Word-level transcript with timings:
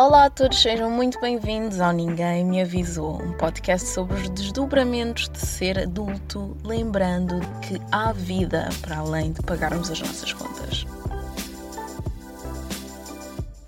Olá 0.00 0.26
a 0.26 0.30
todos, 0.30 0.62
sejam 0.62 0.88
muito 0.88 1.20
bem-vindos 1.20 1.80
ao 1.80 1.90
Ninguém 1.90 2.44
Me 2.44 2.62
Avisou, 2.62 3.20
um 3.20 3.32
podcast 3.32 3.88
sobre 3.88 4.14
os 4.14 4.30
desdobramentos 4.30 5.28
de 5.28 5.40
ser 5.40 5.76
adulto, 5.76 6.56
lembrando 6.62 7.40
que 7.62 7.82
há 7.90 8.12
vida 8.12 8.68
para 8.80 8.98
além 8.98 9.32
de 9.32 9.42
pagarmos 9.42 9.90
as 9.90 9.98
nossas 9.98 10.32
contas. 10.32 10.86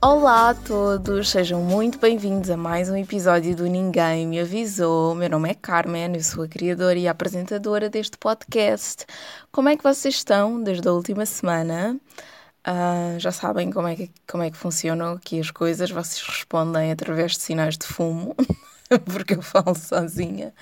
Olá 0.00 0.50
a 0.50 0.54
todos, 0.54 1.30
sejam 1.30 1.62
muito 1.62 1.98
bem-vindos 1.98 2.48
a 2.48 2.56
mais 2.56 2.88
um 2.88 2.96
episódio 2.96 3.56
do 3.56 3.66
Ninguém 3.66 4.24
Me 4.24 4.38
Avisou. 4.38 5.16
Meu 5.16 5.30
nome 5.30 5.50
é 5.50 5.54
Carmen, 5.54 6.14
eu 6.14 6.22
sou 6.22 6.44
a 6.44 6.48
criadora 6.48 6.96
e 6.96 7.08
apresentadora 7.08 7.90
deste 7.90 8.16
podcast. 8.16 9.04
Como 9.50 9.68
é 9.68 9.76
que 9.76 9.82
vocês 9.82 10.14
estão 10.14 10.62
desde 10.62 10.86
a 10.86 10.92
última 10.92 11.26
semana? 11.26 11.98
Uh, 12.66 13.18
já 13.18 13.32
sabem 13.32 13.70
como 13.70 13.88
é, 13.88 13.96
que, 13.96 14.10
como 14.30 14.42
é 14.42 14.50
que 14.50 14.56
funcionam 14.56 15.14
aqui 15.14 15.40
as 15.40 15.50
coisas, 15.50 15.90
vocês 15.90 16.22
respondem 16.22 16.92
através 16.92 17.32
de 17.32 17.40
sinais 17.40 17.78
de 17.78 17.86
fumo, 17.86 18.36
porque 19.06 19.34
eu 19.34 19.42
falo 19.42 19.74
sozinha. 19.74 20.52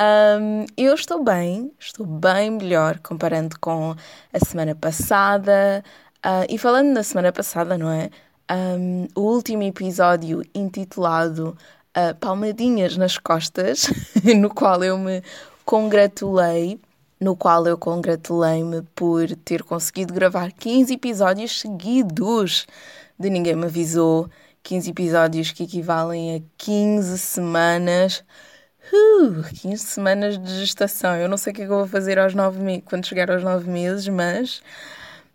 Um, 0.00 0.64
eu 0.76 0.94
estou 0.94 1.22
bem, 1.22 1.72
estou 1.78 2.04
bem 2.06 2.50
melhor 2.50 2.98
comparando 3.00 3.58
com 3.60 3.94
a 4.32 4.44
semana 4.44 4.74
passada. 4.74 5.84
Uh, 6.24 6.46
e 6.48 6.58
falando 6.58 6.94
da 6.94 7.02
semana 7.02 7.32
passada, 7.32 7.76
não 7.76 7.90
é? 7.90 8.10
Um, 8.50 9.06
o 9.14 9.20
último 9.20 9.62
episódio 9.62 10.42
intitulado 10.54 11.56
uh, 11.96 12.14
Palmadinhas 12.16 12.96
nas 12.96 13.18
Costas, 13.18 13.88
no 14.36 14.52
qual 14.52 14.82
eu 14.82 14.98
me 14.98 15.22
congratulei 15.64 16.80
no 17.24 17.34
qual 17.34 17.66
eu 17.66 17.78
congratulei-me 17.78 18.82
por 18.94 19.34
ter 19.36 19.62
conseguido 19.62 20.12
gravar 20.12 20.52
15 20.52 20.92
episódios 20.92 21.58
seguidos 21.58 22.66
de 23.18 23.30
Ninguém 23.30 23.56
Me 23.56 23.64
Avisou. 23.64 24.28
15 24.62 24.90
episódios 24.90 25.50
que 25.50 25.64
equivalem 25.64 26.36
a 26.36 26.40
15 26.58 27.18
semanas. 27.18 28.22
Uh, 28.92 29.42
15 29.62 29.78
semanas 29.78 30.38
de 30.38 30.58
gestação. 30.60 31.16
Eu 31.16 31.26
não 31.26 31.38
sei 31.38 31.50
o 31.52 31.56
que 31.56 31.62
é 31.62 31.66
que 31.66 31.72
eu 31.72 31.78
vou 31.78 31.86
fazer 31.86 32.18
aos 32.18 32.34
9 32.34 32.60
meses, 32.60 32.82
quando 32.84 33.06
chegar 33.06 33.30
aos 33.30 33.42
9 33.42 33.70
meses, 33.70 34.06
mas 34.08 34.62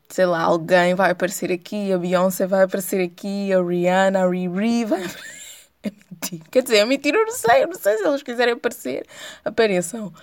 sei 0.09 0.27
lá, 0.27 0.41
alguém 0.41 0.93
vai 0.93 1.09
aparecer 1.09 1.51
aqui, 1.51 1.91
a 1.91 1.97
Beyoncé 1.97 2.45
vai 2.45 2.63
aparecer 2.63 3.03
aqui, 3.03 3.51
a 3.51 3.63
Rihanna, 3.63 4.23
a 4.25 4.29
Riri 4.29 4.85
vai 4.85 5.03
aparecer. 5.03 5.39
É 5.81 5.91
mentira. 6.11 6.43
Quer 6.51 6.63
dizer, 6.63 6.77
é 6.79 6.85
mentira, 6.85 7.17
eu 7.17 7.25
não 7.25 7.33
sei, 7.33 7.63
eu 7.63 7.67
não 7.67 7.75
sei 7.75 7.97
se 7.97 8.05
eles 8.05 8.21
quiserem 8.21 8.53
aparecer, 8.53 9.05
apareçam. 9.45 10.13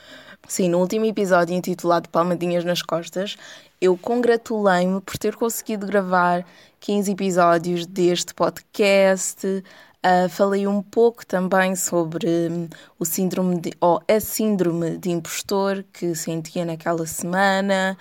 Sim, 0.49 0.69
no 0.69 0.79
último 0.79 1.05
episódio 1.05 1.57
intitulado 1.57 2.09
Palmadinhas 2.09 2.65
nas 2.65 2.81
Costas, 2.81 3.37
eu 3.81 3.99
congratulei-me 3.99 5.01
por 5.01 5.19
ter 5.19 5.35
conseguido 5.35 5.87
gravar 5.87 6.47
15 6.79 7.11
episódios 7.11 7.85
deste 7.85 8.33
podcast. 8.33 9.45
Uh, 9.45 10.29
falei 10.29 10.65
um 10.69 10.81
pouco 10.81 11.27
também 11.27 11.75
sobre 11.75 12.29
um, 12.49 12.69
o 12.97 13.05
síndrome 13.05 13.61
de, 13.61 13.73
ou 13.81 14.01
a 14.09 14.21
síndrome 14.21 14.97
de 14.99 15.11
impostor 15.11 15.85
que 15.93 16.15
sentia 16.15 16.65
naquela 16.65 17.07
semana. 17.07 17.99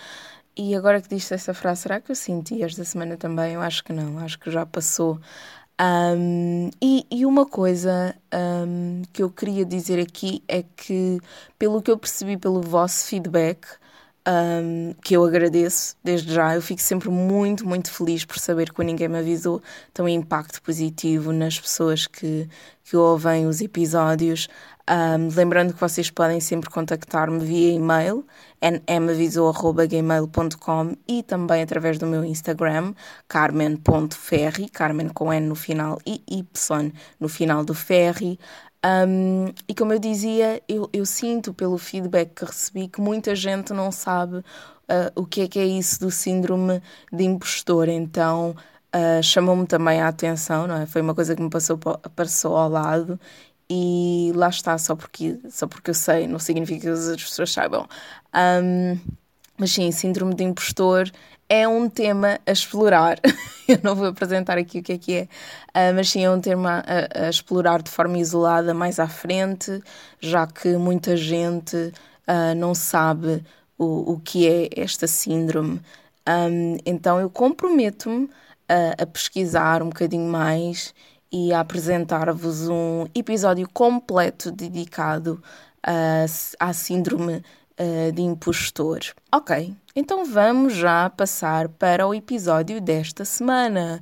E 0.56 0.76
agora 0.76 1.02
que 1.02 1.10
disse 1.10 1.34
essa 1.34 1.54
frase, 1.54 1.82
será 1.82 2.00
que 2.00 2.12
eu 2.12 2.16
senti 2.16 2.62
esta 2.62 2.86
semana 2.86 3.18
também? 3.18 3.54
Eu 3.54 3.62
acho 3.62 3.84
que 3.84 3.92
não, 3.92 4.20
acho 4.20 4.40
que 4.40 4.52
já 4.52 4.66
passou. 4.68 5.20
Um, 5.82 6.70
e, 6.82 7.06
e, 7.12 7.26
uma 7.26 7.46
coisa 7.46 8.16
um, 8.34 9.02
que 9.12 9.22
eu 9.22 9.30
queria 9.30 9.66
dizer 9.66 10.00
aqui 10.00 10.42
é 10.48 10.64
que, 10.64 11.20
pelo 11.60 11.82
que 11.82 11.92
eu 11.92 11.98
percebi 11.98 12.38
pelo 12.38 12.62
vosso 12.62 13.06
feedback, 13.08 13.68
um, 14.28 14.94
que 15.04 15.16
eu 15.16 15.24
agradeço 15.24 15.96
desde 16.04 16.34
já, 16.34 16.56
eu 16.56 16.62
fico 16.62 16.82
sempre 16.82 17.10
muito, 17.10 17.68
muito 17.68 17.92
feliz 17.92 18.24
por 18.24 18.40
saber 18.40 18.72
que 18.74 18.84
ninguém 18.84 19.10
me 19.10 19.20
avisou, 19.20 19.62
tem 19.94 20.06
um 20.06 20.10
impacto 20.10 20.62
positivo 20.62 21.34
nas 21.34 21.60
pessoas 21.60 22.08
que, 22.08 22.48
que 22.84 22.96
ouvem 22.96 23.46
os 23.46 23.62
episódios. 23.62 24.48
Um, 24.88 25.30
lembrando 25.36 25.74
que 25.74 25.80
vocês 25.80 26.12
podem 26.12 26.40
sempre 26.40 26.70
contactar-me 26.70 27.44
via 27.44 27.74
e-mail, 27.74 28.24
nmavisou.gmail.com 28.62 30.96
e 31.08 31.24
também 31.24 31.64
através 31.64 31.98
do 31.98 32.06
meu 32.06 32.24
Instagram, 32.24 32.94
carmen.ferri, 33.28 34.70
carmen 34.70 35.10
com 35.10 35.34
N 35.34 35.48
no 35.48 35.56
final 35.56 36.00
e 36.06 36.22
Y 36.28 36.92
no 37.20 37.28
final 37.28 37.66
do 37.66 37.74
ferri. 37.74 38.40
Um, 38.86 39.52
e 39.68 39.74
como 39.74 39.94
eu 39.94 39.98
dizia, 39.98 40.62
eu, 40.70 40.88
eu, 40.94 41.08
sinto 41.08 41.52
pelo 41.52 41.80
feedback 41.80 42.36
que 42.36 42.46
recebi 42.46 42.88
que 42.88 43.02
muita 43.02 43.36
gente 43.36 43.74
não 43.74 43.92
sabe 43.92 44.38
uh, 44.38 44.44
o 45.16 45.26
que 45.26 45.42
é 45.42 45.48
que 45.48 45.58
é 45.58 45.66
isso 45.66 46.00
do 46.00 46.12
síndrome 46.12 46.80
de 47.12 47.24
impostor, 47.24 47.90
então 47.90 48.56
uh, 48.96 49.24
chamou-me 49.24 49.66
também 49.66 50.00
a 50.00 50.10
atenção, 50.10 50.68
não 50.68 50.76
é? 50.76 50.86
Foi 50.86 51.02
uma 51.02 51.16
coisa 51.16 51.36
que 51.36 51.42
me 51.42 51.50
passou, 51.50 51.80
passou 52.16 52.56
ao 52.56 52.70
lado 52.70 53.20
e 53.70 54.32
lá 54.36 54.50
está, 54.50 54.78
só 54.78 54.96
porque, 54.96 55.40
só 55.50 55.68
porque 55.68 55.90
eu 55.90 55.94
sei, 55.94 56.28
não 56.28 56.40
significa 56.40 56.82
que 56.82 56.90
as 56.90 57.24
pessoas 57.24 57.52
saibam. 57.52 57.88
Um, 58.34 59.00
mas 59.58 59.72
sim, 59.72 59.92
síndrome 59.92 60.36
de 60.36 60.44
impostor 60.44 61.10
é 61.50 61.68
um 61.68 61.90
tema 61.90 62.40
a 62.46 62.52
explorar. 62.52 63.20
eu 63.68 63.80
não 63.84 63.96
vou 63.96 64.08
apresentar 64.08 64.58
aqui 64.58 64.80
o 64.80 64.84
que 64.84 64.94
é 64.94 64.98
que 64.98 65.14
é, 65.16 65.24
uh, 65.92 65.96
mas 65.96 66.10
sim 66.10 66.24
é 66.24 66.30
um 66.30 66.40
tema 66.40 66.84
a, 66.86 67.26
a, 67.26 67.30
explorar 67.30 67.82
de 67.82 67.90
forma 67.90 68.18
isolada 68.18 68.74
mais 68.74 69.00
à 69.00 69.08
frente, 69.08 69.82
já 70.20 70.46
que 70.46 70.78
muita 70.78 71.16
gente 71.18 71.76
uh, 71.76 72.56
não 72.56 72.76
sabe 72.76 73.44
o, 73.78 74.14
o 74.14 74.20
que 74.20 74.48
é 74.48 74.70
esta 74.76 75.08
síndrome. 75.08 75.82
Um, 76.28 76.78
então 76.86 77.20
eu 77.20 77.30
comprometo-me 77.30 78.30
a, 78.68 79.04
a 79.04 79.06
pesquisar 79.06 79.84
um 79.84 79.90
bocadinho 79.90 80.30
mais 80.30 80.94
e 81.32 81.54
apresentar-vos 81.54 82.68
um 82.70 83.06
episódio 83.14 83.68
completo 83.74 84.52
dedicado 84.52 85.42
à 86.60 86.74
síndrome 86.74 87.44
uh, 87.80 88.12
de 88.12 88.22
impostor. 88.22 89.00
Ok, 89.32 89.76
então 89.96 90.26
vamos 90.26 90.74
já 90.74 91.10
passar 91.10 91.70
para 91.70 92.08
o 92.08 92.14
episódio 92.14 92.82
desta 92.82 93.24
semana, 93.26 94.02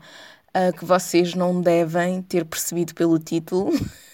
que 0.77 0.85
vocês 0.85 1.33
não 1.33 1.59
devem 1.59 2.21
ter 2.21 2.45
percebido 2.45 2.93
pelo 2.93 3.17
título. 3.17 3.73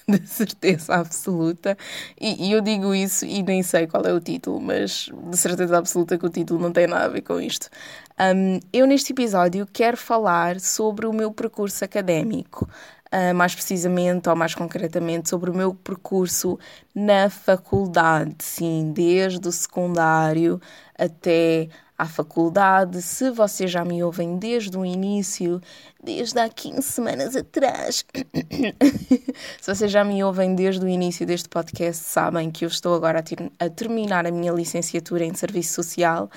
de 0.17 0.27
certeza 0.27 0.95
absoluta. 0.95 1.77
E, 2.19 2.47
e, 2.47 2.51
eu 2.51 2.61
digo 2.61 2.93
isso 2.95 3.25
e 3.25 3.43
nem 3.43 3.61
sei 3.61 3.87
qual 3.87 4.03
é 4.05 4.13
o 4.13 4.19
título, 4.19 4.59
mas 4.59 5.09
de 5.29 5.37
certeza 5.37 5.77
absoluta 5.77 6.17
que 6.17 6.25
o 6.25 6.29
título 6.29 6.59
não 6.59 6.71
tem 6.71 6.87
nada 6.87 7.05
a 7.05 7.09
ver 7.09 7.21
com 7.21 7.39
isto. 7.39 7.69
Um, 8.19 8.59
eu, 8.73 8.85
neste 8.85 9.13
episódio, 9.13 9.67
quero 9.71 9.95
falar 9.95 10.59
sobre 10.59 11.05
o 11.05 11.13
meu 11.13 11.31
percurso 11.31 11.85
académico 11.85 12.67
uh, 13.13 13.33
mais 13.35 13.53
precisamente 13.53 14.29
ou 14.29 14.35
mais 14.35 14.55
concretamente 14.55 15.29
sobre 15.29 15.49
o 15.49 15.53
meu 15.53 15.73
percurso 15.73 16.57
na 16.93 17.29
faculdade, 17.29 18.35
sim, 18.39 18.91
desde 18.93 19.47
o 19.47 19.51
secundário 19.51 20.61
até 20.97 21.69
à 21.97 22.05
faculdade. 22.05 23.01
Se 23.01 23.29
vocês 23.29 23.69
já 23.69 23.83
me 23.83 24.01
ouvem 24.01 24.37
desde 24.37 24.77
o 24.77 24.85
início, 24.85 25.61
desde 26.01 26.39
há 26.39 26.47
15 26.47 26.81
semanas 26.81 27.35
atrás, 27.35 28.05
se 29.59 29.75
vocês 29.75 29.91
já 29.91 30.03
me 30.03 30.23
ouvem 30.23 30.55
desde 30.55 30.83
o 30.85 30.87
início 30.87 31.25
deste 31.25 31.49
podcast, 31.49 32.05
sabem 32.05 32.49
que 32.49 32.63
eu 32.63 32.69
estou 32.69 32.95
agora 32.95 33.19
a, 33.19 33.23
ter 33.23 33.51
a 33.59 33.69
terminar 33.69 34.25
a 34.25 34.31
minha 34.31 34.53
licenciatura 34.53 35.25
em 35.25 35.33
Serviço 35.33 35.73
Social. 35.73 36.29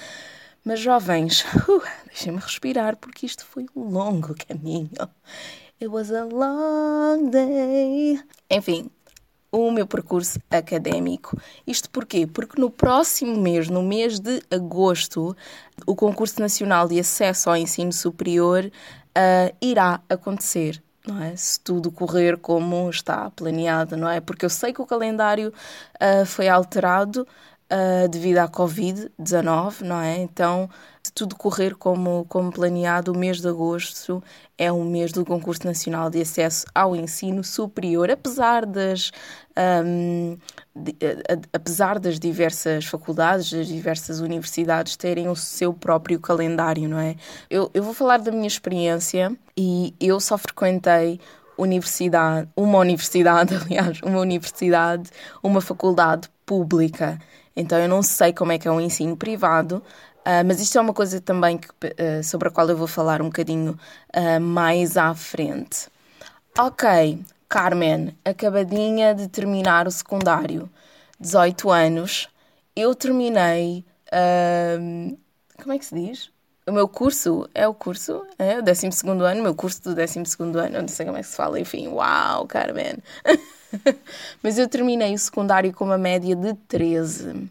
Mas 0.64 0.78
jovens, 0.78 1.44
uh, 1.68 1.82
deixem-me 2.06 2.38
respirar 2.38 2.96
porque 2.96 3.26
isto 3.26 3.44
foi 3.44 3.66
um 3.74 3.88
longo 3.88 4.34
caminho. 4.46 4.90
It 5.82 5.88
was 5.88 6.12
a 6.12 6.25
long 6.26 7.28
day. 7.28 8.16
Enfim, 8.48 8.88
o 9.50 9.69
meu 9.72 9.84
percurso 9.84 10.38
académico. 10.48 11.37
Isto 11.66 11.91
porquê? 11.91 12.25
Porque 12.25 12.60
no 12.60 12.70
próximo 12.70 13.37
mês, 13.37 13.69
no 13.69 13.82
mês 13.82 14.20
de 14.20 14.41
agosto, 14.48 15.37
o 15.84 15.97
Concurso 15.97 16.41
Nacional 16.41 16.87
de 16.87 17.00
Acesso 17.00 17.50
ao 17.50 17.56
Ensino 17.56 17.93
Superior 17.93 18.65
uh, 18.66 19.56
irá 19.60 20.00
acontecer. 20.09 20.81
Não 21.04 21.20
é? 21.20 21.34
Se 21.34 21.59
tudo 21.59 21.91
correr 21.91 22.37
como 22.37 22.88
está 22.88 23.28
planeado, 23.31 23.96
não 23.96 24.08
é? 24.08 24.20
Porque 24.20 24.44
eu 24.44 24.50
sei 24.50 24.73
que 24.73 24.81
o 24.81 24.87
calendário 24.87 25.49
uh, 25.49 26.25
foi 26.25 26.49
alterado 26.49 27.26
uh, 27.73 28.08
devido 28.08 28.38
à 28.38 28.49
Covid-19, 28.49 29.81
não 29.81 30.00
é? 30.00 30.19
Então, 30.19 30.70
tudo 31.14 31.37
correr 31.37 31.75
como, 31.75 32.25
como 32.29 32.53
planeado, 32.53 33.12
o 33.12 33.19
mês 33.19 33.41
de 33.41 33.49
agosto 33.49 34.23
é 34.56 34.73
um 34.73 34.85
mês 34.85 35.12
do 35.12 35.25
Concurso 35.25 35.67
Nacional 35.67 36.09
de 36.09 36.20
Acesso 36.20 36.67
ao 36.75 36.97
Ensino 36.97 37.43
Superior, 37.44 38.11
apesar 38.11 38.64
das, 38.64 39.11
um, 39.85 40.38
de, 40.75 40.97
a, 41.03 41.56
apesar 41.56 41.99
das 41.99 42.19
diversas 42.19 42.87
faculdades, 42.87 43.53
das 43.53 43.67
diversas 43.67 44.20
universidades 44.20 44.97
terem 44.97 45.29
o 45.29 45.37
seu 45.37 45.73
próprio 45.75 46.19
calendário, 46.19 46.88
não 46.88 46.99
é? 46.99 47.17
Eu, 47.50 47.70
eu 47.75 47.82
vou 47.82 47.93
falar 47.93 48.19
da 48.19 48.31
minha 48.31 48.47
experiência 48.47 49.37
e 49.56 49.94
eu 50.00 50.19
só 50.20 50.38
frequentei 50.38 51.20
universidade, 51.56 52.49
uma 52.56 52.79
universidade, 52.79 53.55
aliás, 53.62 54.00
uma 54.03 54.20
universidade, 54.20 55.11
uma 55.43 55.61
faculdade 55.61 56.29
pública. 56.47 57.19
Então 57.55 57.79
eu 57.79 57.88
não 57.88 58.03
sei 58.03 58.32
como 58.32 58.53
é 58.53 58.59
que 58.59 58.67
é 58.67 58.70
o 58.70 58.81
ensino 58.81 59.17
privado, 59.17 59.82
Uh, 60.22 60.46
mas 60.46 60.60
isto 60.60 60.78
é 60.78 60.80
uma 60.80 60.92
coisa 60.94 61.20
também 61.20 61.58
que, 61.58 61.69
uh, 61.69 62.22
sobre 62.22 62.48
a 62.48 62.50
qual 62.50 62.69
eu 62.69 62.76
vou 62.76 62.86
falar 62.86 63.20
um 63.20 63.26
bocadinho 63.26 63.76
uh, 64.16 64.40
mais 64.40 64.96
à 64.96 65.12
frente. 65.14 65.88
Ok, 66.56 67.19
Carmen, 67.48 68.16
acabadinha 68.24 69.14
de 69.14 69.26
terminar 69.26 69.88
o 69.88 69.90
secundário, 69.90 70.70
18 71.19 71.70
anos, 71.70 72.28
eu 72.76 72.94
terminei. 72.94 73.84
Como 75.60 75.72
é 75.72 75.78
que 75.78 75.84
se 75.86 75.94
diz? 75.94 76.30
O 76.66 76.72
meu 76.72 76.86
curso 76.86 77.48
é 77.54 77.66
o 77.66 77.75
curso, 77.75 78.25
é 78.38 78.58
o 78.58 78.62
12 78.62 78.86
ano, 79.04 79.40
o 79.40 79.42
meu 79.42 79.54
curso 79.54 79.82
do 79.82 79.94
12 79.94 80.18
ano, 80.18 80.80
não 80.82 80.88
sei 80.88 81.06
como 81.06 81.18
é 81.18 81.20
que 81.20 81.26
se 81.26 81.34
fala, 81.34 81.58
enfim, 81.58 81.88
uau, 81.88 82.46
Carmen. 82.46 82.98
Mas 84.42 84.58
eu 84.58 84.68
terminei 84.68 85.14
o 85.14 85.18
secundário 85.18 85.72
com 85.72 85.84
uma 85.84 85.98
média 85.98 86.36
de 86.36 86.54
13. 86.68 87.50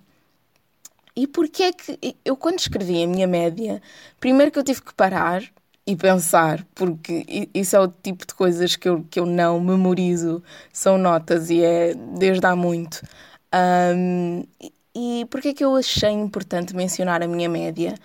E 1.15 1.27
porquê 1.27 1.63
é 1.63 1.73
que 1.73 2.15
eu, 2.23 2.37
quando 2.37 2.59
escrevi 2.59 3.03
a 3.03 3.07
minha 3.07 3.27
média, 3.27 3.81
primeiro 4.19 4.51
que 4.51 4.59
eu 4.59 4.63
tive 4.63 4.81
que 4.81 4.93
parar 4.93 5.43
e 5.85 5.95
pensar, 5.95 6.65
porque 6.73 7.49
isso 7.53 7.75
é 7.75 7.79
o 7.79 7.87
tipo 7.87 8.25
de 8.25 8.33
coisas 8.33 8.75
que 8.75 8.87
eu, 8.87 9.05
que 9.09 9.19
eu 9.19 9.25
não 9.25 9.59
memorizo, 9.59 10.41
são 10.71 10.97
notas 10.97 11.49
e 11.49 11.63
é 11.63 11.93
desde 11.93 12.45
há 12.45 12.55
muito. 12.55 13.01
Um, 13.53 14.45
e 14.95 15.25
porquê 15.29 15.49
é 15.49 15.53
que 15.53 15.63
eu 15.63 15.75
achei 15.75 16.11
importante 16.11 16.75
mencionar 16.75 17.21
a 17.21 17.27
minha 17.27 17.49
média? 17.49 17.95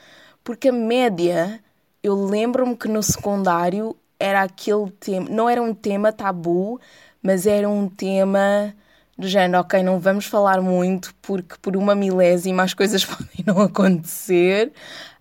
Porque 0.42 0.68
a 0.68 0.72
média, 0.72 1.60
eu 2.02 2.14
lembro-me 2.14 2.76
que 2.76 2.88
no 2.88 3.02
secundário 3.02 3.96
era 4.18 4.42
aquele 4.42 4.90
tema, 4.92 5.28
não 5.28 5.48
era 5.48 5.62
um 5.62 5.74
tema 5.74 6.12
tabu, 6.12 6.80
mas 7.22 7.46
era 7.46 7.68
um 7.68 7.88
tema 7.88 8.74
do 9.18 9.28
género, 9.28 9.60
ok, 9.60 9.82
não 9.82 9.98
vamos 9.98 10.26
falar 10.26 10.60
muito 10.60 11.14
porque 11.22 11.56
por 11.60 11.76
uma 11.76 11.94
milésima 11.94 12.62
as 12.62 12.74
coisas 12.74 13.04
podem 13.06 13.44
não 13.46 13.60
acontecer. 13.60 14.72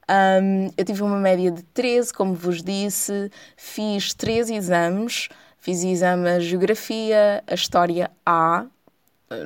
Um, 0.10 0.70
eu 0.78 0.86
tive 0.86 1.02
uma 1.02 1.18
média 1.18 1.52
de 1.52 1.64
13, 1.64 2.14
como 2.14 2.34
vos 2.34 2.62
disse, 2.62 3.32
fiz 3.58 4.14
três 4.14 4.50
exames. 4.50 5.30
Fiz 5.66 5.84
exame 5.84 6.30
a 6.30 6.40
Geografia, 6.40 7.44
a 7.48 7.56
História 7.56 8.12
A, 8.24 8.68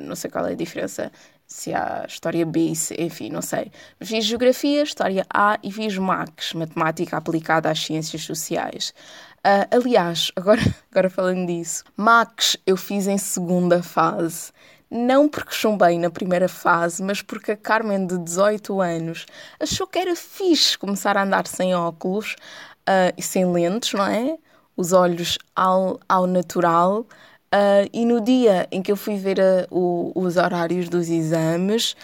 não 0.02 0.14
sei 0.14 0.30
qual 0.30 0.46
é 0.46 0.52
a 0.52 0.54
diferença, 0.54 1.10
se 1.46 1.72
há 1.72 2.04
História 2.06 2.44
B, 2.44 2.72
enfim, 2.98 3.30
não 3.30 3.40
sei. 3.40 3.72
Fiz 4.02 4.26
Geografia, 4.26 4.82
História 4.82 5.24
A 5.32 5.58
e 5.62 5.72
fiz 5.72 5.96
MACS, 5.96 6.52
Matemática 6.52 7.16
Aplicada 7.16 7.70
às 7.70 7.80
Ciências 7.82 8.22
Sociais. 8.22 8.92
Uh, 9.40 9.64
aliás, 9.70 10.30
agora, 10.36 10.60
agora 10.92 11.08
falando 11.08 11.46
disso, 11.46 11.82
Max 11.96 12.58
eu 12.66 12.76
fiz 12.76 13.06
em 13.06 13.16
segunda 13.16 13.82
fase. 13.82 14.52
Não 14.90 15.28
porque 15.28 15.54
chumbei 15.54 15.98
na 15.98 16.10
primeira 16.10 16.48
fase, 16.48 17.02
mas 17.02 17.22
porque 17.22 17.52
a 17.52 17.56
Carmen, 17.56 18.06
de 18.06 18.18
18 18.18 18.80
anos, 18.80 19.24
achou 19.58 19.86
que 19.86 19.98
era 19.98 20.16
fixe 20.16 20.76
começar 20.76 21.16
a 21.16 21.22
andar 21.22 21.46
sem 21.46 21.74
óculos 21.74 22.34
uh, 22.80 23.14
e 23.16 23.22
sem 23.22 23.50
lentes, 23.50 23.92
não 23.94 24.04
é? 24.04 24.36
Os 24.76 24.92
olhos 24.92 25.38
ao, 25.54 26.00
ao 26.08 26.26
natural. 26.26 27.06
Uh, 27.54 27.88
e 27.92 28.04
no 28.04 28.20
dia 28.20 28.66
em 28.70 28.82
que 28.82 28.92
eu 28.92 28.96
fui 28.96 29.16
ver 29.16 29.38
o, 29.70 30.12
os 30.14 30.36
horários 30.36 30.88
dos 30.88 31.08
exames, 31.08 31.96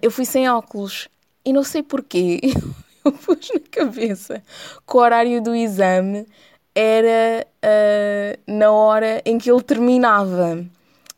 eu 0.00 0.10
fui 0.10 0.24
sem 0.24 0.48
óculos. 0.48 1.08
E 1.44 1.52
não 1.52 1.64
sei 1.64 1.82
porquê, 1.82 2.40
eu 3.04 3.12
pus 3.12 3.50
na 3.52 3.60
cabeça 3.70 4.42
que 4.86 4.96
o 4.96 5.00
horário 5.00 5.42
do 5.42 5.54
exame 5.54 6.26
era 6.74 7.46
uh, 7.64 8.52
na 8.52 8.70
hora 8.70 9.22
em 9.24 9.38
que 9.38 9.50
ele 9.50 9.62
terminava. 9.62 10.64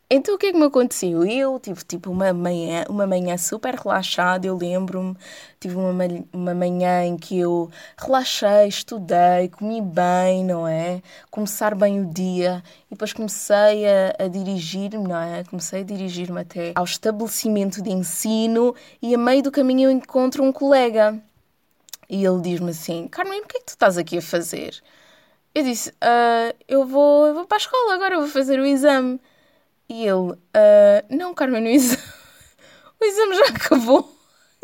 Então 0.07 0.35
o 0.35 0.37
que 0.37 0.45
é 0.45 0.51
que 0.51 0.57
me 0.57 0.65
aconteceu? 0.65 1.25
Eu 1.25 1.59
tive 1.59 1.83
tipo 1.83 2.11
uma 2.11 2.31
manhã, 2.31 2.85
uma 2.87 3.07
manhã 3.07 3.35
super 3.37 3.73
relaxada, 3.73 4.45
eu 4.45 4.55
lembro-me, 4.55 5.17
tive 5.59 5.75
uma, 5.77 6.05
uma 6.31 6.53
manhã 6.53 7.03
em 7.03 7.17
que 7.17 7.39
eu 7.39 7.71
relaxei, 7.97 8.67
estudei, 8.67 9.49
comi 9.49 9.81
bem, 9.81 10.45
não 10.45 10.67
é? 10.67 11.01
Começar 11.31 11.73
bem 11.73 12.01
o 12.01 12.05
dia 12.05 12.63
e 12.85 12.91
depois 12.91 13.13
comecei 13.13 13.87
a, 13.87 14.25
a 14.25 14.27
dirigir-me, 14.27 15.07
não 15.07 15.19
é? 15.19 15.43
Comecei 15.43 15.81
a 15.81 15.83
dirigir-me 15.83 16.41
até 16.41 16.73
ao 16.75 16.83
estabelecimento 16.83 17.81
de 17.81 17.89
ensino 17.89 18.75
e 19.01 19.15
a 19.15 19.17
meio 19.17 19.41
do 19.41 19.51
caminho 19.51 19.89
eu 19.89 19.91
encontro 19.91 20.43
um 20.43 20.51
colega. 20.51 21.19
E 22.07 22.23
ele 22.23 22.41
diz-me 22.41 22.69
assim: 22.69 23.07
Carmen, 23.07 23.41
o 23.41 23.47
que 23.47 23.57
é 23.57 23.59
que 23.59 23.65
tu 23.65 23.69
estás 23.69 23.97
aqui 23.97 24.19
a 24.19 24.21
fazer? 24.21 24.83
Eu 25.55 25.63
disse, 25.63 25.89
uh, 25.89 26.53
eu, 26.67 26.85
vou, 26.85 27.27
eu 27.27 27.33
vou 27.33 27.45
para 27.45 27.55
a 27.55 27.59
escola 27.59 27.93
agora, 27.93 28.15
eu 28.15 28.19
vou 28.19 28.29
fazer 28.29 28.59
o 28.59 28.65
exame. 28.65 29.21
E 29.87 30.05
ele, 30.05 30.33
uh, 30.33 30.37
não, 31.09 31.33
Carmen, 31.33 31.63
o 31.63 31.69
exame, 31.69 32.03
o 33.01 33.05
exame 33.05 33.35
já 33.37 33.45
acabou. 33.45 34.13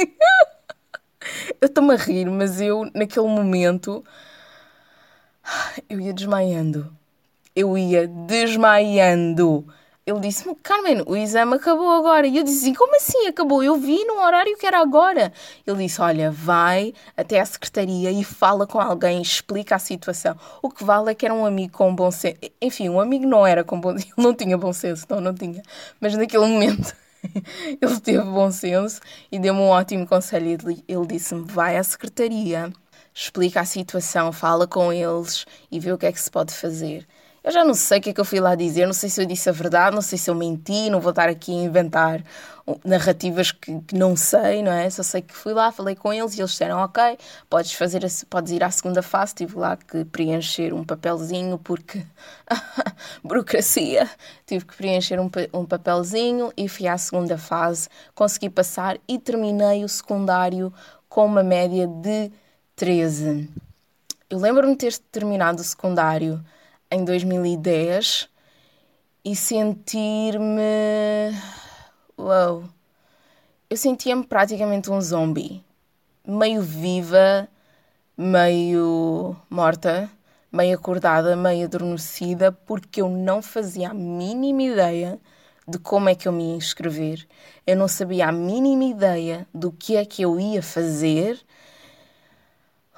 eu 1.62 1.68
estou-me 1.68 1.94
a 1.94 1.98
rir, 1.98 2.30
mas 2.30 2.60
eu, 2.60 2.92
naquele 2.94 3.28
momento, 3.28 4.04
eu 5.90 5.98
ia 6.02 6.14
desmaiando. 6.14 6.94
Eu 7.56 7.78
ia 7.78 8.06
desmaiando 8.06 9.66
ele 10.06 10.20
disse-me, 10.20 10.56
Carmen, 10.56 11.04
o 11.06 11.16
exame 11.16 11.56
acabou 11.56 11.92
agora. 11.92 12.26
E 12.26 12.38
eu 12.38 12.44
disse 12.44 12.64
assim, 12.64 12.74
como 12.74 12.96
assim 12.96 13.28
acabou? 13.28 13.64
Eu 13.64 13.76
vi 13.78 14.04
num 14.06 14.20
horário 14.20 14.58
que 14.58 14.66
era 14.66 14.80
agora. 14.80 15.32
Ele 15.66 15.84
disse, 15.86 16.02
olha, 16.02 16.32
vai 16.32 16.94
até 17.16 17.40
à 17.40 17.46
secretaria 17.46 18.12
e 18.12 18.24
fala 18.24 18.66
com 18.66 18.80
alguém, 18.80 19.22
explica 19.22 19.76
a 19.76 19.80
situação. 19.80 20.36
O 20.62 20.70
que 20.70 20.84
vale 20.84 21.12
é 21.12 21.16
que 21.16 21.26
era 21.26 21.34
um 21.34 21.46
amigo 21.46 21.74
com 21.74 21.94
bom 21.94 22.10
senso. 22.10 22.38
Enfim, 22.60 22.90
um 22.90 23.00
amigo 23.00 23.28
não 23.28 23.46
era 23.46 23.64
com 23.64 23.80
bom 23.80 23.92
senso, 23.94 24.08
ele 24.18 24.28
não 24.28 24.34
tinha 24.34 24.58
bom 24.58 24.74
senso, 24.74 25.06
não, 25.08 25.22
não 25.22 25.34
tinha. 25.36 25.62
Mas 26.00 26.16
naquele 26.16 26.48
momento 26.48 26.96
ele 27.80 28.00
teve 28.00 28.24
bom 28.24 28.52
senso 28.52 29.00
e 29.32 29.38
deu-me 29.38 29.60
um 29.60 29.68
ótimo 29.68 30.08
conselho. 30.08 30.58
Ele 30.88 31.06
disse-me, 31.08 31.46
vai 31.46 31.78
à 31.78 31.84
secretaria, 31.84 32.74
explica 33.14 33.62
a 33.62 33.66
situação, 33.66 34.32
fala 34.32 34.68
com 34.68 34.92
eles 34.92 35.46
e 35.72 35.80
vê 35.80 35.92
o 35.92 35.98
que 35.98 36.08
é 36.08 36.12
que 36.12 36.20
se 36.20 36.32
pode 36.32 36.54
fazer. 36.54 37.08
Eu 37.44 37.52
já 37.52 37.66
não 37.66 37.74
sei 37.74 37.98
o 37.98 38.02
que 38.02 38.10
é 38.12 38.14
que 38.14 38.22
eu 38.22 38.26
fui 38.26 38.40
lá 38.40 38.54
dizer, 38.54 38.86
não 38.86 38.94
sei 38.94 39.10
se 39.10 39.20
eu 39.20 39.26
disse 39.26 39.50
a 39.50 39.52
verdade, 39.52 39.96
não 39.96 40.02
sei 40.02 40.18
se 40.18 40.30
eu 40.30 40.36
menti, 40.36 40.92
não 40.92 41.00
vou 41.00 41.10
estar 41.10 41.28
aqui 41.28 41.52
a 41.52 41.64
inventar 41.64 42.24
narrativas 42.86 43.52
que, 43.52 43.82
que 43.82 43.96
não 43.96 44.16
sei, 44.16 44.62
não 44.62 44.72
é? 44.72 44.90
Só 44.90 45.04
sei 45.04 45.22
que 45.22 45.34
fui 45.34 45.54
lá, 45.54 45.72
falei 45.72 45.96
com 45.96 46.14
eles 46.14 46.36
e 46.36 46.42
eles 46.42 46.52
disseram: 46.52 46.78
Ok, 46.78 47.18
podes, 47.50 47.74
fazer 47.74 48.06
a, 48.06 48.10
podes 48.30 48.52
ir 48.52 48.64
à 48.64 48.70
segunda 48.70 49.02
fase. 49.02 49.36
Tive 49.36 49.58
lá 49.58 49.76
que 49.76 50.06
preencher 50.06 50.74
um 50.74 50.84
papelzinho 50.84 51.58
porque. 51.58 52.06
burocracia. 53.24 54.10
Tive 54.46 54.66
que 54.66 54.76
preencher 54.76 55.20
um, 55.20 55.30
um 55.54 55.66
papelzinho 55.66 56.52
e 56.56 56.68
fui 56.68 56.88
à 56.88 56.98
segunda 56.98 57.38
fase, 57.38 57.90
consegui 58.14 58.50
passar 58.50 59.00
e 59.08 59.18
terminei 59.18 59.84
o 59.84 59.90
secundário 59.90 60.74
com 61.10 61.26
uma 61.26 61.44
média 61.44 61.88
de 61.88 62.32
13. 62.76 63.50
Eu 64.30 64.40
lembro-me 64.40 64.74
de 64.74 64.78
ter 64.78 64.98
terminado 65.12 65.62
o 65.62 65.64
secundário 65.64 66.44
em 66.92 67.06
2010 67.06 68.28
e 69.24 69.36
sentir-me. 69.36 70.62
Uau! 72.20 72.66
Eu 73.70 73.78
sentia-me 73.78 74.26
praticamente 74.26 74.92
um 74.92 75.00
zombie. 75.00 75.64
Meio 76.28 76.62
viva, 76.62 77.48
meio 78.18 79.36
morta, 79.50 80.10
meio 80.52 80.76
acordada, 80.76 81.36
meio 81.36 81.66
adormecida, 81.66 82.52
porque 82.52 83.02
eu 83.02 83.10
não 83.10 83.42
fazia 83.42 83.92
a 83.92 83.94
mínima 83.94 84.64
ideia 84.64 85.20
de 85.66 85.80
como 85.80 86.10
é 86.10 86.16
que 86.16 86.28
eu 86.28 86.34
me 86.34 86.52
ia 86.52 86.56
inscrever. 86.58 87.26
Eu 87.66 87.78
não 87.78 87.88
sabia 87.88 88.28
a 88.28 88.32
mínima 88.32 88.84
ideia 88.84 89.48
do 89.54 89.72
que 89.72 89.96
é 89.96 90.04
que 90.04 90.22
eu 90.22 90.38
ia 90.40 90.62
fazer. 90.62 91.40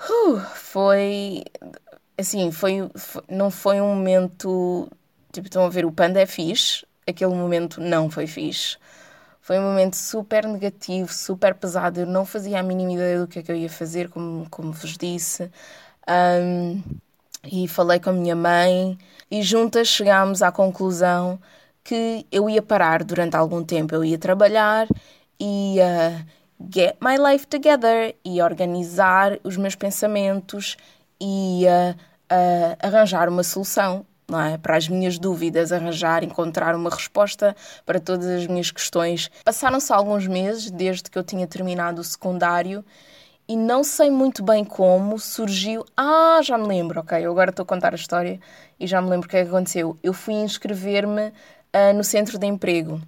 Uh, 0.10 0.40
foi 0.56 1.44
assim, 2.18 2.52
foi, 2.52 2.90
foi, 2.96 3.24
não 3.30 3.52
foi 3.52 3.82
um 3.82 3.96
momento. 3.96 4.90
Tipo, 5.32 5.48
estão 5.48 5.66
a 5.66 5.70
ver, 5.70 5.86
o 5.86 5.92
panda 5.92 6.22
é 6.22 6.26
fixe, 6.26 6.86
aquele 7.08 7.34
momento 7.34 7.82
não 7.82 8.10
foi 8.10 8.28
fixe. 8.28 8.78
Foi 9.42 9.60
um 9.60 9.64
momento 9.64 9.96
super 9.96 10.48
negativo, 10.48 11.12
super 11.12 11.54
pesado. 11.56 12.00
Eu 12.02 12.06
não 12.06 12.26
fazia 12.26 12.60
a 12.60 12.64
mínima 12.64 12.94
ideia 12.94 13.20
do 13.20 13.28
que 13.28 13.40
é 13.40 13.44
que 13.44 13.52
eu 13.52 13.56
ia 13.56 13.70
fazer, 13.70 14.10
como, 14.10 14.48
como 14.50 14.72
vos 14.72 14.98
disse. 14.98 15.52
Um, 16.08 16.82
e 17.46 17.68
falei 17.68 18.00
com 18.00 18.10
a 18.12 18.14
minha 18.14 18.36
mãe 18.36 18.98
e 19.30 19.42
juntas 19.42 19.88
chegámos 19.90 20.42
à 20.42 20.52
conclusão 20.52 21.40
que 21.84 22.26
eu 22.32 22.50
ia 22.50 22.62
parar 22.62 23.04
durante 23.04 23.36
algum 23.36 23.64
tempo. 23.64 23.94
Eu 23.96 24.06
ia 24.06 24.18
trabalhar, 24.18 24.88
ia 25.40 26.26
get 26.72 26.98
my 27.02 27.18
life 27.18 27.46
together, 27.48 28.16
e 28.24 28.42
organizar 28.42 29.38
os 29.44 29.58
meus 29.58 29.76
pensamentos, 29.76 30.78
ia 31.24 31.96
uh, 32.32 32.86
arranjar 32.86 33.30
uma 33.30 33.44
solução 33.44 34.06
é? 34.52 34.58
para 34.58 34.78
as 34.78 34.88
minhas 34.88 35.18
dúvidas, 35.20 35.72
arranjar, 35.72 36.24
encontrar 36.24 36.76
uma 36.76 36.90
resposta 36.90 37.56
para 37.86 38.00
todas 38.00 38.28
as 38.28 38.48
minhas 38.48 38.72
questões. 38.72 39.30
Passaram-se 39.44 39.92
alguns 39.92 40.28
meses 40.28 40.72
desde 40.72 41.10
que 41.10 41.18
eu 41.18 41.24
tinha 41.24 41.48
terminado 41.48 42.02
o 42.02 42.04
secundário 42.04 42.84
e 43.48 43.58
não 43.58 43.84
sei 43.84 44.10
muito 44.10 44.44
bem 44.44 44.64
como 44.64 45.20
surgiu. 45.20 45.86
Ah, 45.98 46.40
já 46.42 46.58
me 46.58 46.68
lembro, 46.68 47.02
ok, 47.02 47.26
eu 47.26 47.32
agora 47.32 47.50
estou 47.50 47.64
a 47.64 47.68
contar 47.68 47.94
a 47.94 47.96
história 47.96 48.40
e 48.80 48.88
já 48.88 49.02
me 49.02 49.10
lembro 49.10 49.28
o 49.28 49.30
que 49.30 49.38
é 49.38 49.42
aconteceu. 49.42 49.98
Eu 50.02 50.14
fui 50.14 50.34
inscrever-me 50.34 51.28
uh, 51.28 51.94
no 51.96 52.04
centro 52.04 52.38
de 52.38 52.48
emprego. 52.48 53.02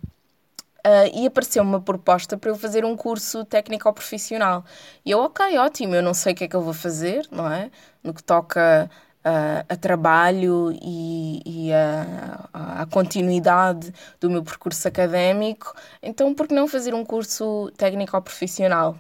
Uh, 0.85 1.09
e 1.15 1.25
apareceu 1.25 1.63
uma 1.63 1.81
proposta 1.81 2.37
para 2.37 2.51
eu 2.51 2.55
fazer 2.55 2.85
um 2.85 2.95
curso 2.95 3.43
técnico 3.43 3.91
profissional. 3.91 4.63
E 5.03 5.09
eu, 5.09 5.19
ok, 5.19 5.57
ótimo, 5.57 5.95
eu 5.95 6.03
não 6.03 6.13
sei 6.13 6.33
o 6.33 6.35
que 6.35 6.43
é 6.43 6.47
que 6.47 6.55
eu 6.55 6.61
vou 6.61 6.75
fazer, 6.75 7.27
não 7.31 7.51
é? 7.51 7.71
No 8.03 8.13
que 8.13 8.21
toca 8.21 8.87
a, 9.23 9.65
a 9.67 9.75
trabalho 9.75 10.71
e, 10.79 11.41
e 11.43 11.73
a, 11.73 12.49
a, 12.53 12.85
continuidade 12.85 13.91
do 14.19 14.29
meu 14.29 14.43
percurso 14.43 14.87
académico, 14.87 15.73
então 16.03 16.33
por 16.35 16.47
que 16.47 16.53
não 16.53 16.67
fazer 16.67 16.93
um 16.93 17.03
curso 17.03 17.71
técnico 17.75 18.21
profissional? 18.21 18.95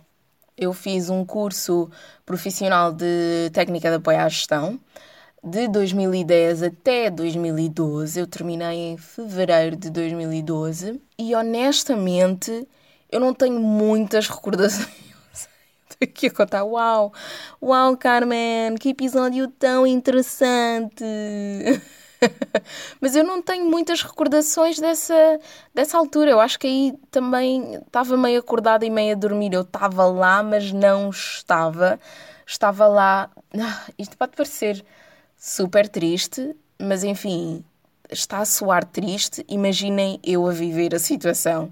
Eu 0.57 0.73
fiz 0.73 1.09
um 1.09 1.23
curso 1.23 1.89
profissional 2.25 2.91
de 2.91 3.51
técnica 3.53 3.89
de 3.89 3.97
apoio 3.97 4.19
à 4.19 4.27
gestão 4.27 4.79
de 5.45 5.67
2010 5.67 6.63
até 6.63 7.11
2012. 7.11 8.19
Eu 8.19 8.25
terminei 8.25 8.93
em 8.93 8.97
fevereiro 8.97 9.75
de 9.75 9.91
2012 9.91 10.99
e 11.19 11.35
honestamente 11.35 12.67
eu 13.11 13.19
não 13.19 13.31
tenho 13.31 13.59
muitas 13.59 14.27
recordações. 14.27 14.89
Aqui 16.01 16.27
a 16.27 16.31
contar, 16.31 16.63
uau, 16.63 17.13
uau, 17.61 17.95
Carmen, 17.95 18.75
que 18.75 18.89
episódio 18.89 19.47
tão 19.47 19.85
interessante. 19.85 21.05
Mas 22.99 23.15
eu 23.15 23.23
não 23.23 23.39
tenho 23.39 23.69
muitas 23.69 24.01
recordações 24.01 24.79
dessa, 24.79 25.39
dessa 25.73 25.95
altura. 25.95 26.31
Eu 26.31 26.39
acho 26.39 26.57
que 26.57 26.65
aí 26.65 26.93
também 27.11 27.75
estava 27.75 28.17
meio 28.17 28.39
acordada 28.39 28.83
e 28.83 28.89
meio 28.89 29.15
a 29.15 29.19
dormir. 29.19 29.53
Eu 29.53 29.61
estava 29.61 30.05
lá, 30.07 30.41
mas 30.41 30.71
não 30.71 31.11
estava. 31.11 31.99
Estava 32.47 32.87
lá. 32.87 33.29
Ah, 33.53 33.83
isto 33.97 34.17
pode 34.17 34.35
parecer 34.35 34.83
super 35.45 35.87
triste, 35.87 36.55
mas 36.79 37.03
enfim, 37.03 37.63
está 38.09 38.39
a 38.39 38.45
soar 38.45 38.83
triste. 38.83 39.45
Imaginem 39.47 40.19
eu 40.23 40.47
a 40.47 40.51
viver 40.51 40.95
a 40.95 40.99
situação. 40.99 41.71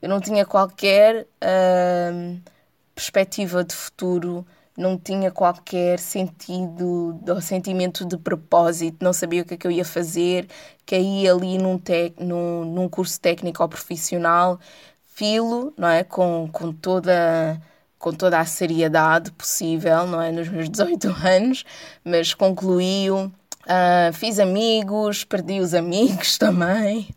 Eu 0.00 0.08
não 0.08 0.20
tinha 0.20 0.44
qualquer 0.44 1.26
uh, 1.42 2.40
perspectiva 2.94 3.64
de 3.64 3.74
futuro 3.74 4.46
não 4.76 4.98
tinha 4.98 5.30
qualquer 5.30 5.98
sentido 6.00 7.20
ou 7.28 7.40
sentimento 7.40 8.04
de 8.04 8.16
propósito, 8.18 9.04
não 9.04 9.12
sabia 9.12 9.42
o 9.42 9.44
que 9.44 9.54
é 9.54 9.56
que 9.56 9.66
eu 9.66 9.70
ia 9.70 9.84
fazer, 9.84 10.48
caí 10.84 11.28
ali 11.28 11.58
num, 11.58 11.78
tec, 11.78 12.18
num, 12.20 12.64
num 12.64 12.88
curso 12.88 13.20
técnico 13.20 13.62
ou 13.62 13.68
profissional, 13.68 14.58
filo, 15.14 15.72
não 15.78 15.88
é? 15.88 16.02
Com, 16.02 16.48
com 16.52 16.72
toda 16.72 17.60
com 18.04 18.12
toda 18.12 18.38
a 18.38 18.44
seriedade 18.44 19.32
possível, 19.32 20.06
não 20.06 20.20
é? 20.20 20.30
Nos 20.30 20.46
meus 20.50 20.68
18 20.68 21.08
anos, 21.24 21.64
mas 22.04 22.34
concluí-o, 22.34 23.24
uh, 23.28 24.12
fiz 24.12 24.38
amigos, 24.38 25.24
perdi 25.24 25.58
os 25.58 25.72
amigos 25.72 26.36
também. 26.38 27.08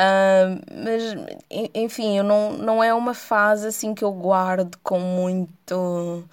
Uh, 0.00 0.58
mas, 0.82 1.70
enfim, 1.74 2.16
eu 2.16 2.24
não, 2.24 2.54
não 2.54 2.82
é 2.82 2.94
uma 2.94 3.12
fase 3.12 3.66
assim 3.66 3.94
que 3.94 4.02
eu 4.02 4.12
guardo 4.12 4.78
com 4.82 4.98
muito 4.98 6.24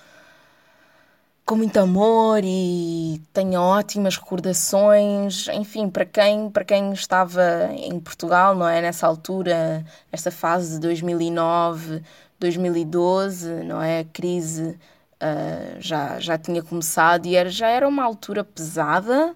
com 1.46 1.56
muito 1.58 1.78
amor 1.78 2.40
e 2.46 3.22
tenho 3.34 3.60
ótimas 3.60 4.16
recordações. 4.16 5.50
Enfim, 5.50 5.90
para 5.90 6.06
quem, 6.06 6.50
para 6.50 6.64
quem 6.64 6.94
estava 6.94 7.70
em 7.74 8.00
Portugal, 8.00 8.56
não 8.56 8.66
é? 8.70 8.82
Nessa 8.82 9.06
altura, 9.06 9.86
nesta 10.10 10.32
fase 10.32 10.76
de 10.76 10.80
2009, 10.80 12.02
2012, 12.42 13.64
não 13.64 13.82
é? 13.82 14.00
A 14.00 14.06
crise 14.06 14.78
uh, 15.22 15.80
já, 15.80 16.20
já 16.20 16.38
tinha 16.38 16.64
começado 16.64 17.28
e 17.28 17.36
era, 17.36 17.50
já 17.50 17.68
era 17.70 17.88
uma 17.88 18.04
altura 18.04 18.44
pesada. 18.44 19.36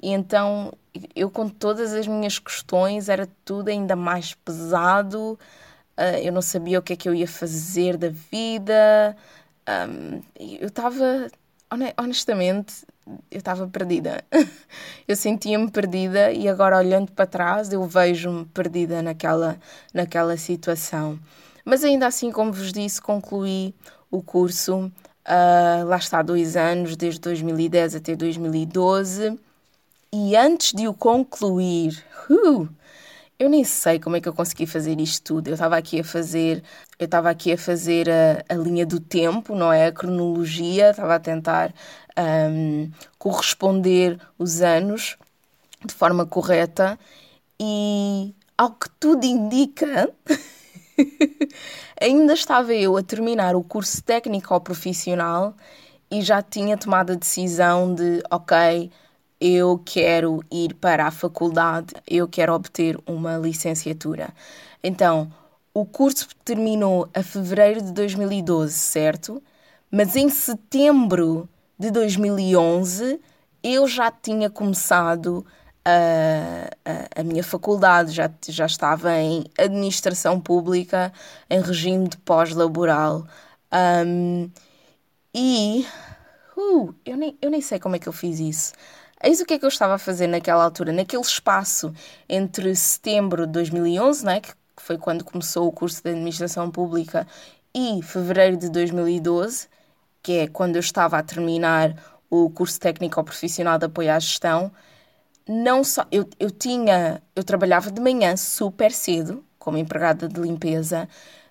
E 0.00 0.10
então 0.10 0.72
eu, 1.14 1.28
com 1.30 1.48
todas 1.48 1.92
as 1.92 2.06
minhas 2.06 2.38
questões, 2.38 3.08
era 3.08 3.28
tudo 3.44 3.68
ainda 3.68 3.96
mais 3.96 4.34
pesado. 4.34 5.38
Uh, 5.98 6.18
eu 6.22 6.32
não 6.32 6.40
sabia 6.42 6.78
o 6.78 6.82
que 6.82 6.92
é 6.92 6.96
que 6.96 7.08
eu 7.08 7.14
ia 7.14 7.26
fazer 7.28 7.96
da 7.96 8.08
vida. 8.08 9.16
Um, 9.68 10.22
eu 10.38 10.68
estava, 10.68 11.28
honestamente, 11.96 12.86
eu 13.30 13.38
estava 13.38 13.66
perdida. 13.66 14.22
eu 15.08 15.16
sentia-me 15.16 15.70
perdida 15.70 16.30
e 16.32 16.48
agora 16.48 16.78
olhando 16.78 17.10
para 17.12 17.26
trás 17.26 17.72
eu 17.72 17.82
vejo-me 17.84 18.44
perdida 18.46 19.02
naquela, 19.02 19.58
naquela 19.92 20.36
situação. 20.36 21.18
Mas 21.68 21.84
ainda 21.84 22.06
assim, 22.06 22.32
como 22.32 22.50
vos 22.50 22.72
disse, 22.72 22.98
concluí 22.98 23.74
o 24.10 24.22
curso, 24.22 24.86
uh, 24.86 25.84
lá 25.84 25.98
está, 25.98 26.22
dois 26.22 26.56
anos, 26.56 26.96
desde 26.96 27.20
2010 27.20 27.96
até 27.96 28.16
2012. 28.16 29.38
E 30.10 30.34
antes 30.34 30.72
de 30.72 30.88
o 30.88 30.94
concluir, 30.94 32.02
uh, 32.30 32.66
eu 33.38 33.50
nem 33.50 33.64
sei 33.64 34.00
como 34.00 34.16
é 34.16 34.20
que 34.22 34.26
eu 34.26 34.32
consegui 34.32 34.66
fazer 34.66 34.98
isto 34.98 35.22
tudo. 35.22 35.48
Eu 35.48 35.52
estava 35.52 35.76
aqui 35.76 36.00
a 36.00 36.04
fazer, 36.04 36.64
eu 36.98 37.04
estava 37.04 37.28
aqui 37.28 37.52
a 37.52 37.58
fazer 37.58 38.08
a, 38.08 38.42
a, 38.48 38.54
linha 38.56 38.86
do 38.86 38.98
tempo, 38.98 39.54
não 39.54 39.70
é? 39.70 39.88
A 39.88 39.92
cronologia, 39.92 40.92
estava 40.92 41.16
a 41.16 41.20
tentar 41.20 41.74
um, 42.50 42.90
corresponder 43.18 44.18
os 44.38 44.62
anos 44.62 45.18
de 45.84 45.92
forma 45.92 46.24
correta 46.24 46.98
e 47.60 48.34
ao 48.56 48.70
que 48.70 48.88
tudo 48.98 49.26
indica, 49.26 50.10
ainda 52.00 52.32
estava 52.32 52.74
eu 52.74 52.96
a 52.96 53.02
terminar 53.02 53.54
o 53.56 53.62
curso 53.62 54.02
técnico 54.02 54.60
profissional 54.60 55.54
e 56.10 56.22
já 56.22 56.42
tinha 56.42 56.76
tomado 56.76 57.12
a 57.12 57.16
decisão 57.16 57.94
de, 57.94 58.22
ok, 58.30 58.90
eu 59.40 59.80
quero 59.84 60.42
ir 60.50 60.74
para 60.74 61.06
a 61.06 61.10
faculdade, 61.10 61.94
eu 62.06 62.26
quero 62.26 62.54
obter 62.54 62.98
uma 63.06 63.36
licenciatura. 63.36 64.30
Então, 64.82 65.30
o 65.72 65.84
curso 65.84 66.28
terminou 66.44 67.08
a 67.14 67.22
fevereiro 67.22 67.82
de 67.82 67.92
2012, 67.92 68.72
certo? 68.74 69.42
Mas 69.90 70.16
em 70.16 70.28
setembro 70.28 71.48
de 71.78 71.90
2011 71.90 73.20
eu 73.62 73.86
já 73.86 74.10
tinha 74.10 74.50
começado 74.50 75.44
a, 76.84 77.20
a, 77.20 77.24
minha 77.24 77.42
faculdade, 77.42 78.12
já, 78.12 78.30
já 78.46 78.66
estava 78.66 79.16
em 79.16 79.44
administração 79.58 80.40
pública, 80.40 81.12
em 81.48 81.60
regime 81.60 82.08
de 82.08 82.16
pós-laboral. 82.18 83.26
Um, 83.72 84.50
e 85.34 85.86
uh, 86.56 86.94
eu, 87.04 87.16
nem, 87.16 87.38
eu 87.40 87.50
nem 87.50 87.60
sei 87.60 87.78
como 87.78 87.96
é 87.96 87.98
que 87.98 88.08
eu 88.08 88.12
fiz 88.12 88.38
isso. 88.38 88.72
Eis 89.22 89.40
o 89.40 89.46
que 89.46 89.54
é 89.54 89.58
que 89.58 89.64
eu 89.64 89.68
estava 89.68 89.94
a 89.94 89.98
fazer 89.98 90.26
naquela 90.26 90.64
altura, 90.64 90.92
naquele 90.92 91.22
espaço 91.22 91.92
entre 92.28 92.74
setembro 92.76 93.46
de 93.46 93.52
2011, 93.52 94.24
né, 94.24 94.40
que 94.40 94.52
foi 94.76 94.96
quando 94.98 95.24
começou 95.24 95.66
o 95.66 95.72
curso 95.72 96.02
de 96.02 96.10
Administração 96.10 96.70
Pública, 96.70 97.26
e 97.74 98.02
fevereiro 98.02 98.56
de 98.56 98.70
2012, 98.70 99.68
que 100.22 100.32
é 100.38 100.46
quando 100.48 100.76
eu 100.76 100.80
estava 100.80 101.18
a 101.18 101.22
terminar 101.22 101.94
o 102.30 102.50
curso 102.50 102.78
técnico 102.78 103.22
profissional 103.24 103.78
de 103.78 103.86
apoio 103.86 104.12
à 104.12 104.18
gestão, 104.18 104.70
não 105.48 105.82
só 105.82 106.06
eu, 106.12 106.28
eu 106.38 106.50
tinha, 106.50 107.22
eu 107.34 107.42
trabalhava 107.42 107.90
de 107.90 108.00
manhã 108.00 108.36
super 108.36 108.92
cedo 108.92 109.44
como 109.58 109.78
empregada 109.78 110.28
de 110.28 110.40
limpeza. 110.40 111.08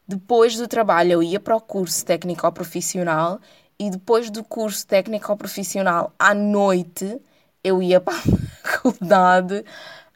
Depois 0.08 0.56
do 0.56 0.68
trabalho 0.68 1.14
eu 1.14 1.24
ia 1.24 1.40
para 1.40 1.56
o 1.56 1.62
curso 1.62 2.06
técnico 2.06 2.50
profissional 2.52 3.40
e 3.80 3.90
depois 3.90 4.30
do 4.30 4.44
curso 4.44 4.86
técnico 4.88 5.36
profissional 5.36 6.14
à 6.18 6.34
noite 6.34 7.20
eu 7.64 7.82
ia 7.82 8.00
para 8.00 8.18
a 8.18 8.22
faculdade. 8.64 9.64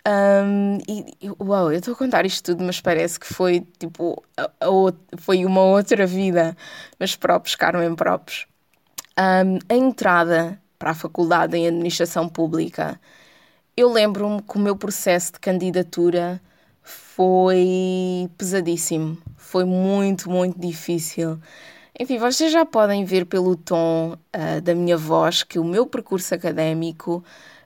Um, 0.08 0.80
e, 0.88 1.30
uau, 1.40 1.72
eu 1.72 1.78
estou 1.78 1.94
a 1.94 1.98
contar 1.98 2.26
isto 2.26 2.44
tudo, 2.44 2.64
mas 2.64 2.82
parece 2.82 3.20
que 3.20 3.32
foi 3.32 3.62
tipo 3.78 4.24
a, 4.36 4.46
a, 4.46 5.18
foi 5.18 5.46
uma 5.46 5.62
outra 5.62 6.08
vida, 6.08 6.58
mas 7.00 7.16
próprios, 7.16 7.56
Carmen 7.56 7.96
próprios. 7.96 8.48
Um, 9.20 9.60
a 9.70 9.76
entrada 9.76 10.60
para 10.80 10.92
a 10.92 10.96
faculdade 10.96 11.56
em 11.56 11.68
administração 11.68 12.28
pública, 12.28 13.00
eu 13.82 13.92
lembro-me 13.92 14.42
que 14.44 14.58
o 14.58 14.60
meu 14.60 14.76
processo 14.76 15.34
de 15.34 15.40
candidatura 15.40 16.40
foi 16.84 18.30
pesadíssimo, 18.38 19.18
foi 19.36 19.66
muito, 19.66 20.30
muito 20.30 20.60
difícil. 20.60 21.40
Enfim, 22.00 22.20
vocês 22.20 22.52
já 22.52 22.64
podem 22.64 23.04
ver 23.04 23.26
pelo 23.26 23.56
tom 23.56 24.14
uh, 24.14 24.62
da 24.62 24.76
minha 24.76 24.98
voz 24.98 25.42
que 25.44 25.58
o 25.58 25.64
meu 25.64 25.88
percurso 25.88 26.34
académico 26.34 27.24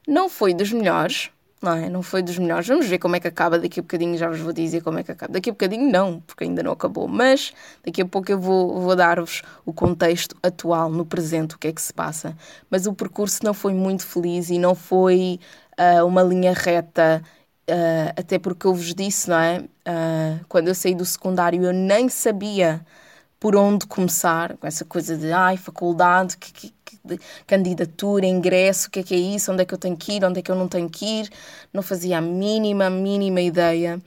não 0.08 0.30
foi 0.30 0.54
dos 0.54 0.72
melhores, 0.72 1.32
não 1.62 1.74
é? 1.74 1.90
Não 1.90 2.04
foi 2.04 2.22
dos 2.22 2.38
melhores. 2.38 2.68
Vamos 2.68 2.86
ver 2.86 3.00
como 3.00 3.16
é 3.16 3.20
que 3.20 3.28
acaba. 3.28 3.58
Daqui 3.58 3.80
a 3.80 3.84
bocadinho 3.84 4.18
já 4.18 4.30
vos 4.30 4.40
vou 4.40 4.54
dizer 4.54 4.82
como 4.82 5.00
é 5.00 5.04
que 5.04 5.12
acaba. 5.12 5.34
Daqui 5.34 5.50
a 5.50 5.54
bocadinho 5.54 5.90
não, 5.92 6.22
porque 6.22 6.44
ainda 6.44 6.62
não 6.62 6.72
acabou. 6.72 7.08
Mas 7.08 7.54
daqui 7.84 8.02
a 8.02 8.06
pouco 8.06 8.32
eu 8.32 8.40
vou, 8.40 8.80
vou 8.80 8.96
dar-vos 8.96 9.42
o 9.66 9.74
contexto 9.74 10.36
atual, 10.44 10.90
no 10.90 11.06
presente, 11.06 11.56
o 11.56 11.58
que 11.58 11.68
é 11.68 11.74
que 11.74 11.82
se 11.82 11.94
passa. 11.94 12.38
Mas 12.70 12.86
o 12.86 12.94
percurso 12.94 13.44
não 13.44 13.54
foi 13.54 13.74
muito 13.74 14.06
feliz 14.06 14.50
e 14.50 14.60
não 14.60 14.76
foi 14.76 15.40
uh, 15.80 16.06
uma 16.06 16.24
linha 16.24 16.54
reta. 16.54 17.22
Uh, 17.70 18.14
até 18.16 18.38
porque 18.38 18.68
eu 18.68 18.74
vos 18.74 18.94
disse, 18.94 19.30
não 19.30 19.40
é? 19.40 19.60
Uh, 19.60 20.46
quando 20.48 20.68
eu 20.68 20.76
saí 20.76 20.94
do 20.94 21.06
secundário 21.06 21.64
eu 21.64 21.74
nem 21.74 22.10
sabia 22.10 22.86
por 23.40 23.56
onde 23.56 23.86
começar, 23.88 24.58
com 24.58 24.68
essa 24.68 24.86
coisa 24.86 25.18
de 25.18 25.32
ai, 25.32 25.58
faculdade, 25.58 26.38
que, 26.38 26.52
que, 26.52 26.74
que, 26.84 27.20
candidatura, 27.46 28.26
ingresso, 28.26 28.88
o 28.88 28.92
que 28.92 29.00
é 29.00 29.04
que 29.04 29.14
é 29.14 29.18
isso, 29.18 29.52
onde 29.52 29.62
é 29.62 29.66
que 29.66 29.74
eu 29.74 29.78
tenho 29.78 29.96
que 29.98 30.14
ir, 30.14 30.26
onde 30.26 30.40
é 30.40 30.42
que 30.42 30.52
eu 30.52 30.56
não 30.56 30.68
tenho 30.68 30.90
que 30.90 31.06
ir, 31.06 31.30
não 31.74 31.84
fazia 31.84 32.18
a 32.18 32.22
mínima, 32.22 32.90
mínima 32.90 33.42
ideia. 33.42 34.02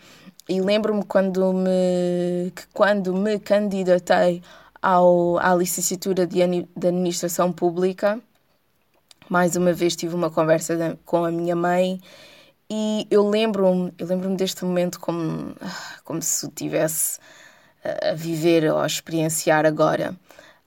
E 0.48 0.60
lembro-me 0.60 1.04
quando 1.04 1.52
me, 1.52 2.50
que 2.54 2.66
quando 2.72 3.14
me 3.14 3.38
candidatei 3.38 4.42
ao, 4.82 5.38
à 5.38 5.54
licenciatura 5.54 6.26
de, 6.26 6.38
de 6.76 6.88
Administração 6.88 7.52
Pública, 7.52 8.20
mais 9.28 9.56
uma 9.56 9.72
vez 9.72 9.96
tive 9.96 10.14
uma 10.14 10.30
conversa 10.30 10.98
com 11.04 11.24
a 11.24 11.30
minha 11.30 11.56
mãe 11.56 12.00
e 12.70 13.06
eu 13.10 13.28
lembro-me, 13.28 13.92
eu 13.98 14.06
lembro-me 14.06 14.36
deste 14.36 14.64
momento 14.64 15.00
como, 15.00 15.54
como 16.04 16.22
se 16.22 16.46
o 16.46 16.50
tivesse 16.50 17.18
a 18.02 18.14
viver 18.14 18.70
ou 18.70 18.78
a 18.78 18.86
experienciar 18.86 19.64
agora. 19.66 20.14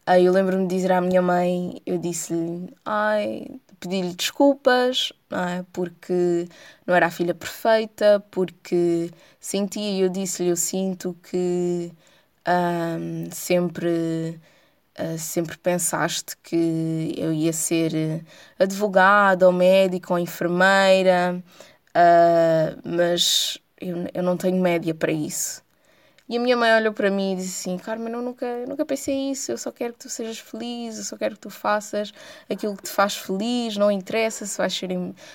Aí 0.05 0.25
eu 0.25 0.33
lembro-me 0.33 0.67
de 0.67 0.75
dizer 0.75 0.91
à 0.91 1.01
minha 1.01 1.21
mãe, 1.21 1.81
eu 1.85 1.97
disse-lhe, 1.97 2.73
ai, 2.83 3.47
pedi-lhe 3.79 4.13
desculpas, 4.15 5.13
não 5.29 5.39
é? 5.47 5.65
Porque 5.71 6.47
não 6.85 6.95
era 6.95 7.07
a 7.07 7.11
filha 7.11 7.33
perfeita, 7.35 8.23
porque 8.31 9.11
sentia, 9.39 9.91
e 9.91 10.01
eu 10.01 10.09
disse-lhe, 10.09 10.49
eu 10.49 10.55
sinto 10.55 11.15
que 11.23 11.91
um, 12.47 13.29
sempre 13.31 14.39
Uh, 14.99 15.17
sempre 15.17 15.57
pensaste 15.57 16.35
que 16.43 17.13
eu 17.17 17.31
ia 17.31 17.53
ser 17.53 18.23
advogada 18.59 19.47
ou 19.47 19.53
médica 19.53 20.13
ou 20.13 20.19
enfermeira, 20.19 21.41
uh, 21.95 22.81
mas 22.83 23.57
eu, 23.79 24.07
eu 24.13 24.21
não 24.23 24.35
tenho 24.37 24.61
média 24.61 24.93
para 24.93 25.11
isso. 25.11 25.63
E 26.31 26.37
a 26.37 26.39
minha 26.39 26.55
mãe 26.55 26.73
olhou 26.73 26.93
para 26.93 27.11
mim 27.11 27.33
e 27.33 27.35
disse 27.35 27.69
assim: 27.69 27.77
Carmen, 27.77 28.13
eu 28.13 28.21
nunca, 28.21 28.65
nunca 28.65 28.85
pensei 28.85 29.31
isso, 29.31 29.51
eu 29.51 29.57
só 29.57 29.69
quero 29.69 29.91
que 29.91 29.99
tu 29.99 30.09
sejas 30.09 30.39
feliz, 30.39 30.97
eu 30.97 31.03
só 31.03 31.17
quero 31.17 31.35
que 31.35 31.41
tu 31.41 31.49
faças 31.49 32.13
aquilo 32.49 32.77
que 32.77 32.83
te 32.83 32.89
faz 32.89 33.17
feliz, 33.17 33.75
não 33.75 33.91
interessa 33.91 34.45
se 34.45 34.57
vais 34.57 34.73
ser, 34.73 34.89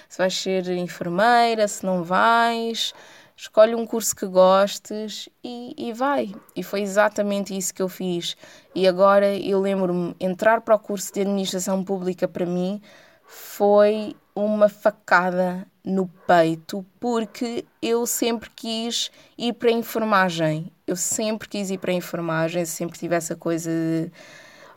se 0.09 0.17
vais 0.17 0.35
ser 0.35 0.67
enfermeira, 0.71 1.69
se 1.69 1.85
não 1.85 2.03
vais, 2.03 2.95
escolhe 3.37 3.75
um 3.75 3.87
curso 3.87 4.16
que 4.16 4.26
gostes 4.26 5.28
e, 5.45 5.75
e 5.76 5.93
vai. 5.93 6.35
E 6.55 6.62
foi 6.62 6.81
exatamente 6.81 7.57
isso 7.57 7.75
que 7.75 7.83
eu 7.83 7.88
fiz. 7.88 8.37
E 8.75 8.88
agora 8.88 9.37
eu 9.37 9.61
lembro-me, 9.61 10.16
entrar 10.19 10.62
para 10.62 10.75
o 10.75 10.78
curso 10.78 11.12
de 11.12 11.21
administração 11.21 11.85
pública 11.85 12.26
para 12.26 12.47
mim 12.47 12.81
foi 13.26 14.16
uma 14.35 14.69
facada 14.69 15.66
no 15.85 16.09
peito 16.26 16.85
porque 16.99 17.64
eu 17.81 18.07
sempre 18.07 18.50
quis 18.55 19.11
ir 19.37 19.52
para 19.55 19.69
a 19.69 19.73
enfermagem. 19.73 20.73
Eu 20.87 20.97
sempre 20.97 21.49
quis 21.49 21.71
ir 21.71 21.78
para 21.78 21.93
a 21.93 21.95
enfermagem, 21.95 22.64
sempre 22.64 22.99
tive 22.99 23.14
essa 23.14 23.37
coisa 23.37 23.71
de 23.71 24.11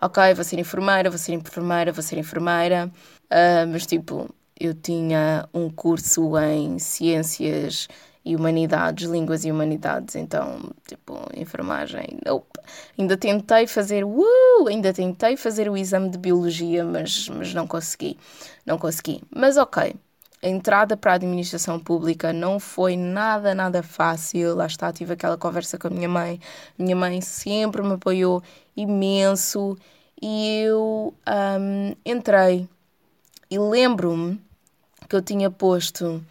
ok, 0.01 0.33
vou 0.33 0.43
ser 0.43 0.59
enfermeira, 0.59 1.09
vou 1.09 1.19
ser 1.19 1.33
enfermeira, 1.33 1.91
vou 1.91 2.03
ser 2.03 2.17
enfermeira. 2.17 2.91
Uh, 3.25 3.67
mas 3.71 3.85
tipo, 3.85 4.29
eu 4.59 4.73
tinha 4.73 5.47
um 5.53 5.69
curso 5.69 6.37
em 6.37 6.79
ciências 6.79 7.87
e 8.23 8.35
humanidades, 8.35 9.09
línguas 9.09 9.45
e 9.45 9.51
humanidades, 9.51 10.15
então, 10.15 10.59
tipo, 10.88 11.17
enfermagem, 11.35 12.19
nope. 12.25 12.59
Ainda 12.97 13.17
tentei 13.17 13.65
fazer, 13.65 14.03
uh, 14.03 14.67
ainda 14.67 14.93
tentei 14.93 15.38
fazer 15.38 15.69
o 15.69 15.77
exame 15.77 16.09
de 16.09 16.17
biologia, 16.17 16.83
mas, 16.83 17.29
mas 17.29 17.53
não 17.53 17.65
consegui, 17.65 18.17
não 18.65 18.77
consegui. 18.77 19.23
Mas 19.33 19.57
ok, 19.57 19.95
a 20.41 20.47
entrada 20.47 20.95
para 20.95 21.11
a 21.11 21.15
administração 21.15 21.79
pública 21.79 22.31
não 22.31 22.59
foi 22.59 22.95
nada, 22.95 23.53
nada 23.53 23.83
fácil. 23.83 24.55
Lá 24.55 24.67
está, 24.67 24.91
tive 24.93 25.13
aquela 25.13 25.38
conversa 25.38 25.77
com 25.77 25.88
a 25.88 25.91
minha 25.91 26.07
mãe. 26.07 26.39
Minha 26.77 26.95
mãe 26.95 27.19
sempre 27.19 27.81
me 27.81 27.93
apoiou 27.93 28.41
imenso 28.75 29.77
e 30.21 30.61
eu 30.61 31.13
um, 31.27 31.95
entrei. 32.05 32.69
E 33.51 33.59
lembro-me 33.59 34.39
que 35.09 35.15
eu 35.15 35.21
tinha 35.21 35.51
posto 35.51 36.23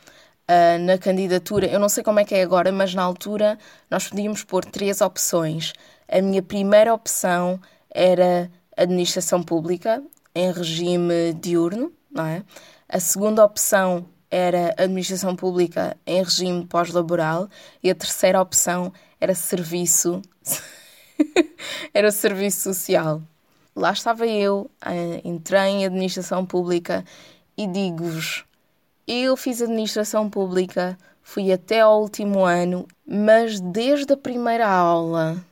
uh, 0.48 0.78
na 0.84 0.98
candidatura, 0.98 1.66
eu 1.66 1.78
não 1.78 1.88
sei 1.88 2.02
como 2.02 2.20
é 2.20 2.24
que 2.24 2.34
é 2.34 2.42
agora, 2.42 2.72
mas 2.72 2.94
na 2.94 3.02
altura 3.02 3.58
nós 3.90 4.08
podíamos 4.08 4.42
pôr 4.44 4.64
três 4.64 5.00
opções. 5.00 5.72
A 6.10 6.20
minha 6.20 6.42
primeira 6.42 6.92
opção 6.94 7.60
era 7.90 8.50
administração 8.76 9.42
pública 9.42 10.02
em 10.34 10.52
regime 10.52 11.34
diurno, 11.34 11.92
não 12.10 12.26
é? 12.26 12.42
A 12.88 13.00
segunda 13.00 13.44
opção 13.44 14.06
era 14.30 14.74
administração 14.78 15.34
pública 15.34 15.96
em 16.06 16.22
regime 16.22 16.66
pós-laboral 16.66 17.48
e 17.82 17.90
a 17.90 17.94
terceira 17.94 18.40
opção 18.40 18.92
era 19.20 19.34
serviço 19.34 20.22
era 21.92 22.10
serviço 22.10 22.62
social. 22.62 23.22
Lá 23.74 23.92
estava 23.92 24.26
eu, 24.26 24.70
uh, 24.84 25.20
entrei 25.24 25.68
em 25.68 25.86
administração 25.86 26.44
pública 26.44 27.04
e 27.56 27.66
digo-vos, 27.66 28.44
eu 29.08 29.38
fiz 29.38 29.62
administração 29.62 30.28
pública, 30.28 30.98
fui 31.22 31.50
até 31.50 31.80
ao 31.80 32.02
último 32.02 32.44
ano, 32.44 32.86
mas 33.06 33.58
desde 33.58 34.12
a 34.12 34.16
primeira 34.18 34.68
aula, 34.68 35.42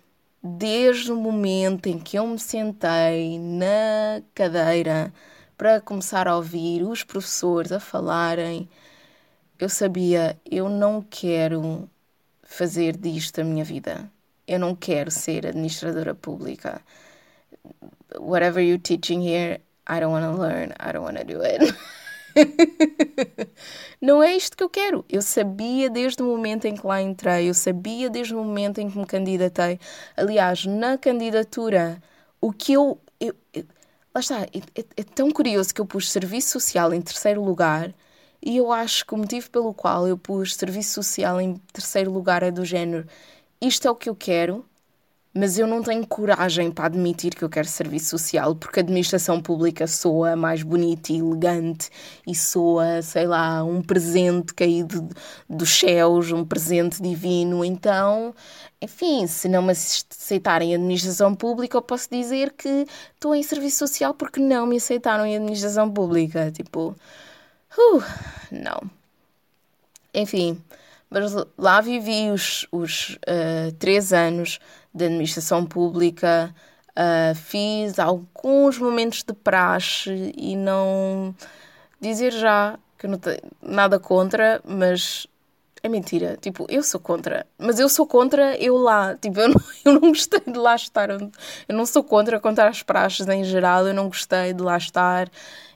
desde 0.42 1.10
o 1.10 1.16
momento 1.16 1.86
em 1.86 1.98
que 1.98 2.18
eu 2.18 2.26
me 2.26 2.38
sentei 2.38 3.38
na 3.38 4.22
cadeira 4.34 5.10
para 5.56 5.80
começar 5.80 6.28
a 6.28 6.36
ouvir 6.36 6.82
os 6.82 7.02
professores 7.02 7.72
a 7.72 7.80
falarem, 7.80 8.68
eu 9.58 9.70
sabia, 9.70 10.38
eu 10.44 10.68
não 10.68 11.00
quero 11.00 11.88
fazer 12.42 12.94
disto 12.94 13.40
a 13.40 13.44
minha 13.44 13.64
vida. 13.64 14.10
Eu 14.46 14.60
não 14.60 14.76
quero 14.76 15.10
ser 15.10 15.46
administradora 15.46 16.14
pública. 16.14 16.82
Whatever 18.18 18.62
you're 18.62 18.78
teaching 18.78 19.26
here, 19.26 19.60
I 19.88 19.98
don't 19.98 20.12
want 20.12 20.26
to 20.26 20.38
learn, 20.38 20.74
I 20.78 20.92
don't 20.92 21.04
want 21.04 21.16
to 21.16 21.24
do 21.24 21.42
it. 21.42 21.74
não 24.00 24.22
é 24.22 24.36
isto 24.36 24.56
que 24.56 24.62
eu 24.62 24.70
quero. 24.70 25.04
Eu 25.08 25.22
sabia 25.22 25.88
desde 25.90 26.22
o 26.22 26.26
momento 26.26 26.66
em 26.66 26.74
que 26.76 26.86
lá 26.86 27.00
entrei, 27.00 27.48
eu 27.48 27.54
sabia 27.54 28.10
desde 28.10 28.34
o 28.34 28.38
momento 28.42 28.78
em 28.78 28.90
que 28.90 28.98
me 28.98 29.06
candidatei. 29.06 29.80
Aliás, 30.16 30.66
na 30.66 30.98
candidatura, 30.98 32.02
o 32.40 32.52
que 32.52 32.72
eu. 32.72 33.00
eu, 33.20 33.34
eu 33.54 33.64
lá 34.14 34.20
está, 34.20 34.42
é, 34.42 34.58
é, 34.74 34.84
é 34.98 35.02
tão 35.04 35.30
curioso 35.30 35.74
que 35.74 35.80
eu 35.80 35.86
pus 35.86 36.10
serviço 36.10 36.50
social 36.50 36.92
em 36.94 37.00
terceiro 37.02 37.42
lugar. 37.42 37.94
E 38.42 38.56
eu 38.56 38.72
acho 38.72 39.04
que 39.06 39.14
o 39.14 39.18
motivo 39.18 39.50
pelo 39.50 39.74
qual 39.74 40.06
eu 40.06 40.16
pus 40.18 40.54
serviço 40.54 40.92
social 40.94 41.40
em 41.40 41.56
terceiro 41.72 42.12
lugar 42.12 42.42
é 42.42 42.50
do 42.50 42.64
género: 42.64 43.06
isto 43.60 43.88
é 43.88 43.90
o 43.90 43.96
que 43.96 44.08
eu 44.08 44.14
quero, 44.16 44.64
mas 45.36 45.58
eu 45.58 45.66
não 45.66 45.82
tenho 45.82 46.06
coragem 46.06 46.70
para 46.70 46.86
admitir 46.86 47.34
que 47.34 47.44
eu 47.44 47.48
quero 47.48 47.68
serviço 47.68 48.10
social, 48.10 48.54
porque 48.56 48.80
a 48.80 48.82
administração 48.82 49.40
pública 49.40 49.86
soa 49.86 50.34
mais 50.34 50.62
bonita 50.62 51.12
e 51.12 51.18
elegante 51.18 51.90
e 52.26 52.34
soa, 52.34 53.02
sei 53.02 53.26
lá, 53.26 53.62
um 53.62 53.82
presente 53.82 54.54
caído 54.54 55.08
dos 55.48 55.70
céus, 55.78 56.32
um 56.32 56.44
presente 56.44 57.02
divino. 57.02 57.64
Então, 57.64 58.34
enfim, 58.80 59.26
se 59.26 59.48
não 59.48 59.62
me 59.62 59.72
aceitarem 59.72 60.72
a 60.72 60.76
administração 60.76 61.34
pública, 61.34 61.76
eu 61.76 61.82
posso 61.82 62.08
dizer 62.10 62.52
que 62.52 62.86
estou 63.14 63.34
em 63.34 63.42
serviço 63.42 63.78
social 63.78 64.14
porque 64.14 64.40
não 64.40 64.66
me 64.66 64.76
aceitaram 64.76 65.26
em 65.26 65.36
administração 65.36 65.90
pública. 65.92 66.50
Tipo, 66.50 66.96
uh, 67.78 68.02
não. 68.50 68.90
Enfim, 70.14 70.58
mas 71.10 71.32
lá 71.58 71.80
vivi 71.80 72.30
os, 72.30 72.66
os 72.72 73.18
uh, 73.28 73.72
três 73.78 74.12
anos 74.12 74.58
de 74.96 75.04
administração 75.04 75.64
pública, 75.66 76.54
uh, 76.90 77.34
fiz 77.34 77.98
alguns 77.98 78.78
momentos 78.78 79.22
de 79.22 79.34
praxe 79.34 80.32
e 80.36 80.56
não 80.56 81.34
dizer 82.00 82.32
já 82.32 82.78
que 82.98 83.06
não 83.06 83.18
tenho 83.18 83.38
nada 83.60 84.00
contra, 84.00 84.60
mas 84.64 85.26
é 85.86 85.88
mentira. 85.88 86.36
Tipo, 86.40 86.66
eu 86.68 86.82
sou 86.82 87.00
contra. 87.00 87.46
Mas 87.58 87.78
eu 87.78 87.88
sou 87.88 88.06
contra 88.06 88.56
eu 88.56 88.76
lá. 88.76 89.16
Tipo, 89.16 89.40
eu 89.40 89.48
não, 89.54 89.62
eu 89.84 89.92
não 90.00 90.08
gostei 90.08 90.40
de 90.40 90.58
lá 90.58 90.74
estar. 90.74 91.10
Eu 91.10 91.30
não 91.68 91.86
sou 91.86 92.04
contra 92.04 92.38
contra 92.40 92.68
as 92.68 92.82
praxes 92.82 93.26
em 93.28 93.44
geral. 93.44 93.86
Eu 93.86 93.94
não 93.94 94.08
gostei 94.08 94.52
de 94.52 94.62
lá 94.62 94.76
estar. 94.76 95.30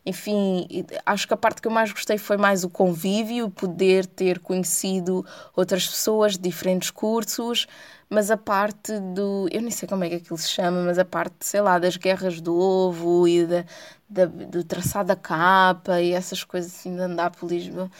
Enfim, 0.04 0.66
acho 1.04 1.26
que 1.26 1.34
a 1.34 1.36
parte 1.36 1.60
que 1.60 1.68
eu 1.68 1.72
mais 1.72 1.92
gostei 1.92 2.16
foi 2.16 2.36
mais 2.38 2.64
o 2.64 2.70
convívio, 2.70 3.50
poder 3.50 4.06
ter 4.06 4.38
conhecido 4.38 5.24
outras 5.54 5.86
pessoas 5.86 6.32
de 6.32 6.40
diferentes 6.40 6.90
cursos, 6.90 7.66
mas 8.08 8.30
a 8.30 8.36
parte 8.36 8.98
do. 8.98 9.46
Eu 9.52 9.60
nem 9.60 9.70
sei 9.70 9.86
como 9.86 10.04
é 10.04 10.08
que 10.08 10.14
aquilo 10.16 10.38
se 10.38 10.48
chama, 10.48 10.82
mas 10.82 10.98
a 10.98 11.04
parte, 11.04 11.34
sei 11.40 11.60
lá, 11.60 11.78
das 11.78 11.96
guerras 11.96 12.40
do 12.40 12.56
ovo 12.56 13.28
e 13.28 13.44
da, 13.46 13.64
da 14.08 14.26
do 14.26 14.64
traçar 14.64 15.04
da 15.04 15.14
capa 15.16 16.00
e 16.00 16.12
essas 16.12 16.42
coisas 16.44 16.72
assim 16.72 16.94
de 16.96 17.02
andar 17.02 17.30
por 17.30 17.50
Lisboa. 17.50 17.90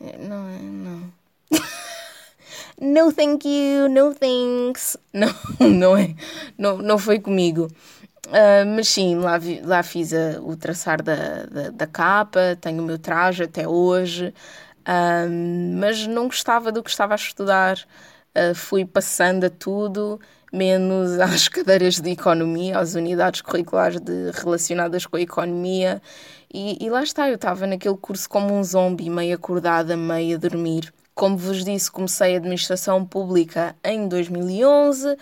Eh, 0.00 0.18
não, 0.18 0.48
é, 0.48 0.58
não. 0.58 1.12
no 2.80 3.12
thank 3.12 3.46
you, 3.46 3.88
no 3.88 4.14
thanks. 4.14 4.96
Não, 5.12 5.32
não 5.60 5.96
é. 5.96 6.14
Não, 6.58 6.78
não 6.78 6.98
foi 6.98 7.20
comigo. 7.20 7.68
Uh, 8.26 8.66
mas 8.74 8.88
sim, 8.88 9.16
lá, 9.16 9.36
vi, 9.38 9.60
lá 9.60 9.82
fiz 9.82 10.12
a, 10.12 10.40
o 10.40 10.56
traçar 10.56 11.02
da, 11.02 11.44
da, 11.44 11.70
da, 11.70 11.86
capa, 11.86 12.56
tenho 12.60 12.82
o 12.82 12.86
meu 12.86 12.98
traje 12.98 13.44
até 13.44 13.68
hoje, 13.68 14.32
uh, 14.80 15.78
mas 15.78 16.06
não 16.06 16.26
gostava 16.26 16.72
do 16.72 16.82
que 16.82 16.90
estava 16.90 17.14
a 17.14 17.16
estudar. 17.16 17.78
Uh, 18.36 18.54
fui 18.54 18.84
passando 18.84 19.44
a 19.44 19.50
tudo, 19.50 20.18
menos 20.52 21.18
às 21.20 21.48
cadeiras 21.48 22.00
de 22.00 22.10
economia, 22.10 22.78
às 22.78 22.94
unidades 22.94 23.42
curriculares 23.42 24.00
de, 24.00 24.30
relacionadas 24.32 25.06
com 25.06 25.16
a 25.16 25.20
economia. 25.20 26.00
E, 26.52 26.84
e 26.84 26.88
lá 26.88 27.02
está, 27.02 27.28
eu 27.28 27.34
estava 27.34 27.66
naquele 27.66 27.96
curso 27.96 28.28
como 28.28 28.54
um 28.54 28.64
zombie, 28.64 29.10
meio 29.10 29.34
acordada, 29.34 29.96
meio 29.96 30.36
a 30.36 30.38
dormir. 30.40 30.92
Como 31.14 31.36
vos 31.36 31.64
disse, 31.64 31.90
comecei 31.90 32.34
a 32.34 32.38
administração 32.38 33.04
pública 33.04 33.76
em 33.84 34.08
2011 34.08 35.16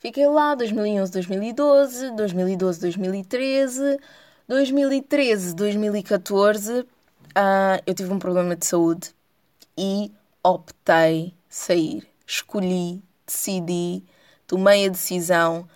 Fiquei 0.00 0.28
lá 0.28 0.54
2011, 0.54 1.10
2012, 1.10 2.10
2012, 2.12 2.80
2013. 2.80 3.98
2013, 4.46 5.54
2014, 5.54 6.80
uh, 6.80 6.86
eu 7.84 7.94
tive 7.94 8.10
um 8.10 8.18
problema 8.18 8.56
de 8.56 8.64
saúde 8.64 9.10
e 9.76 10.10
optei 10.42 11.34
sair. 11.48 12.08
Escolhi, 12.26 13.02
decidi, 13.26 14.04
tomei 14.46 14.86
a 14.86 14.88
decisão 14.88 15.68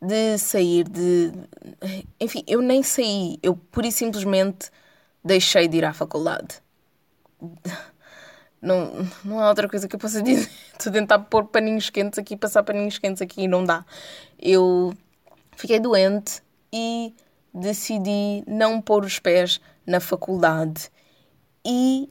de 0.00 0.38
sair 0.38 0.84
de. 0.88 1.32
Enfim, 2.20 2.44
eu 2.46 2.60
nem 2.62 2.82
saí, 2.82 3.38
eu 3.42 3.56
pura 3.56 3.88
e 3.88 3.92
simplesmente 3.92 4.70
deixei 5.24 5.66
de 5.66 5.78
ir 5.78 5.84
à 5.84 5.92
faculdade. 5.92 6.62
Não, 8.60 9.08
não 9.24 9.40
há 9.40 9.48
outra 9.48 9.68
coisa 9.68 9.88
que 9.88 9.96
eu 9.96 10.00
possa 10.00 10.20
dizer. 10.22 10.50
Estou 10.72 10.90
a 10.90 10.92
tentar 10.92 11.18
pôr 11.20 11.46
paninhos 11.46 11.90
quentes 11.90 12.18
aqui, 12.18 12.36
passar 12.36 12.62
paninhos 12.62 12.98
quentes 12.98 13.22
aqui 13.22 13.42
e 13.42 13.48
não 13.48 13.64
dá. 13.64 13.84
Eu 14.38 14.94
fiquei 15.56 15.80
doente 15.80 16.42
e 16.72 17.14
decidi 17.52 18.44
não 18.46 18.80
pôr 18.80 19.04
os 19.04 19.18
pés 19.18 19.60
na 19.86 20.00
faculdade. 20.00 20.90
E 21.64 22.08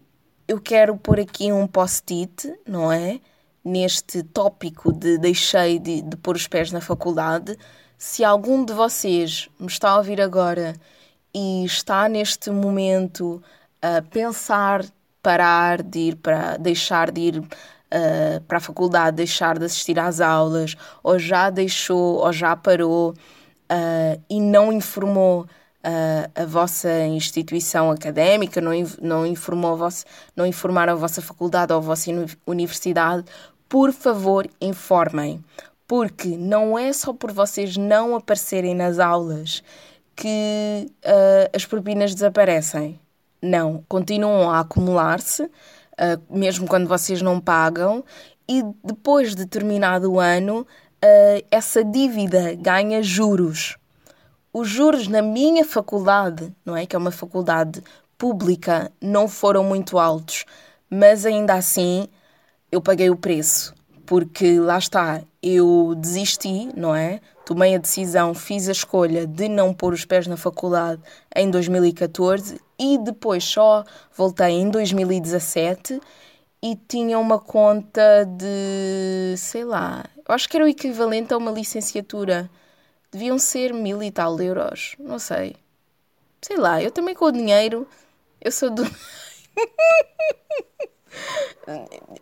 eu 0.48 0.60
quero 0.60 0.98
pôr 0.98 1.20
aqui 1.20 1.52
um 1.52 1.68
post-it, 1.68 2.54
não 2.68 2.92
é? 2.92 3.20
Neste 3.64 4.24
tópico 4.24 4.92
de 4.92 5.18
deixei 5.18 5.80
de, 5.80 6.02
de 6.02 6.18
pôr 6.18 6.36
os 6.36 6.48
pés 6.48 6.72
na 6.72 6.82
faculdade. 6.82 7.58
Se 7.98 8.24
algum 8.24 8.64
de 8.64 8.74
vocês 8.74 9.50
me 9.60 9.68
está 9.68 9.92
a 9.92 9.98
ouvir 9.98 10.22
agora 10.22 10.76
e 11.34 11.66
está 11.66 12.08
neste 12.10 12.50
momento 12.50 13.42
a 13.82 14.02
pensar 14.02 14.86
parar 15.30 15.84
de 15.84 16.00
ir 16.00 16.16
para 16.16 16.58
deixar 16.58 17.12
de 17.12 17.22
ir 17.22 17.38
uh, 17.38 18.42
para 18.48 18.58
a 18.58 18.60
faculdade, 18.60 19.18
deixar 19.18 19.60
de 19.60 19.66
assistir 19.66 20.00
às 20.00 20.20
aulas, 20.20 20.76
ou 21.04 21.20
já 21.20 21.52
deixou 21.52 22.16
ou 22.16 22.34
já 22.34 22.56
parou 22.56 23.12
uh, 23.12 24.22
e 24.28 24.42
não 24.42 24.74
informou 24.74 25.42
uh, 25.44 26.32
a 26.34 26.46
vossa 26.48 27.06
instituição 27.06 27.92
académica, 27.92 28.60
não, 28.60 28.72
não, 29.00 29.24
informou 29.24 29.74
a 29.74 29.76
vossa, 29.76 30.04
não 30.36 30.48
informaram 30.48 30.94
a 30.94 30.96
vossa 30.96 31.22
faculdade 31.22 31.72
ou 31.74 31.78
a 31.78 31.82
vossa 31.82 32.10
universidade, 32.48 33.24
por 33.68 33.94
favor, 33.94 34.50
informem. 34.60 35.46
Porque 35.88 36.30
não 36.30 36.78
é 36.78 36.92
só 36.92 37.14
por 37.14 37.32
vocês 37.32 37.78
não 37.78 38.16
aparecerem 38.16 38.74
nas 38.74 38.98
aulas 38.98 39.62
que 40.16 40.88
uh, 41.06 41.56
as 41.56 41.68
propinas 41.68 42.16
desaparecem. 42.16 43.00
Não, 43.42 43.84
continuam 43.88 44.50
a 44.50 44.60
acumular-se, 44.60 45.44
uh, 45.44 45.50
mesmo 46.30 46.68
quando 46.68 46.88
vocês 46.88 47.22
não 47.22 47.40
pagam, 47.40 48.04
e 48.48 48.64
depois 48.84 49.36
de 49.36 49.46
terminado 49.46 50.12
o 50.12 50.20
ano, 50.20 50.62
uh, 50.62 51.46
essa 51.50 51.84
dívida 51.84 52.56
ganha 52.56 53.02
juros. 53.02 53.78
Os 54.52 54.68
juros 54.68 55.08
na 55.08 55.22
minha 55.22 55.64
faculdade, 55.64 56.54
não 56.66 56.76
é? 56.76 56.86
Que 56.86 56.96
é 56.96 57.00
uma 57.00 57.12
faculdade 57.12 57.84
pública, 58.18 58.92
não 59.02 59.28
foram 59.28 59.64
muito 59.64 59.98
altos, 59.98 60.44
mas 60.90 61.26
ainda 61.26 61.54
assim 61.54 62.08
eu 62.72 62.82
paguei 62.82 63.10
o 63.10 63.16
preço, 63.16 63.74
porque 64.10 64.60
lá 64.60 64.80
está, 64.80 65.22
eu 65.40 65.94
desisti, 65.96 66.72
não 66.76 66.96
é? 66.96 67.22
Tomei 67.46 67.76
a 67.76 67.78
decisão, 67.78 68.34
fiz 68.34 68.68
a 68.68 68.72
escolha 68.72 69.28
de 69.28 69.48
não 69.48 69.72
pôr 69.72 69.94
os 69.94 70.04
pés 70.04 70.26
na 70.26 70.36
faculdade 70.36 71.00
em 71.36 71.52
2014 71.52 72.60
e 72.80 72.98
depois 72.98 73.44
só 73.44 73.86
voltei 74.18 74.54
em 74.54 74.72
2017 74.72 76.02
e 76.60 76.76
tinha 76.88 77.20
uma 77.20 77.38
conta 77.38 78.26
de, 78.26 79.36
sei 79.38 79.64
lá, 79.64 80.04
eu 80.28 80.34
acho 80.34 80.50
que 80.50 80.58
era 80.58 80.66
o 80.66 80.68
equivalente 80.68 81.32
a 81.32 81.38
uma 81.38 81.52
licenciatura 81.52 82.50
deviam 83.12 83.38
ser 83.38 83.76
mil 83.76 84.02
e 84.02 84.10
tal 84.10 84.42
euros. 84.42 84.96
Não 84.98 85.20
sei. 85.20 85.56
Sei 86.42 86.58
lá, 86.58 86.82
eu 86.82 86.90
também 86.90 87.14
com 87.14 87.26
o 87.26 87.32
dinheiro. 87.32 87.88
Eu 88.42 88.52
sou 88.52 88.72
do. 88.72 88.84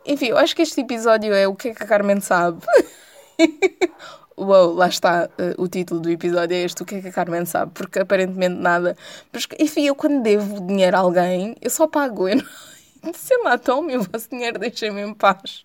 Enfim, 0.06 0.28
eu 0.28 0.38
acho 0.38 0.56
que 0.56 0.62
este 0.62 0.82
episódio 0.82 1.34
é 1.34 1.48
o 1.48 1.56
que 1.56 1.70
é 1.70 1.74
que 1.74 1.84
a 1.84 1.88
Carmen 1.88 2.20
sabe. 2.20 2.60
Uou, 4.38 4.76
lá 4.76 4.88
está 4.88 5.28
uh, 5.40 5.62
o 5.62 5.68
título 5.68 6.00
do 6.00 6.12
episódio 6.12 6.56
é 6.56 6.62
este, 6.62 6.84
o 6.84 6.86
que 6.86 6.96
é 6.96 7.02
que 7.02 7.08
a 7.08 7.12
Carmen 7.12 7.44
sabe, 7.44 7.72
porque 7.74 8.00
aparentemente 8.00 8.56
nada. 8.56 8.96
Enfim, 9.60 9.88
eu 9.88 9.96
quando 9.96 10.22
devo 10.22 10.62
dinheiro 10.62 10.96
a 10.96 11.00
alguém, 11.00 11.56
eu 11.60 11.72
só 11.72 11.88
pago, 11.88 12.28
eu 12.30 12.38
não 13.04 13.14
sei 13.14 13.42
lá, 13.44 13.58
tome 13.58 13.98
o 13.98 14.04
vosso 14.04 14.30
dinheiro, 14.30 14.60
deixem-me 14.60 15.02
em 15.02 15.14
paz. 15.14 15.64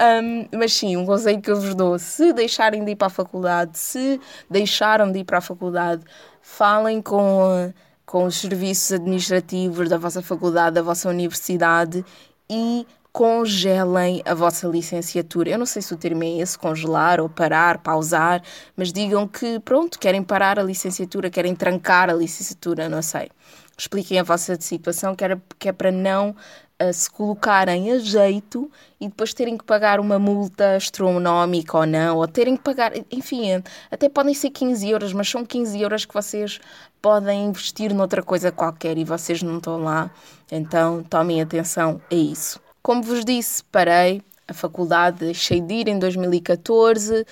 Um, 0.00 0.48
mas 0.58 0.72
sim, 0.72 0.96
um 0.96 1.06
conselho 1.06 1.40
que 1.40 1.50
eu 1.50 1.60
vos 1.60 1.74
dou: 1.74 1.98
se 1.98 2.32
deixarem 2.32 2.84
de 2.84 2.92
ir 2.92 2.96
para 2.96 3.06
a 3.06 3.10
faculdade, 3.10 3.78
se 3.78 4.20
deixaram 4.50 5.12
de 5.12 5.20
ir 5.20 5.24
para 5.24 5.38
a 5.38 5.40
faculdade, 5.40 6.02
falem 6.40 7.00
com, 7.00 7.72
com 8.04 8.24
os 8.24 8.36
serviços 8.36 8.92
administrativos 8.92 9.88
da 9.88 9.98
vossa 9.98 10.22
faculdade, 10.22 10.74
da 10.74 10.82
vossa 10.82 11.08
universidade 11.08 12.04
e 12.48 12.86
congelem 13.12 14.22
a 14.24 14.34
vossa 14.34 14.66
licenciatura. 14.66 15.50
Eu 15.50 15.58
não 15.58 15.66
sei 15.66 15.82
se 15.82 15.92
o 15.92 15.96
termo 15.96 16.24
é 16.24 16.38
esse, 16.38 16.58
congelar 16.58 17.20
ou 17.20 17.28
parar, 17.28 17.78
pausar, 17.78 18.42
mas 18.76 18.92
digam 18.92 19.28
que, 19.28 19.60
pronto, 19.60 19.98
querem 19.98 20.22
parar 20.22 20.58
a 20.58 20.62
licenciatura, 20.62 21.28
querem 21.28 21.54
trancar 21.54 22.08
a 22.08 22.14
licenciatura, 22.14 22.88
não 22.88 23.02
sei 23.02 23.28
expliquem 23.76 24.18
a 24.18 24.22
vossa 24.22 24.58
situação, 24.60 25.14
que, 25.14 25.24
era, 25.24 25.42
que 25.58 25.68
é 25.68 25.72
para 25.72 25.90
não 25.90 26.30
uh, 26.30 26.92
se 26.92 27.10
colocarem 27.10 27.92
a 27.92 27.98
jeito 27.98 28.70
e 29.00 29.08
depois 29.08 29.34
terem 29.34 29.56
que 29.56 29.64
pagar 29.64 29.98
uma 29.98 30.18
multa 30.18 30.76
astronómica 30.76 31.78
ou 31.78 31.86
não, 31.86 32.18
ou 32.18 32.28
terem 32.28 32.56
que 32.56 32.62
pagar, 32.62 32.92
enfim, 33.10 33.62
até 33.90 34.08
podem 34.08 34.34
ser 34.34 34.50
15 34.50 34.88
euros, 34.88 35.12
mas 35.12 35.28
são 35.28 35.44
15 35.44 35.80
euros 35.80 36.04
que 36.04 36.14
vocês 36.14 36.60
podem 37.02 37.46
investir 37.46 37.92
noutra 37.92 38.22
coisa 38.22 38.52
qualquer 38.52 38.96
e 38.96 39.04
vocês 39.04 39.42
não 39.42 39.56
estão 39.58 39.82
lá, 39.82 40.10
então 40.50 41.02
tomem 41.02 41.42
atenção 41.42 42.00
a 42.10 42.14
isso. 42.14 42.60
Como 42.80 43.02
vos 43.02 43.24
disse, 43.24 43.64
parei 43.64 44.22
a 44.46 44.54
faculdade, 44.54 45.18
deixei 45.18 45.60
de 45.60 45.74
ir 45.74 45.88
em 45.88 45.98
2014 45.98 47.26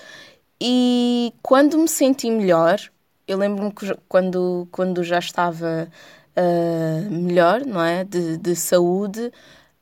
e 0.59 1.33
quando 1.41 1.77
me 1.77 1.87
senti 1.87 2.29
melhor, 2.29 2.79
eu 3.27 3.37
lembro-me 3.37 3.73
quando, 4.07 4.67
quando 4.71 5.03
já 5.03 5.19
estava 5.19 5.89
uh, 6.35 7.11
melhor, 7.11 7.65
não 7.65 7.81
é? 7.81 8.03
De, 8.03 8.37
de 8.37 8.55
saúde, 8.55 9.31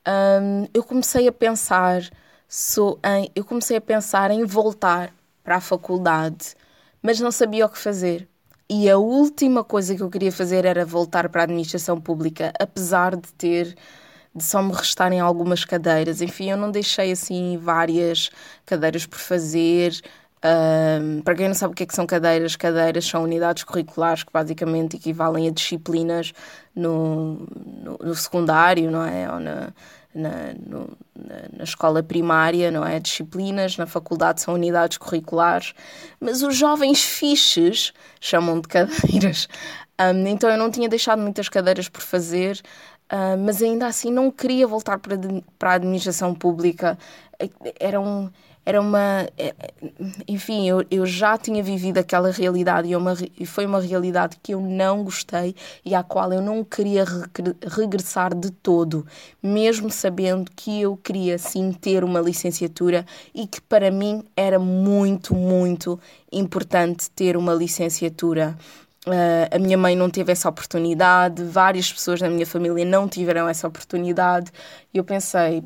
um, 0.06 0.66
eu 0.72 0.84
comecei 0.84 1.26
a 1.28 1.32
pensar 1.32 2.02
so, 2.48 2.98
em, 3.04 3.30
eu 3.34 3.44
comecei 3.44 3.76
a 3.76 3.80
pensar 3.80 4.30
em 4.30 4.44
voltar 4.44 5.12
para 5.42 5.56
a 5.56 5.60
faculdade, 5.60 6.54
mas 7.02 7.20
não 7.20 7.30
sabia 7.30 7.66
o 7.66 7.68
que 7.68 7.78
fazer. 7.78 8.29
E 8.72 8.88
a 8.88 8.96
última 8.98 9.64
coisa 9.64 9.96
que 9.96 10.00
eu 10.00 10.08
queria 10.08 10.30
fazer 10.30 10.64
era 10.64 10.84
voltar 10.84 11.28
para 11.28 11.42
a 11.42 11.44
administração 11.44 12.00
pública, 12.00 12.52
apesar 12.56 13.16
de 13.16 13.32
ter 13.32 13.76
de 14.32 14.44
só 14.44 14.62
me 14.62 14.72
restarem 14.72 15.18
algumas 15.18 15.64
cadeiras. 15.64 16.22
Enfim, 16.22 16.50
eu 16.50 16.56
não 16.56 16.70
deixei 16.70 17.10
assim 17.10 17.58
várias 17.58 18.30
cadeiras 18.64 19.06
por 19.06 19.18
fazer. 19.18 20.00
Um, 20.44 21.20
para 21.22 21.34
quem 21.34 21.48
não 21.48 21.54
sabe 21.54 21.72
o 21.72 21.76
que, 21.76 21.82
é 21.82 21.86
que 21.86 21.94
são 21.94 22.06
cadeiras, 22.06 22.54
cadeiras 22.54 23.04
são 23.04 23.24
unidades 23.24 23.64
curriculares 23.64 24.22
que 24.22 24.32
basicamente 24.32 24.96
equivalem 24.96 25.48
a 25.48 25.50
disciplinas 25.50 26.32
no, 26.74 27.46
no, 27.56 27.98
no 28.00 28.14
secundário, 28.14 28.88
não 28.88 29.04
é? 29.04 29.32
Ou 29.32 29.40
na, 29.40 29.72
na, 30.14 30.54
no, 30.66 30.96
na, 31.14 31.58
na, 31.58 31.64
escola 31.64 32.02
primária, 32.02 32.70
não 32.70 32.84
é? 32.84 32.98
Disciplinas, 32.98 33.76
na 33.76 33.86
faculdade 33.86 34.40
são 34.40 34.54
unidades 34.54 34.98
curriculares, 34.98 35.72
mas 36.20 36.42
os 36.42 36.56
jovens 36.56 37.02
fiches 37.02 37.92
chamam 38.20 38.60
de 38.60 38.68
cadeiras. 38.68 39.48
Um, 40.00 40.26
então 40.26 40.50
eu 40.50 40.56
não 40.56 40.70
tinha 40.70 40.88
deixado 40.88 41.20
muitas 41.20 41.48
cadeiras 41.48 41.88
por 41.88 42.00
fazer, 42.00 42.60
uh, 43.12 43.38
mas 43.38 43.62
ainda 43.62 43.86
assim 43.86 44.10
não 44.10 44.30
queria 44.30 44.66
voltar 44.66 44.98
para, 44.98 45.16
para 45.58 45.72
a 45.72 45.74
administração 45.74 46.34
pública. 46.34 46.98
Era 47.78 48.00
um 48.00 48.30
era 48.70 48.80
uma. 48.80 49.28
É, 49.36 49.52
enfim, 50.28 50.68
eu, 50.68 50.84
eu 50.90 51.04
já 51.04 51.36
tinha 51.36 51.62
vivido 51.62 51.98
aquela 51.98 52.30
realidade 52.30 52.88
e, 52.88 52.92
é 52.92 52.96
uma, 52.96 53.14
e 53.38 53.44
foi 53.44 53.66
uma 53.66 53.80
realidade 53.80 54.38
que 54.40 54.54
eu 54.54 54.60
não 54.60 55.02
gostei 55.02 55.56
e 55.84 55.92
à 55.94 56.02
qual 56.04 56.32
eu 56.32 56.40
não 56.40 56.62
queria 56.62 57.04
regressar 57.66 58.32
de 58.34 58.50
todo, 58.50 59.04
mesmo 59.42 59.90
sabendo 59.90 60.50
que 60.54 60.82
eu 60.82 60.96
queria 60.96 61.36
sim 61.36 61.72
ter 61.72 62.04
uma 62.04 62.20
licenciatura 62.20 63.04
e 63.34 63.46
que 63.46 63.60
para 63.60 63.90
mim 63.90 64.22
era 64.36 64.58
muito, 64.58 65.34
muito 65.34 65.98
importante 66.32 67.10
ter 67.10 67.36
uma 67.36 67.52
licenciatura. 67.52 68.56
Uh, 69.06 69.48
a 69.50 69.58
minha 69.58 69.78
mãe 69.78 69.96
não 69.96 70.10
teve 70.10 70.30
essa 70.30 70.46
oportunidade, 70.46 71.42
várias 71.42 71.90
pessoas 71.90 72.20
na 72.20 72.28
minha 72.28 72.46
família 72.46 72.84
não 72.84 73.08
tiveram 73.08 73.48
essa 73.48 73.66
oportunidade. 73.66 74.52
E 74.92 74.98
eu 74.98 75.04
pensei, 75.04 75.64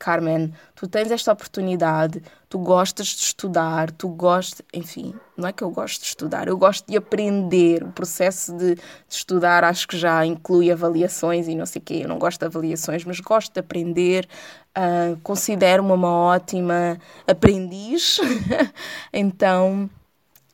Carmen, 0.00 0.52
tu 0.74 0.88
tens 0.88 1.12
esta 1.12 1.30
oportunidade, 1.32 2.20
tu 2.48 2.58
gostas 2.58 3.06
de 3.06 3.22
estudar, 3.22 3.92
tu 3.92 4.08
gostas. 4.08 4.66
Enfim, 4.74 5.14
não 5.36 5.48
é 5.48 5.52
que 5.52 5.62
eu 5.62 5.70
gosto 5.70 6.00
de 6.00 6.08
estudar, 6.08 6.48
eu 6.48 6.56
gosto 6.58 6.84
de 6.88 6.96
aprender. 6.96 7.84
O 7.84 7.92
processo 7.92 8.52
de, 8.56 8.74
de 8.74 8.82
estudar 9.08 9.62
acho 9.62 9.86
que 9.86 9.96
já 9.96 10.26
inclui 10.26 10.72
avaliações 10.72 11.46
e 11.46 11.54
não 11.54 11.66
sei 11.66 11.80
o 11.80 11.84
quê. 11.84 12.00
Eu 12.02 12.08
não 12.08 12.18
gosto 12.18 12.40
de 12.40 12.46
avaliações, 12.46 13.04
mas 13.04 13.20
gosto 13.20 13.52
de 13.52 13.60
aprender. 13.60 14.28
Uh, 14.76 15.16
Considero-me 15.22 15.92
uma 15.92 16.10
ótima 16.10 16.98
aprendiz. 17.28 18.18
então 19.14 19.88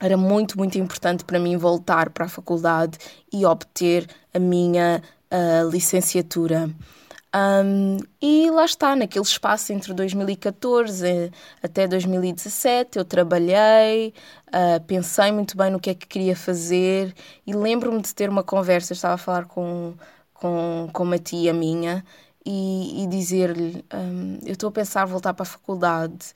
era 0.01 0.17
muito, 0.17 0.57
muito 0.57 0.79
importante 0.79 1.25
para 1.25 1.39
mim 1.39 1.57
voltar 1.57 2.11
para 2.11 2.27
a 2.27 2.29
faculdade 2.29 2.99
e 3.33 3.45
obter 3.45 4.09
a 4.33 4.39
minha 4.39 5.03
uh, 5.33 5.69
licenciatura. 5.69 6.71
Um, 7.35 7.99
e 8.23 8.51
lá 8.51 8.65
está, 8.65 8.97
naquele 8.97 9.25
espaço 9.25 9.73
entre 9.73 9.93
2014 9.93 11.31
até 11.63 11.87
2017, 11.87 12.99
eu 12.99 13.05
trabalhei, 13.05 14.15
uh, 14.49 14.83
pensei 14.87 15.31
muito 15.31 15.55
bem 15.57 15.71
no 15.71 15.79
que 15.79 15.91
é 15.91 15.95
que 15.95 16.07
queria 16.07 16.35
fazer 16.35 17.15
e 17.47 17.53
lembro-me 17.53 18.01
de 18.01 18.15
ter 18.15 18.31
uma 18.31 18.43
conversa, 18.43 18.95
estava 18.95 19.15
a 19.15 19.19
falar 19.19 19.45
com, 19.45 19.95
com, 20.33 20.89
com 20.91 21.03
uma 21.03 21.19
tia 21.19 21.53
minha 21.53 22.03
e, 22.47 23.05
e 23.05 23.07
dizer-lhe: 23.09 23.85
um, 23.93 24.39
Eu 24.47 24.53
estou 24.53 24.69
a 24.71 24.73
pensar 24.73 25.05
voltar 25.05 25.35
para 25.35 25.43
a 25.43 25.47
faculdade 25.47 26.33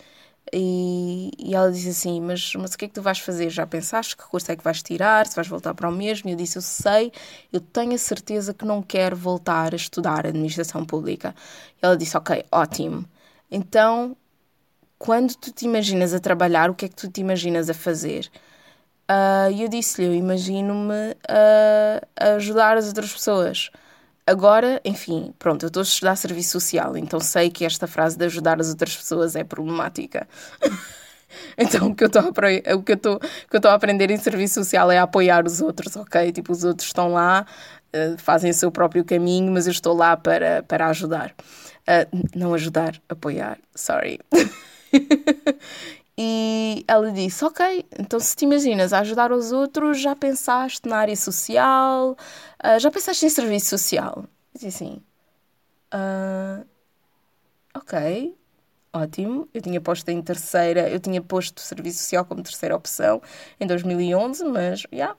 e, 0.50 1.30
e, 1.38 1.54
ela 1.54 1.70
disse 1.70 1.90
assim: 1.90 2.20
mas, 2.20 2.54
mas 2.54 2.74
o 2.74 2.78
que 2.78 2.86
é 2.86 2.88
que 2.88 2.94
tu 2.94 3.02
vais 3.02 3.18
fazer? 3.18 3.50
Já 3.50 3.66
pensaste 3.66 4.16
que 4.16 4.24
curso 4.24 4.50
é 4.50 4.56
que 4.56 4.64
vais 4.64 4.82
tirar? 4.82 5.26
Se 5.26 5.36
vais 5.36 5.48
voltar 5.48 5.74
para 5.74 5.88
o 5.88 5.92
mesmo? 5.92 6.28
E 6.28 6.32
eu 6.32 6.36
disse: 6.36 6.58
Eu 6.58 6.62
sei, 6.62 7.12
eu 7.52 7.60
tenho 7.60 7.94
a 7.94 7.98
certeza 7.98 8.52
que 8.54 8.64
não 8.64 8.82
quero 8.82 9.16
voltar 9.16 9.72
a 9.72 9.76
estudar 9.76 10.26
administração 10.26 10.84
pública. 10.84 11.34
E 11.82 11.86
ela 11.86 11.96
disse: 11.96 12.16
Ok, 12.16 12.44
ótimo. 12.50 13.04
Então, 13.50 14.16
quando 14.98 15.34
tu 15.36 15.52
te 15.52 15.64
imaginas 15.66 16.14
a 16.14 16.20
trabalhar, 16.20 16.70
o 16.70 16.74
que 16.74 16.86
é 16.86 16.88
que 16.88 16.96
tu 16.96 17.08
te 17.10 17.20
imaginas 17.20 17.70
a 17.70 17.74
fazer? 17.74 18.30
Ah, 19.08 19.50
e 19.50 19.60
uh, 19.60 19.62
eu 19.64 19.68
disse-lhe: 19.68 20.08
Eu 20.08 20.14
imagino-me 20.14 21.16
a, 21.28 22.02
a 22.16 22.34
ajudar 22.36 22.76
as 22.76 22.88
outras 22.88 23.12
pessoas. 23.12 23.70
Agora, 24.26 24.80
enfim, 24.84 25.34
pronto, 25.38 25.64
eu 25.64 25.66
estou 25.66 25.80
a 25.80 25.84
estudar 25.84 26.16
serviço 26.16 26.52
social, 26.52 26.96
então 26.96 27.18
sei 27.18 27.50
que 27.50 27.64
esta 27.64 27.88
frase 27.88 28.16
de 28.16 28.24
ajudar 28.24 28.60
as 28.60 28.68
outras 28.68 28.96
pessoas 28.96 29.34
é 29.34 29.42
problemática. 29.42 30.28
então, 31.58 31.88
o 31.88 31.94
que 31.94 32.04
eu 32.04 32.06
estou 32.06 33.70
a, 33.70 33.74
aprender 33.74 34.10
em 34.12 34.16
serviço 34.16 34.54
social 34.54 34.90
é 34.92 34.98
apoiar 34.98 35.44
os 35.44 35.60
outros, 35.60 35.96
ok? 35.96 36.30
Tipo, 36.30 36.52
os 36.52 36.62
outros 36.62 36.86
estão 36.86 37.12
lá, 37.12 37.44
uh, 37.94 38.16
fazem 38.18 38.52
o 38.52 38.54
seu 38.54 38.70
próprio 38.70 39.04
caminho, 39.04 39.50
mas 39.50 39.66
eu 39.66 39.72
estou 39.72 39.94
lá 39.94 40.16
para, 40.16 40.62
para 40.62 40.86
ajudar. 40.86 41.34
Uh, 41.80 42.28
não 42.32 42.54
ajudar, 42.54 42.94
apoiar, 43.08 43.58
sorry. 43.74 44.20
E 46.24 46.84
ela 46.86 47.10
disse: 47.10 47.44
Ok, 47.44 47.84
então 47.98 48.20
se 48.20 48.36
te 48.36 48.44
imaginas 48.44 48.92
a 48.92 49.00
ajudar 49.00 49.32
os 49.32 49.50
outros, 49.50 50.00
já 50.00 50.14
pensaste 50.14 50.88
na 50.88 50.98
área 50.98 51.16
social? 51.16 52.16
Uh, 52.64 52.78
já 52.78 52.92
pensaste 52.92 53.26
em 53.26 53.28
serviço 53.28 53.70
social? 53.70 54.18
Eu 54.18 54.28
disse 54.54 54.66
assim: 54.68 55.02
uh, 55.92 56.64
Ok, 57.74 58.36
ótimo. 58.92 59.48
Eu 59.52 59.60
tinha 59.60 59.80
posto 59.80 60.08
em 60.10 60.22
terceira, 60.22 60.88
eu 60.88 61.00
tinha 61.00 61.20
posto 61.20 61.60
serviço 61.60 61.98
social 61.98 62.24
como 62.24 62.40
terceira 62.40 62.76
opção 62.76 63.20
em 63.58 63.66
2011, 63.66 64.44
mas 64.44 64.80
já, 64.82 64.88
yeah, 64.92 65.16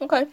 ok. 0.00 0.26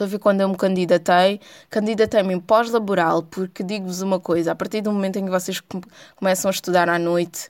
A 0.00 0.06
ver 0.06 0.18
quando 0.18 0.40
eu 0.40 0.48
me 0.48 0.56
candidatei. 0.56 1.40
Candidatei-me 1.70 2.34
em 2.34 2.40
pós-laboral, 2.40 3.22
porque 3.22 3.62
digo-vos 3.62 4.02
uma 4.02 4.18
coisa: 4.18 4.50
a 4.50 4.54
partir 4.56 4.80
do 4.80 4.90
momento 4.92 5.20
em 5.20 5.24
que 5.24 5.30
vocês 5.30 5.62
começam 6.16 6.48
a 6.48 6.52
estudar 6.52 6.88
à 6.88 6.98
noite 6.98 7.48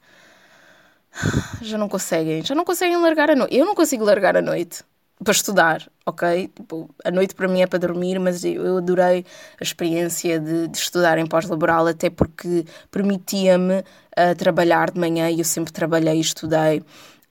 já 1.63 1.79
não 1.79 1.89
conseguem, 1.89 2.43
já 2.43 2.55
não 2.55 2.65
conseguem 2.65 2.97
largar 2.97 3.31
a 3.31 3.37
noite. 3.37 3.57
Eu 3.57 3.65
não 3.65 3.75
consigo 3.75 4.05
largar 4.05 4.37
a 4.37 4.43
noite 4.43 4.83
para 5.23 5.33
estudar, 5.33 5.89
ok? 6.05 6.49
Tipo, 6.49 6.91
a 7.05 7.11
noite 7.11 7.35
para 7.35 7.49
mim 7.49 7.63
é 7.63 7.67
para 7.67 7.79
dormir, 7.79 8.19
mas 8.19 8.45
eu 8.45 8.77
adorei 8.77 9.25
a 9.59 9.65
experiência 9.65 10.39
de, 10.39 10.69
de 10.69 10.77
estudar 10.77 11.19
em 11.19 11.27
pós-laboral, 11.27 11.87
até 11.87 12.11
porque 12.11 12.65
permitia-me 12.91 13.79
uh, 13.79 14.35
trabalhar 14.37 14.91
de 14.91 15.01
manhã 15.01 15.31
e 15.31 15.39
eu 15.39 15.45
sempre 15.45 15.73
trabalhei 15.73 16.17
e 16.17 16.21
estudei. 16.21 16.83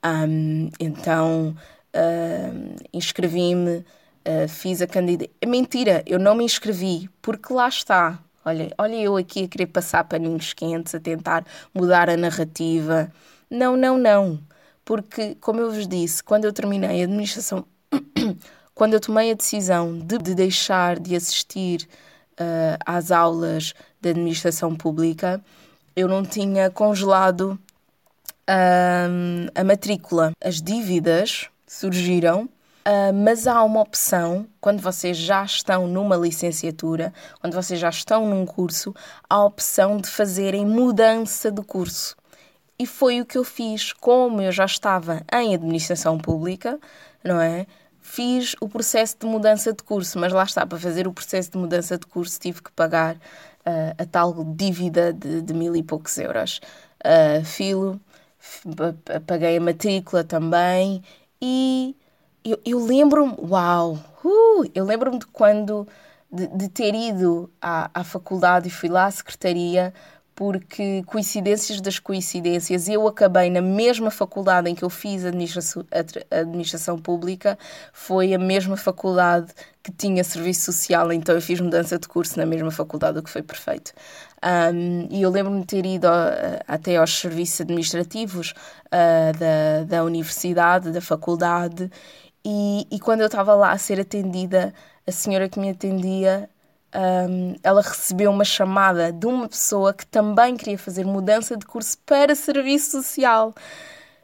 Um, 0.04 0.70
então 0.80 1.56
uh, 1.96 2.76
inscrevi-me, 2.92 3.78
uh, 3.78 4.48
fiz 4.48 4.82
a 4.82 4.88
candidatura. 4.88 5.32
É 5.42 5.46
mentira, 5.46 6.04
eu 6.08 6.18
não 6.18 6.36
me 6.36 6.44
inscrevi, 6.44 7.10
porque 7.22 7.54
lá 7.54 7.68
está. 7.68 8.20
Olha, 8.44 8.72
olha 8.78 8.96
eu 8.96 9.18
aqui 9.18 9.44
a 9.44 9.48
querer 9.48 9.68
passar 9.68 10.04
paninhos 10.04 10.54
quentes, 10.54 10.94
a 10.94 11.00
tentar 11.00 11.46
mudar 11.74 12.10
a 12.10 12.18
narrativa. 12.18 13.12
Não, 13.50 13.76
não, 13.78 13.98
não. 13.98 14.40
Porque, 14.84 15.36
como 15.42 15.60
eu 15.60 15.72
vos 15.72 15.88
disse, 15.88 16.24
quando 16.24 16.46
eu 16.46 16.54
terminei 16.54 17.02
a 17.02 17.06
administração, 17.06 17.66
quando 18.76 18.94
eu 18.94 19.00
tomei 19.00 19.32
a 19.32 19.36
decisão 19.36 19.98
de, 19.98 20.18
de 20.18 20.36
deixar 20.36 21.00
de 21.00 21.16
assistir 21.16 21.88
uh, 22.34 22.78
às 22.86 23.12
aulas 23.12 23.74
de 24.00 24.10
administração 24.10 24.76
pública, 24.76 25.42
eu 25.96 26.08
não 26.08 26.24
tinha 26.24 26.70
congelado 26.70 27.60
uh, 28.50 29.52
a 29.54 29.64
matrícula. 29.64 30.34
As 30.44 30.62
dívidas 30.62 31.50
surgiram, 31.66 32.44
uh, 32.44 33.14
mas 33.14 33.48
há 33.48 33.64
uma 33.64 33.82
opção 33.82 34.46
quando 34.62 34.82
vocês 34.82 35.18
já 35.18 35.44
estão 35.44 35.88
numa 35.88 36.16
licenciatura, 36.16 37.14
quando 37.40 37.54
vocês 37.54 37.80
já 37.80 37.90
estão 37.90 38.30
num 38.30 38.46
curso, 38.46 38.94
há 39.30 39.36
a 39.36 39.46
opção 39.46 39.98
de 39.98 40.10
fazerem 40.10 40.66
mudança 40.66 41.52
de 41.52 41.64
curso. 41.64 42.16
E 42.78 42.86
foi 42.86 43.22
o 43.22 43.26
que 43.26 43.38
eu 43.38 43.44
fiz, 43.44 43.94
como 43.94 44.42
eu 44.42 44.52
já 44.52 44.66
estava 44.66 45.24
em 45.32 45.56
administração 45.56 46.18
pública, 46.18 46.78
não 47.24 47.40
é? 47.40 47.66
Fiz 48.02 48.56
o 48.62 48.68
processo 48.68 49.18
de 49.20 49.26
mudança 49.26 49.74
de 49.74 49.82
curso, 49.82 50.20
mas 50.20 50.34
lá 50.34 50.44
está, 50.44 50.66
para 50.66 50.78
fazer 50.78 51.08
o 51.08 51.14
processo 51.14 51.52
de 51.52 51.58
mudança 51.58 51.98
de 51.98 52.06
curso 52.06 52.40
tive 52.40 52.62
que 52.62 52.72
pagar 52.72 53.16
uh, 53.16 53.96
a 53.98 54.06
tal 54.06 54.44
dívida 54.56 55.14
de, 55.14 55.42
de, 55.42 55.54
mil 55.54 55.76
e 55.76 55.82
poucos 55.82 56.18
euros. 56.18 56.60
Uh, 57.04 57.44
filo, 57.46 58.00
paguei 59.26 59.58
a 59.58 59.62
matrícula 59.62 60.24
também 60.24 61.02
e 61.42 61.96
eu, 62.44 62.60
eu 62.66 62.86
lembro-me, 62.86 63.36
uau, 63.40 63.98
uh, 64.24 64.70
eu 64.76 64.86
lembro-me 64.86 65.18
de 65.18 65.26
quando, 65.28 65.88
de, 66.32 66.48
de 66.48 66.70
ter 66.70 66.94
ido 66.94 67.50
à, 67.62 67.90
à 67.94 68.04
faculdade 68.04 68.68
e 68.68 68.72
fui 68.72 68.90
lá 68.90 69.06
à 69.06 69.12
secretaria 69.12 69.94
porque 70.36 71.02
coincidências 71.06 71.80
das 71.80 71.98
coincidências, 71.98 72.90
eu 72.90 73.08
acabei 73.08 73.50
na 73.50 73.62
mesma 73.62 74.12
faculdade 74.12 74.70
em 74.70 74.76
que 74.76 74.84
eu 74.84 74.90
fiz 74.90 75.24
administração, 75.24 75.86
administração 76.30 77.00
pública, 77.00 77.58
foi 77.94 78.34
a 78.34 78.38
mesma 78.38 78.76
faculdade 78.76 79.54
que 79.82 79.94
tinha 79.94 80.24
serviço 80.26 80.74
social, 80.74 81.14
então 81.14 81.34
eu 81.34 81.42
fiz 81.42 81.62
mudança 81.62 81.98
de 81.98 82.08
curso 82.08 82.38
na 82.38 82.46
mesma 82.46 82.70
faculdade, 82.70 83.18
o 83.18 83.24
que 83.24 83.30
foi 83.30 83.42
perfeito. 83.42 83.94
Um, 84.44 85.08
e 85.10 85.22
eu 85.22 85.30
lembro-me 85.30 85.62
de 85.62 85.68
ter 85.68 85.86
ido 85.86 86.08
até 86.68 86.98
aos 86.98 87.18
serviços 87.18 87.62
administrativos 87.62 88.54
uh, 88.88 89.38
da, 89.40 89.84
da 89.86 90.04
universidade, 90.04 90.92
da 90.92 91.02
faculdade, 91.02 91.90
e, 92.44 92.86
e 92.92 93.00
quando 93.00 93.22
eu 93.22 93.28
estava 93.28 93.56
lá 93.56 93.72
a 93.72 93.78
ser 93.78 94.02
atendida, 94.02 94.74
a 95.08 95.12
senhora 95.12 95.48
que 95.48 95.60
me 95.60 95.70
atendia 95.70 96.50
um, 96.96 97.56
ela 97.62 97.82
recebeu 97.82 98.32
uma 98.32 98.46
chamada 98.46 99.12
de 99.12 99.26
uma 99.26 99.50
pessoa 99.50 99.94
que 99.94 100.06
também 100.06 100.56
queria 100.56 100.78
fazer 100.78 101.06
mudança 101.06 101.58
de 101.58 101.66
curso 101.66 101.98
para 102.06 102.34
serviço 102.36 102.92
social. 102.92 103.54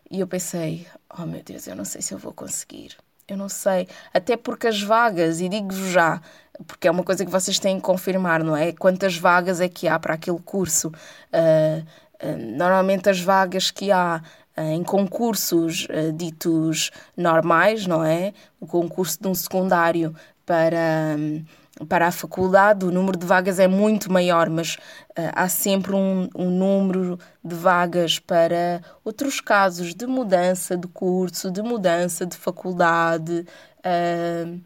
E 0.09 0.19
eu 0.19 0.27
pensei: 0.27 0.87
oh 1.17 1.25
meu 1.25 1.43
Deus, 1.43 1.67
eu 1.67 1.75
não 1.75 1.85
sei 1.85 2.01
se 2.01 2.13
eu 2.13 2.17
vou 2.17 2.33
conseguir. 2.33 2.95
Eu 3.27 3.37
não 3.37 3.49
sei. 3.49 3.87
Até 4.13 4.35
porque 4.35 4.67
as 4.67 4.81
vagas, 4.81 5.39
e 5.39 5.47
digo-vos 5.47 5.89
já, 5.89 6.21
porque 6.67 6.87
é 6.87 6.91
uma 6.91 7.03
coisa 7.03 7.23
que 7.25 7.31
vocês 7.31 7.59
têm 7.59 7.77
que 7.77 7.83
confirmar, 7.83 8.43
não 8.43 8.55
é? 8.55 8.71
Quantas 8.73 9.17
vagas 9.17 9.61
é 9.61 9.69
que 9.69 9.87
há 9.87 9.97
para 9.99 10.15
aquele 10.15 10.39
curso? 10.39 10.89
Uh, 10.89 11.85
uh, 12.25 12.37
normalmente 12.57 13.09
as 13.09 13.19
vagas 13.21 13.71
que 13.71 13.91
há 13.91 14.21
uh, 14.57 14.61
em 14.61 14.83
concursos 14.83 15.87
ditos 16.15 16.91
normais, 17.15 17.87
não 17.87 18.03
é? 18.03 18.33
O 18.59 18.67
concurso 18.67 19.17
de 19.21 19.27
um 19.27 19.35
secundário 19.35 20.15
para. 20.45 21.15
Um, 21.17 21.45
para 21.87 22.07
a 22.07 22.11
faculdade 22.11 22.85
o 22.85 22.91
número 22.91 23.17
de 23.17 23.25
vagas 23.25 23.59
é 23.59 23.67
muito 23.67 24.11
maior, 24.11 24.49
mas 24.49 24.75
uh, 24.75 25.31
há 25.33 25.47
sempre 25.49 25.93
um, 25.93 26.29
um, 26.35 26.49
número 26.49 27.19
de 27.43 27.55
vagas 27.55 28.19
para 28.19 28.81
outros 29.03 29.39
casos 29.39 29.93
de 29.93 30.05
mudança 30.05 30.77
de 30.77 30.87
curso, 30.87 31.51
de 31.51 31.61
mudança 31.61 32.25
de 32.25 32.37
faculdade. 32.37 33.45
Uh, 33.79 34.61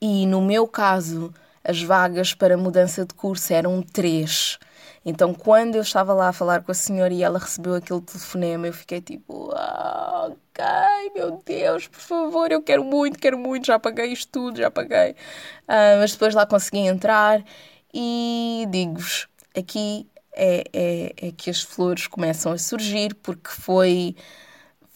e 0.00 0.26
no 0.26 0.40
meu 0.42 0.66
caso, 0.66 1.32
as 1.64 1.82
vagas 1.82 2.34
para 2.34 2.56
mudança 2.56 3.04
de 3.04 3.14
curso 3.14 3.52
eram 3.52 3.82
três. 3.82 4.58
Então, 5.08 5.32
quando 5.32 5.76
eu 5.76 5.82
estava 5.82 6.12
lá 6.12 6.30
a 6.30 6.32
falar 6.32 6.64
com 6.64 6.72
a 6.72 6.74
senhora 6.74 7.14
e 7.14 7.22
ela 7.22 7.38
recebeu 7.38 7.76
aquele 7.76 8.00
telefonema, 8.00 8.66
eu 8.66 8.72
fiquei 8.72 9.00
tipo, 9.00 9.52
ah, 9.54 10.32
ok, 10.32 10.64
meu 11.14 11.40
Deus, 11.46 11.86
por 11.86 12.00
favor, 12.00 12.50
eu 12.50 12.60
quero 12.60 12.82
muito, 12.82 13.16
quero 13.16 13.38
muito, 13.38 13.68
já 13.68 13.78
paguei 13.78 14.06
isto 14.12 14.32
tudo, 14.32 14.58
já 14.58 14.68
paguei. 14.68 15.12
Uh, 15.12 16.00
mas 16.00 16.10
depois 16.10 16.34
lá 16.34 16.44
consegui 16.44 16.80
entrar 16.80 17.40
e 17.94 18.66
digo-vos, 18.68 19.28
aqui 19.56 20.08
é, 20.34 20.64
é, 20.72 21.28
é 21.28 21.32
que 21.32 21.50
as 21.50 21.62
flores 21.62 22.08
começam 22.08 22.50
a 22.50 22.58
surgir, 22.58 23.14
porque 23.14 23.48
foi 23.50 24.16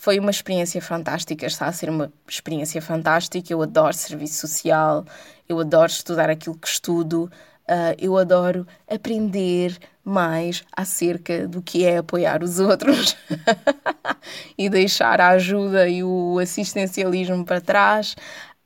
foi 0.01 0.19
uma 0.19 0.31
experiência 0.31 0.81
fantástica, 0.81 1.47
está 1.47 1.67
a 1.67 1.73
ser 1.73 1.91
uma 1.91 2.11
experiência 2.27 2.81
fantástica. 2.81 3.53
Eu 3.53 3.61
adoro 3.63 3.93
serviço 3.95 4.41
social, 4.41 5.05
eu 5.49 5.61
adoro 5.61 5.91
estudar 5.91 6.31
aquilo 6.31 6.57
que 6.57 6.67
estudo. 6.67 7.31
Uh, 7.69 7.95
eu 7.99 8.17
adoro 8.17 8.67
aprender 8.89 9.79
mais 10.11 10.65
acerca 10.77 11.47
do 11.47 11.63
que 11.63 11.85
é 11.85 11.99
apoiar 11.99 12.43
os 12.43 12.59
outros 12.59 13.17
e 14.59 14.69
deixar 14.69 15.21
a 15.21 15.31
ajuda 15.31 15.89
e 15.89 16.03
o 16.03 16.39
assistencialismo 16.39 17.45
para 17.45 17.61
trás. 17.61 18.17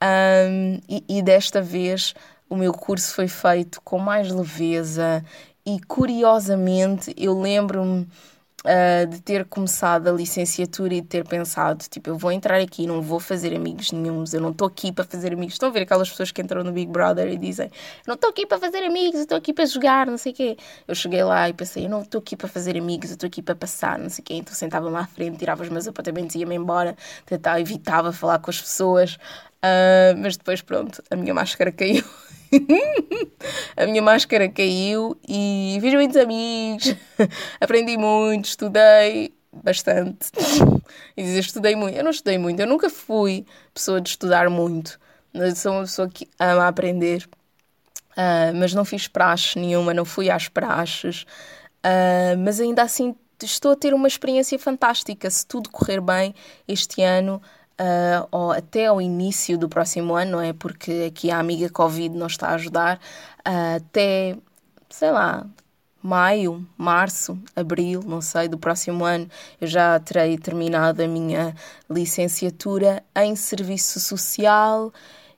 Um, 0.02 0.80
e, 0.88 1.04
e 1.08 1.22
desta 1.22 1.62
vez 1.62 2.14
o 2.48 2.56
meu 2.56 2.72
curso 2.72 3.14
foi 3.14 3.28
feito 3.28 3.80
com 3.82 3.98
mais 3.98 4.30
leveza 4.30 5.24
e 5.64 5.80
curiosamente 5.86 7.14
eu 7.16 7.40
lembro-me 7.40 8.06
uh, 8.64 9.06
de 9.06 9.20
ter 9.20 9.44
começado 9.44 10.08
a 10.08 10.12
licenciatura 10.12 10.94
e 10.94 11.00
de 11.00 11.06
ter 11.06 11.26
pensado, 11.26 11.84
tipo, 11.88 12.10
eu 12.10 12.16
vou 12.16 12.32
entrar 12.32 12.60
aqui, 12.60 12.86
não 12.86 13.02
vou 13.02 13.20
fazer 13.20 13.54
amigos 13.54 13.92
nenhums, 13.92 14.32
eu 14.32 14.40
não 14.40 14.50
estou 14.50 14.66
aqui 14.66 14.90
para 14.92 15.04
fazer 15.04 15.32
amigos. 15.32 15.54
Estão 15.54 15.68
a 15.68 15.72
ver 15.72 15.82
aquelas 15.82 16.08
pessoas 16.10 16.30
que 16.30 16.40
entram 16.40 16.64
no 16.64 16.72
Big 16.72 16.90
Brother 16.90 17.28
e 17.28 17.36
dizem, 17.36 17.70
não 18.06 18.14
estou 18.14 18.30
aqui 18.30 18.46
para 18.46 18.58
fazer 18.58 18.84
amigos, 18.84 19.20
estou 19.20 19.36
aqui 19.36 19.52
para 19.52 19.66
jogar, 19.66 20.06
não 20.06 20.18
sei 20.18 20.32
o 20.32 20.34
quê. 20.34 20.56
Eu 20.88 20.94
cheguei 20.94 21.22
lá 21.22 21.48
e 21.48 21.52
pensei, 21.52 21.84
eu 21.84 21.90
não 21.90 22.02
estou 22.02 22.18
aqui 22.18 22.36
para 22.36 22.48
fazer 22.48 22.76
amigos, 22.76 23.10
eu 23.10 23.14
estou 23.14 23.26
aqui 23.26 23.42
para 23.42 23.54
passar, 23.54 23.98
não 23.98 24.08
sei 24.08 24.22
o 24.22 24.24
quê. 24.24 24.34
Então 24.34 24.54
sentava-me 24.54 24.96
à 24.96 25.06
frente, 25.06 25.38
tirava 25.38 25.62
os 25.62 25.68
meus 25.68 25.86
apontamentos 25.86 26.34
ia-me 26.34 26.54
embora, 26.54 26.96
tentava, 27.26 27.60
evitava 27.60 28.12
falar 28.12 28.38
com 28.38 28.50
as 28.50 28.60
pessoas. 28.60 29.18
Uh, 29.64 30.14
mas 30.18 30.36
depois, 30.36 30.60
pronto, 30.60 31.02
a 31.10 31.16
minha 31.16 31.32
máscara 31.32 31.72
caiu. 31.72 32.04
a 33.74 33.86
minha 33.86 34.02
máscara 34.02 34.46
caiu 34.46 35.18
e 35.26 35.78
fiz 35.80 35.94
muitos 35.94 36.16
amigos, 36.18 36.94
aprendi 37.58 37.96
muito, 37.96 38.44
estudei 38.44 39.32
bastante. 39.50 40.30
E 41.16 41.22
dizer 41.22 41.40
estudei 41.40 41.74
muito. 41.74 41.96
Eu 41.96 42.04
não 42.04 42.10
estudei 42.10 42.36
muito, 42.36 42.60
eu 42.60 42.66
nunca 42.66 42.90
fui 42.90 43.46
pessoa 43.72 44.02
de 44.02 44.10
estudar 44.10 44.50
muito. 44.50 45.00
Eu 45.32 45.56
sou 45.56 45.72
uma 45.72 45.80
pessoa 45.80 46.08
que 46.10 46.28
ama 46.38 46.68
aprender, 46.68 47.26
uh, 48.12 48.54
mas 48.54 48.74
não 48.74 48.84
fiz 48.84 49.08
praxe 49.08 49.58
nenhuma, 49.58 49.94
não 49.94 50.04
fui 50.04 50.28
às 50.28 50.46
praxes. 50.46 51.22
Uh, 51.82 52.36
mas 52.38 52.60
ainda 52.60 52.82
assim 52.82 53.16
estou 53.42 53.72
a 53.72 53.76
ter 53.76 53.94
uma 53.94 54.08
experiência 54.08 54.58
fantástica. 54.58 55.28
Se 55.30 55.46
tudo 55.46 55.70
correr 55.70 56.02
bem 56.02 56.34
este 56.68 57.02
ano, 57.02 57.40
uh, 57.80 58.26
ou 58.30 58.52
até 58.52 58.86
ao 58.86 59.00
início 59.00 59.58
do 59.58 59.68
próximo 59.68 60.14
ano, 60.14 60.32
não 60.32 60.40
é? 60.40 60.52
Porque 60.52 61.06
aqui 61.08 61.30
a 61.30 61.38
amiga 61.38 61.68
Covid 61.68 62.16
não 62.16 62.26
está 62.26 62.48
a 62.48 62.54
ajudar, 62.54 62.96
uh, 63.46 63.76
até, 63.76 64.36
sei 64.88 65.10
lá, 65.10 65.46
maio, 66.02 66.66
março, 66.76 67.38
abril, 67.56 68.02
não 68.06 68.20
sei, 68.20 68.46
do 68.46 68.58
próximo 68.58 69.04
ano, 69.04 69.28
eu 69.60 69.66
já 69.66 69.98
terei 69.98 70.36
terminado 70.36 71.02
a 71.02 71.08
minha 71.08 71.54
licenciatura 71.88 73.02
em 73.16 73.34
Serviço 73.34 73.98
Social. 73.98 74.92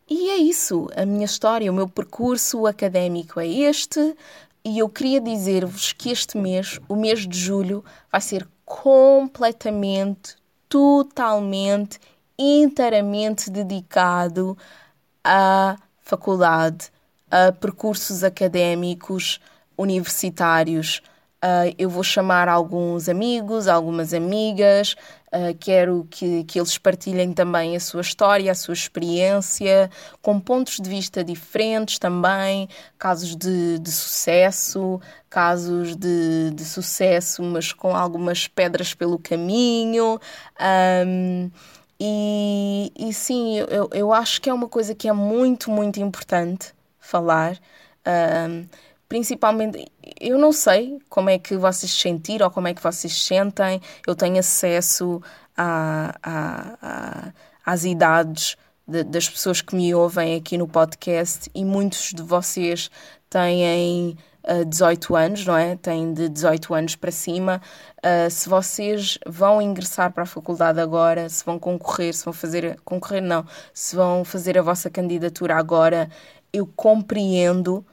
E 0.08 0.30
é 0.30 0.36
isso, 0.36 0.88
a 0.96 1.06
minha 1.06 1.24
história, 1.24 1.70
o 1.70 1.74
meu 1.74 1.88
percurso 1.88 2.66
académico 2.66 3.38
é 3.38 3.46
este. 3.46 4.16
E 4.64 4.80
eu 4.80 4.88
queria 4.88 5.20
dizer-vos 5.20 5.92
que 5.92 6.10
este 6.10 6.36
mês, 6.36 6.80
o 6.88 6.96
mês 6.96 7.26
de 7.26 7.38
julho, 7.38 7.84
vai 8.10 8.20
ser 8.20 8.48
completamente, 8.64 10.34
totalmente 10.68 12.00
inteiramente 12.38 13.50
dedicado 13.50 14.56
à 15.24 15.76
faculdade, 16.00 16.90
a 17.30 17.52
percursos 17.52 18.22
académicos 18.22 19.40
universitários. 19.76 21.02
Uh, 21.44 21.74
eu 21.78 21.90
vou 21.90 22.02
chamar 22.02 22.48
alguns 22.48 23.08
amigos, 23.08 23.68
algumas 23.68 24.14
amigas, 24.14 24.96
uh, 25.32 25.54
quero 25.60 26.06
que, 26.10 26.44
que 26.44 26.58
eles 26.58 26.78
partilhem 26.78 27.32
também 27.32 27.76
a 27.76 27.80
sua 27.80 28.00
história, 28.00 28.50
a 28.50 28.54
sua 28.54 28.72
experiência, 28.72 29.90
com 30.22 30.40
pontos 30.40 30.78
de 30.80 30.88
vista 30.88 31.22
diferentes 31.22 31.98
também, 31.98 32.68
casos 32.98 33.36
de, 33.36 33.78
de 33.78 33.92
sucesso, 33.92 35.00
casos 35.28 35.94
de, 35.94 36.50
de 36.52 36.64
sucesso, 36.64 37.42
mas 37.42 37.72
com 37.72 37.94
algumas 37.94 38.48
pedras 38.48 38.94
pelo 38.94 39.18
caminho. 39.18 40.18
Um, 41.06 41.50
e, 41.98 42.92
e 42.96 43.12
sim, 43.12 43.58
eu, 43.58 43.88
eu 43.92 44.12
acho 44.12 44.40
que 44.40 44.50
é 44.50 44.54
uma 44.54 44.68
coisa 44.68 44.94
que 44.94 45.08
é 45.08 45.12
muito, 45.12 45.70
muito 45.70 46.00
importante 46.00 46.74
falar. 46.98 47.58
Um, 48.06 48.66
principalmente, 49.08 49.86
eu 50.20 50.38
não 50.38 50.52
sei 50.52 50.98
como 51.08 51.30
é 51.30 51.38
que 51.38 51.56
vocês 51.56 51.92
se 51.92 52.00
sentiram 52.00 52.46
ou 52.46 52.52
como 52.52 52.68
é 52.68 52.74
que 52.74 52.82
vocês 52.82 53.12
se 53.12 53.20
sentem. 53.20 53.80
Eu 54.06 54.14
tenho 54.14 54.38
acesso 54.38 55.22
a, 55.56 56.14
a, 56.22 56.78
a 56.82 57.32
às 57.66 57.84
idades 57.84 58.56
de, 58.86 59.02
das 59.02 59.28
pessoas 59.28 59.60
que 59.60 59.74
me 59.74 59.92
ouvem 59.92 60.36
aqui 60.36 60.56
no 60.56 60.68
podcast 60.68 61.50
e 61.52 61.64
muitos 61.64 62.12
de 62.14 62.22
vocês 62.22 62.88
têm 63.28 64.16
uh, 64.46 64.64
18 64.64 65.16
anos, 65.16 65.46
não 65.46 65.56
é? 65.56 65.76
Têm 65.76 66.12
de 66.12 66.28
18 66.28 66.74
anos 66.74 66.96
para 66.96 67.10
cima. 67.10 67.60
Uh, 67.98 68.30
se 68.30 68.48
vocês 68.48 69.18
vão 69.26 69.60
ingressar 69.60 70.12
para 70.12 70.22
a 70.22 70.26
faculdade 70.26 70.80
agora, 70.80 71.28
se 71.28 71.44
vão 71.44 71.58
concorrer, 71.58 72.14
se 72.14 72.24
vão 72.24 72.32
fazer. 72.32 72.78
concorrer 72.84 73.22
não, 73.22 73.44
se 73.74 73.96
vão 73.96 74.24
fazer 74.24 74.58
a 74.58 74.62
vossa 74.62 74.88
candidatura 74.90 75.56
agora, 75.56 76.08
eu 76.52 76.66
compreendo 76.66 77.84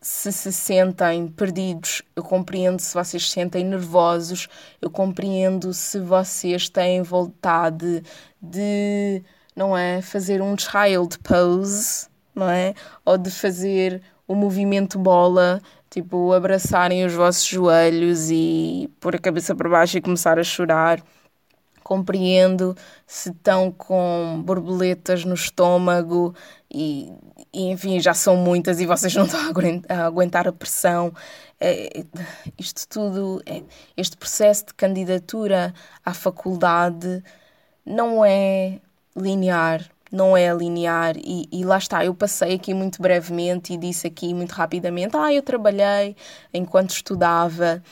se 0.00 0.32
se 0.32 0.50
sentem 0.52 1.28
perdidos, 1.28 2.02
eu 2.16 2.22
compreendo 2.22 2.80
se 2.80 2.94
vocês 2.94 3.24
se 3.24 3.32
sentem 3.32 3.64
nervosos, 3.64 4.48
eu 4.80 4.90
compreendo 4.90 5.74
se 5.74 5.98
vocês 6.00 6.68
têm 6.70 7.02
vontade 7.02 8.02
de, 8.40 9.22
não 9.54 9.76
é, 9.76 10.00
fazer 10.00 10.40
um 10.40 10.56
child 10.56 11.18
pose, 11.18 12.08
não 12.34 12.48
é? 12.48 12.74
Ou 13.04 13.18
de 13.18 13.30
fazer 13.30 14.02
o 14.30 14.34
movimento 14.36 14.96
bola, 14.96 15.60
tipo, 15.90 16.32
abraçarem 16.32 17.04
os 17.04 17.12
vossos 17.12 17.44
joelhos 17.44 18.30
e 18.30 18.88
pôr 19.00 19.16
a 19.16 19.18
cabeça 19.18 19.56
para 19.56 19.68
baixo 19.68 19.98
e 19.98 20.00
começar 20.00 20.38
a 20.38 20.44
chorar. 20.44 21.02
Compreendo 21.82 22.76
se 23.08 23.30
estão 23.30 23.72
com 23.72 24.40
borboletas 24.44 25.24
no 25.24 25.34
estômago 25.34 26.32
e, 26.72 27.12
e 27.52 27.72
enfim, 27.72 27.98
já 27.98 28.14
são 28.14 28.36
muitas 28.36 28.78
e 28.78 28.86
vocês 28.86 29.12
não 29.16 29.24
estão 29.24 29.40
a 29.88 30.04
aguentar 30.06 30.46
a 30.46 30.52
pressão. 30.52 31.12
É, 31.58 32.04
isto 32.56 32.86
tudo, 32.86 33.42
é, 33.44 33.64
este 33.96 34.16
processo 34.16 34.66
de 34.66 34.74
candidatura 34.74 35.74
à 36.04 36.14
faculdade 36.14 37.20
não 37.84 38.24
é 38.24 38.78
linear, 39.16 39.90
não 40.10 40.36
é 40.36 40.52
linear 40.52 41.16
e, 41.16 41.48
e, 41.52 41.64
lá 41.64 41.78
está, 41.78 42.04
eu 42.04 42.14
passei 42.14 42.54
aqui 42.54 42.74
muito 42.74 43.00
brevemente 43.00 43.72
e 43.72 43.76
disse 43.76 44.06
aqui 44.06 44.34
muito 44.34 44.52
rapidamente, 44.52 45.16
ah, 45.16 45.32
eu 45.32 45.42
trabalhei 45.42 46.16
enquanto 46.52 46.90
estudava. 46.90 47.82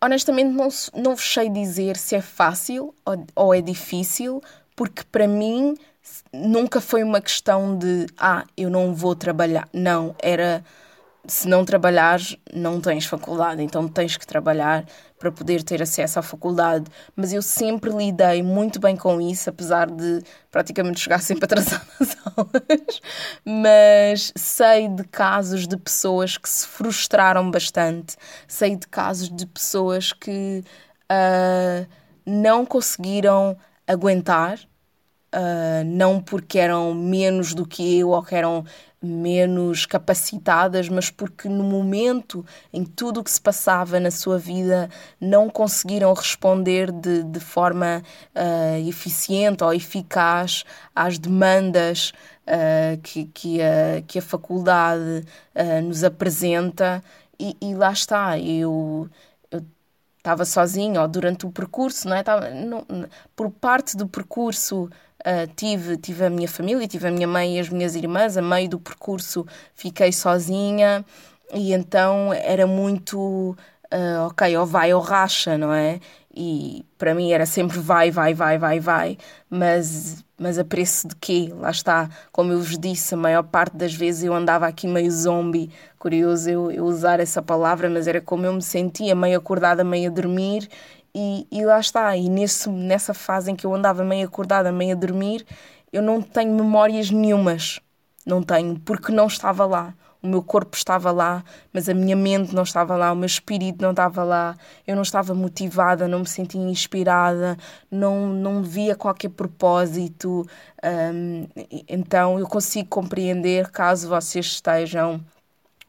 Honestamente 0.00 0.50
não, 0.50 0.68
não 0.94 1.16
vos 1.16 1.32
sei 1.32 1.48
dizer 1.48 1.96
se 1.96 2.14
é 2.14 2.20
fácil 2.20 2.94
ou, 3.04 3.26
ou 3.34 3.54
é 3.54 3.60
difícil, 3.60 4.42
porque 4.76 5.02
para 5.10 5.26
mim 5.26 5.76
nunca 6.32 6.80
foi 6.80 7.02
uma 7.02 7.20
questão 7.20 7.76
de, 7.76 8.06
ah, 8.18 8.44
eu 8.56 8.70
não 8.70 8.94
vou 8.94 9.14
trabalhar. 9.14 9.68
Não, 9.72 10.14
era 10.20 10.64
se 11.28 11.46
não 11.46 11.64
trabalhares, 11.64 12.36
não 12.54 12.80
tens 12.80 13.04
faculdade, 13.04 13.62
então 13.62 13.86
tens 13.86 14.16
que 14.16 14.26
trabalhar 14.26 14.86
para 15.18 15.30
poder 15.30 15.62
ter 15.62 15.82
acesso 15.82 16.18
à 16.18 16.22
faculdade. 16.22 16.90
Mas 17.14 17.32
eu 17.32 17.42
sempre 17.42 17.90
lidei 17.90 18.42
muito 18.42 18.80
bem 18.80 18.96
com 18.96 19.20
isso, 19.20 19.50
apesar 19.50 19.90
de 19.90 20.22
praticamente 20.50 21.00
chegar 21.00 21.20
sempre 21.20 21.44
atrasada 21.46 21.84
nas 22.00 22.16
aulas. 22.34 23.00
Mas 23.44 24.32
sei 24.36 24.88
de 24.88 25.04
casos 25.04 25.68
de 25.68 25.76
pessoas 25.76 26.38
que 26.38 26.48
se 26.48 26.66
frustraram 26.66 27.50
bastante, 27.50 28.16
sei 28.46 28.74
de 28.74 28.88
casos 28.88 29.28
de 29.28 29.46
pessoas 29.46 30.12
que 30.14 30.64
uh, 31.12 31.86
não 32.24 32.64
conseguiram 32.64 33.56
aguentar. 33.86 34.58
Uh, 35.30 35.84
não 35.84 36.22
porque 36.22 36.58
eram 36.58 36.94
menos 36.94 37.52
do 37.52 37.66
que 37.66 37.98
eu 37.98 38.08
ou 38.08 38.22
que 38.22 38.34
eram 38.34 38.64
menos 39.00 39.86
capacitadas, 39.86 40.88
mas 40.88 41.08
porque 41.10 41.48
no 41.48 41.62
momento 41.62 42.44
em 42.72 42.84
tudo 42.84 43.20
o 43.20 43.24
que 43.24 43.30
se 43.30 43.40
passava 43.40 44.00
na 44.00 44.10
sua 44.10 44.38
vida 44.38 44.90
não 45.20 45.48
conseguiram 45.48 46.12
responder 46.12 46.90
de, 46.90 47.22
de 47.22 47.40
forma 47.40 48.02
uh, 48.34 48.88
eficiente 48.88 49.62
ou 49.62 49.72
eficaz 49.72 50.64
às 50.94 51.18
demandas 51.18 52.12
uh, 52.46 53.00
que, 53.02 53.26
que, 53.26 53.62
a, 53.62 54.02
que 54.06 54.18
a 54.18 54.22
faculdade 54.22 55.24
uh, 55.54 55.82
nos 55.82 56.02
apresenta. 56.02 57.02
E, 57.38 57.56
e, 57.60 57.74
lá 57.74 57.92
está, 57.92 58.36
eu 58.36 59.08
estava 60.16 60.44
sozinha 60.44 61.00
ou 61.00 61.08
durante 61.08 61.46
o 61.46 61.52
percurso, 61.52 62.08
não 62.08 62.16
é? 62.16 62.22
Tava, 62.24 62.50
não, 62.50 62.84
por 63.36 63.48
parte 63.50 63.96
do 63.96 64.08
percurso 64.08 64.90
Uh, 65.28 65.46
tive, 65.54 65.98
tive 65.98 66.24
a 66.24 66.30
minha 66.30 66.48
família, 66.48 66.88
tive 66.88 67.06
a 67.06 67.10
minha 67.10 67.28
mãe 67.28 67.56
e 67.56 67.60
as 67.60 67.68
minhas 67.68 67.94
irmãs. 67.94 68.38
A 68.38 68.42
meio 68.42 68.68
do 68.70 68.78
percurso 68.80 69.46
fiquei 69.74 70.10
sozinha 70.10 71.04
e 71.52 71.74
então 71.74 72.32
era 72.32 72.66
muito, 72.66 73.54
uh, 73.92 74.26
ok, 74.26 74.56
ou 74.56 74.64
vai 74.64 74.94
ou 74.94 75.00
racha, 75.02 75.58
não 75.58 75.72
é? 75.72 76.00
e 76.38 76.84
para 76.96 77.16
mim 77.16 77.32
era 77.32 77.44
sempre 77.44 77.80
vai, 77.80 78.12
vai, 78.12 78.32
vai, 78.32 78.56
vai, 78.58 78.78
vai, 78.78 79.18
mas, 79.50 80.24
mas 80.38 80.56
a 80.56 80.64
preço 80.64 81.08
de 81.08 81.16
quê? 81.16 81.52
Lá 81.52 81.70
está, 81.70 82.08
como 82.30 82.52
eu 82.52 82.58
vos 82.58 82.78
disse, 82.78 83.14
a 83.14 83.16
maior 83.16 83.42
parte 83.42 83.76
das 83.76 83.92
vezes 83.92 84.22
eu 84.22 84.32
andava 84.32 84.64
aqui 84.64 84.86
meio 84.86 85.10
zombie, 85.10 85.68
curioso 85.98 86.48
eu, 86.48 86.70
eu 86.70 86.84
usar 86.84 87.18
essa 87.18 87.42
palavra, 87.42 87.90
mas 87.90 88.06
era 88.06 88.20
como 88.20 88.46
eu 88.46 88.52
me 88.52 88.62
sentia, 88.62 89.16
meio 89.16 89.36
acordada, 89.36 89.82
meio 89.82 90.10
a 90.10 90.14
dormir, 90.14 90.68
e, 91.14 91.46
e 91.50 91.64
lá 91.64 91.80
está, 91.80 92.16
e 92.16 92.28
nesse, 92.28 92.68
nessa 92.68 93.14
fase 93.14 93.50
em 93.50 93.56
que 93.56 93.66
eu 93.66 93.74
andava 93.74 94.04
meio 94.04 94.26
acordada, 94.26 94.70
meio 94.70 94.96
a 94.96 94.98
dormir, 94.98 95.44
eu 95.92 96.02
não 96.02 96.20
tenho 96.20 96.54
memórias 96.54 97.10
nenhumas, 97.10 97.80
não 98.26 98.42
tenho, 98.42 98.78
porque 98.80 99.12
não 99.12 99.26
estava 99.26 99.64
lá. 99.66 99.94
O 100.20 100.26
meu 100.26 100.42
corpo 100.42 100.76
estava 100.76 101.12
lá, 101.12 101.44
mas 101.72 101.88
a 101.88 101.94
minha 101.94 102.16
mente 102.16 102.52
não 102.52 102.64
estava 102.64 102.96
lá, 102.96 103.12
o 103.12 103.16
meu 103.16 103.26
espírito 103.26 103.80
não 103.80 103.90
estava 103.90 104.24
lá, 104.24 104.56
eu 104.84 104.96
não 104.96 105.02
estava 105.02 105.32
motivada, 105.32 106.08
não 106.08 106.20
me 106.20 106.26
sentia 106.26 106.60
inspirada, 106.60 107.56
não, 107.88 108.26
não 108.26 108.60
via 108.60 108.96
qualquer 108.96 109.28
propósito. 109.28 110.44
Um, 110.84 111.46
então 111.88 112.36
eu 112.36 112.48
consigo 112.48 112.88
compreender 112.88 113.70
caso 113.70 114.08
vocês 114.08 114.46
estejam 114.46 115.24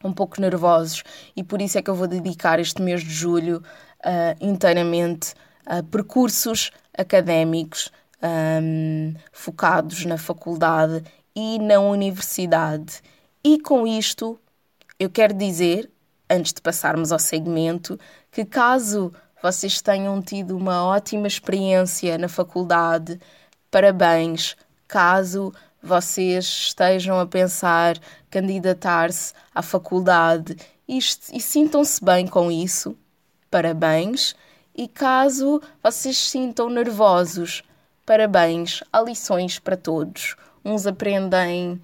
um 0.02 0.12
pouco 0.12 0.40
nervosos. 0.40 1.02
E 1.36 1.42
por 1.42 1.60
isso 1.60 1.78
é 1.78 1.82
que 1.82 1.90
eu 1.90 1.94
vou 1.94 2.06
dedicar 2.06 2.60
este 2.60 2.80
mês 2.80 3.02
de 3.02 3.10
julho 3.10 3.62
uh, 4.04 4.36
inteiramente 4.40 5.34
a 5.64 5.82
percursos 5.82 6.70
académicos 6.96 7.90
um, 8.22 9.14
focados 9.32 10.04
na 10.04 10.18
faculdade 10.18 11.04
e 11.34 11.58
na 11.58 11.80
universidade 11.80 13.00
e 13.42 13.58
com 13.58 13.86
isto, 13.86 14.38
eu 14.98 15.08
quero 15.08 15.32
dizer, 15.32 15.90
antes 16.28 16.52
de 16.52 16.60
passarmos 16.60 17.10
ao 17.10 17.18
segmento, 17.18 17.98
que 18.30 18.44
caso 18.44 19.14
vocês 19.42 19.80
tenham 19.80 20.20
tido 20.20 20.54
uma 20.54 20.84
ótima 20.84 21.26
experiência 21.26 22.18
na 22.18 22.28
faculdade, 22.28 23.18
parabéns. 23.70 24.56
Caso 24.86 25.54
vocês 25.82 26.44
estejam 26.44 27.18
a 27.18 27.26
pensar 27.26 27.96
candidatar-se 28.30 29.32
à 29.54 29.62
faculdade 29.62 30.54
e, 30.86 30.98
e 30.98 31.40
sintam-se 31.40 32.04
bem 32.04 32.26
com 32.26 32.50
isso, 32.50 32.94
parabéns. 33.50 34.34
E 34.74 34.86
caso 34.86 35.60
vocês 35.82 36.16
se 36.16 36.30
sintam 36.30 36.70
nervosos, 36.70 37.62
parabéns. 38.06 38.82
Há 38.92 39.02
lições 39.02 39.58
para 39.58 39.76
todos. 39.76 40.36
Uns 40.64 40.86
aprendem 40.86 41.80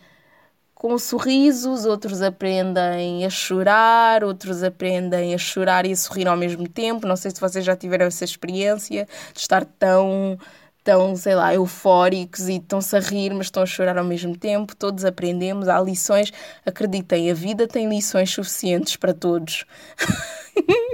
com 0.77 0.97
sorrisos, 0.99 1.87
outros 1.87 2.21
aprendem 2.21 3.25
a 3.25 3.31
chorar, 3.31 4.23
outros 4.23 4.63
aprendem 4.63 5.35
a 5.35 5.39
chorar 5.39 5.87
e 5.87 5.93
a 5.93 5.97
sorrir 5.97 6.29
ao 6.29 6.37
mesmo 6.37 6.69
tempo. 6.69 7.07
Não 7.07 7.17
sei 7.17 7.31
se 7.31 7.41
vocês 7.41 7.65
já 7.65 7.75
tiveram 7.75 8.07
essa 8.07 8.25
experiência 8.25 9.09
de 9.33 9.41
estar 9.41 9.65
tão, 9.65 10.39
tão, 10.85 11.17
sei 11.17 11.35
lá, 11.35 11.53
eufóricos 11.55 12.49
e 12.49 12.57
estão-se 12.57 12.95
a 12.95 13.01
rir, 13.01 13.33
mas 13.35 13.47
estão 13.47 13.63
a 13.63 13.67
chorar 13.67 13.99
ao 13.99 14.05
mesmo 14.05 14.37
tempo. 14.37 14.77
Todos 14.77 15.05
aprendemos, 15.05 15.67
há 15.67 15.81
lições. 15.81 16.31
Acreditem, 16.65 17.31
a 17.31 17.35
vida 17.35 17.67
tem 17.67 17.89
lições 17.89 18.31
suficientes 18.31 18.97
para 18.97 19.15
todos. 19.15 19.65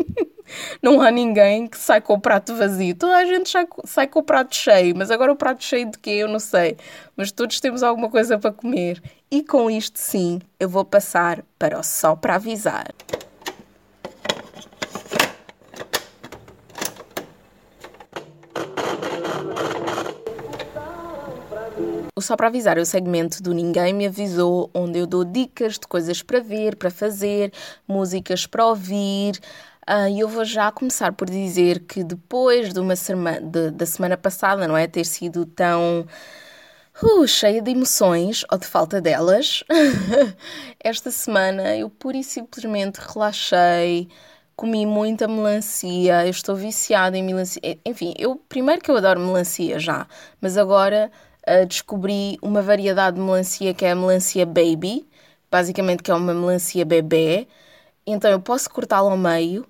Não 0.81 1.01
há 1.01 1.11
ninguém 1.11 1.67
que 1.67 1.77
sai 1.77 2.01
com 2.01 2.15
o 2.15 2.21
prato 2.21 2.55
vazio. 2.55 2.95
Toda 2.95 3.17
a 3.17 3.25
gente 3.25 3.51
sai, 3.85 4.07
com 4.07 4.21
o 4.21 4.23
prato 4.23 4.55
cheio, 4.55 4.95
mas 4.97 5.11
agora 5.11 5.33
o 5.33 5.37
prato 5.37 5.65
cheio 5.65 5.91
de 5.91 5.99
quê? 5.99 6.11
Eu 6.11 6.29
não 6.29 6.39
sei. 6.39 6.77
Mas 7.17 7.33
todos 7.33 7.61
temos 7.61 7.83
alguma 7.83 8.09
coisa 8.09 8.39
para 8.39 8.53
comer. 8.53 9.03
E 9.31 9.43
com 9.43 9.71
isto, 9.71 9.99
sim, 9.99 10.41
eu 10.59 10.69
vou 10.69 10.85
passar 10.85 11.43
para 11.59 11.79
o 11.79 11.83
Só 11.83 12.15
para 12.15 12.37
Avisar. 12.37 12.87
Só 22.23 22.37
para 22.37 22.47
Avisar 22.47 22.79
é 22.79 22.81
o 22.81 22.87
segmento 22.87 23.43
do 23.43 23.53
Ninguém 23.53 23.93
Me 23.93 24.07
Avisou, 24.07 24.71
onde 24.73 24.99
eu 24.99 25.07
dou 25.07 25.25
dicas 25.25 25.75
de 25.75 25.89
coisas 25.89 26.23
para 26.23 26.39
ver, 26.39 26.77
para 26.77 26.89
fazer, 26.89 27.53
músicas 27.87 28.47
para 28.47 28.65
ouvir, 28.65 29.41
e 29.89 30.15
uh, 30.15 30.21
eu 30.21 30.29
vou 30.29 30.45
já 30.45 30.71
começar 30.71 31.13
por 31.13 31.29
dizer 31.29 31.81
que 31.81 32.05
depois 32.05 32.73
de 32.73 32.79
uma 32.79 32.95
semana, 32.95 33.41
de, 33.41 33.71
da 33.73 33.85
semana 33.85 34.17
passada, 34.17 34.69
não 34.69 34.77
é? 34.77 34.87
Ter 34.87 35.05
sido 35.05 35.45
tão 35.45 36.07
uh, 37.03 37.27
cheia 37.27 37.61
de 37.61 37.73
emoções 37.73 38.45
ou 38.51 38.59
de 38.59 38.67
falta 38.67 39.01
delas, 39.01 39.65
esta 40.79 41.11
semana 41.11 41.77
eu 41.77 41.91
pura 41.91 42.17
e 42.17 42.23
simplesmente 42.23 42.99
relaxei, 42.99 44.09
comi 44.55 44.87
muita 44.87 45.27
melancia, 45.27 46.25
eu 46.27 46.31
estou 46.31 46.55
viciada 46.55 47.19
em 47.19 47.25
melancia. 47.25 47.61
Enfim, 47.85 48.15
eu 48.17 48.37
primeiro 48.37 48.81
que 48.81 48.91
eu 48.91 48.97
adoro 48.97 49.19
melancia 49.19 49.81
já, 49.81 50.07
mas 50.41 50.57
agora 50.57 51.11
uh, 51.49 51.67
descobri 51.67 52.39
uma 52.41 52.63
variedade 52.63 53.17
de 53.17 53.23
melancia 53.23 53.75
que 53.75 53.85
é 53.85 53.91
a 53.91 53.97
melancia 53.97 54.47
baby, 54.47 55.09
basicamente 55.51 56.05
que 56.05 56.11
é 56.13 56.15
uma 56.15 56.33
melancia 56.35 56.85
bebê. 56.85 57.49
Então 58.07 58.31
eu 58.31 58.41
posso 58.41 58.71
cortá-la 58.71 59.11
ao 59.11 59.17
meio 59.17 59.67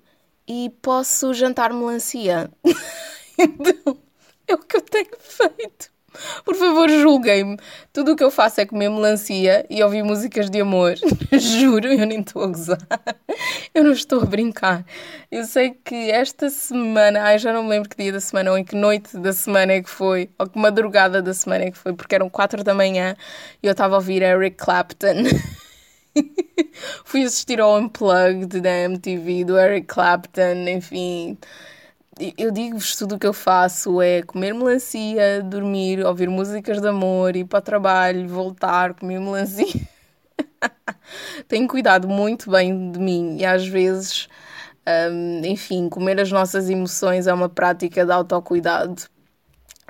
e 0.47 0.71
posso 0.81 1.33
jantar 1.33 1.73
melancia. 1.73 2.49
então, 3.37 3.97
é 4.47 4.53
o 4.53 4.59
que 4.59 4.77
eu 4.77 4.81
tenho 4.81 5.17
feito. 5.19 5.93
Por 6.45 6.55
favor, 6.55 6.89
julguem-me. 6.89 7.57
Tudo 7.91 8.11
o 8.11 8.15
que 8.15 8.23
eu 8.23 8.29
faço 8.29 8.61
é 8.61 8.65
comer 8.65 8.89
melancia 8.89 9.65
e 9.69 9.81
ouvir 9.83 10.03
músicas 10.03 10.49
de 10.49 10.61
amor. 10.61 10.95
Juro, 11.33 11.87
eu 11.87 12.05
nem 12.05 12.21
estou 12.21 12.43
a 12.43 12.47
gozar. 12.47 12.77
Eu 13.73 13.83
não 13.83 13.91
estou 13.91 14.21
a 14.21 14.25
brincar. 14.25 14.85
Eu 15.31 15.43
sei 15.45 15.71
que 15.71 16.11
esta 16.11 16.49
semana, 16.49 17.23
ai, 17.23 17.39
já 17.39 17.51
não 17.51 17.63
me 17.63 17.69
lembro 17.69 17.89
que 17.89 17.97
dia 17.97 18.11
da 18.11 18.19
semana 18.19 18.51
ou 18.51 18.57
em 18.57 18.63
que 18.63 18.75
noite 18.75 19.17
da 19.17 19.33
semana 19.33 19.73
é 19.73 19.81
que 19.81 19.89
foi, 19.89 20.29
ou 20.37 20.47
que 20.47 20.59
madrugada 20.59 21.21
da 21.21 21.33
semana 21.33 21.65
é 21.65 21.71
que 21.71 21.77
foi, 21.77 21.93
porque 21.93 22.15
eram 22.15 22.29
quatro 22.29 22.63
da 22.63 22.73
manhã 22.73 23.15
e 23.61 23.67
eu 23.67 23.71
estava 23.71 23.95
a 23.95 23.97
ouvir 23.97 24.21
Eric 24.21 24.57
Clapton. 24.57 25.23
Fui 27.05 27.23
assistir 27.23 27.59
ao 27.59 27.77
Unplugged 27.77 28.61
da 28.61 28.69
MTV, 28.69 29.45
do 29.45 29.57
Eric 29.57 29.87
Clapton, 29.87 30.67
enfim. 30.67 31.37
Eu 32.37 32.51
digo-vos 32.51 32.95
tudo 32.95 33.15
o 33.15 33.19
que 33.19 33.25
eu 33.25 33.33
faço 33.33 33.99
é 34.01 34.21
comer 34.21 34.53
melancia, 34.53 35.41
dormir, 35.41 36.05
ouvir 36.05 36.29
músicas 36.29 36.79
de 36.79 36.87
amor, 36.87 37.35
ir 37.35 37.45
para 37.45 37.59
o 37.59 37.61
trabalho, 37.61 38.27
voltar, 38.27 38.93
comer 38.93 39.19
melancia. 39.19 39.81
Tenho 41.47 41.67
cuidado 41.67 42.07
muito 42.07 42.51
bem 42.51 42.91
de 42.91 42.99
mim 42.99 43.37
e 43.39 43.45
às 43.45 43.67
vezes, 43.67 44.29
um, 45.11 45.41
enfim, 45.43 45.89
comer 45.89 46.19
as 46.19 46.31
nossas 46.31 46.69
emoções 46.69 47.25
é 47.25 47.33
uma 47.33 47.49
prática 47.49 48.05
de 48.05 48.11
autocuidado. 48.11 49.03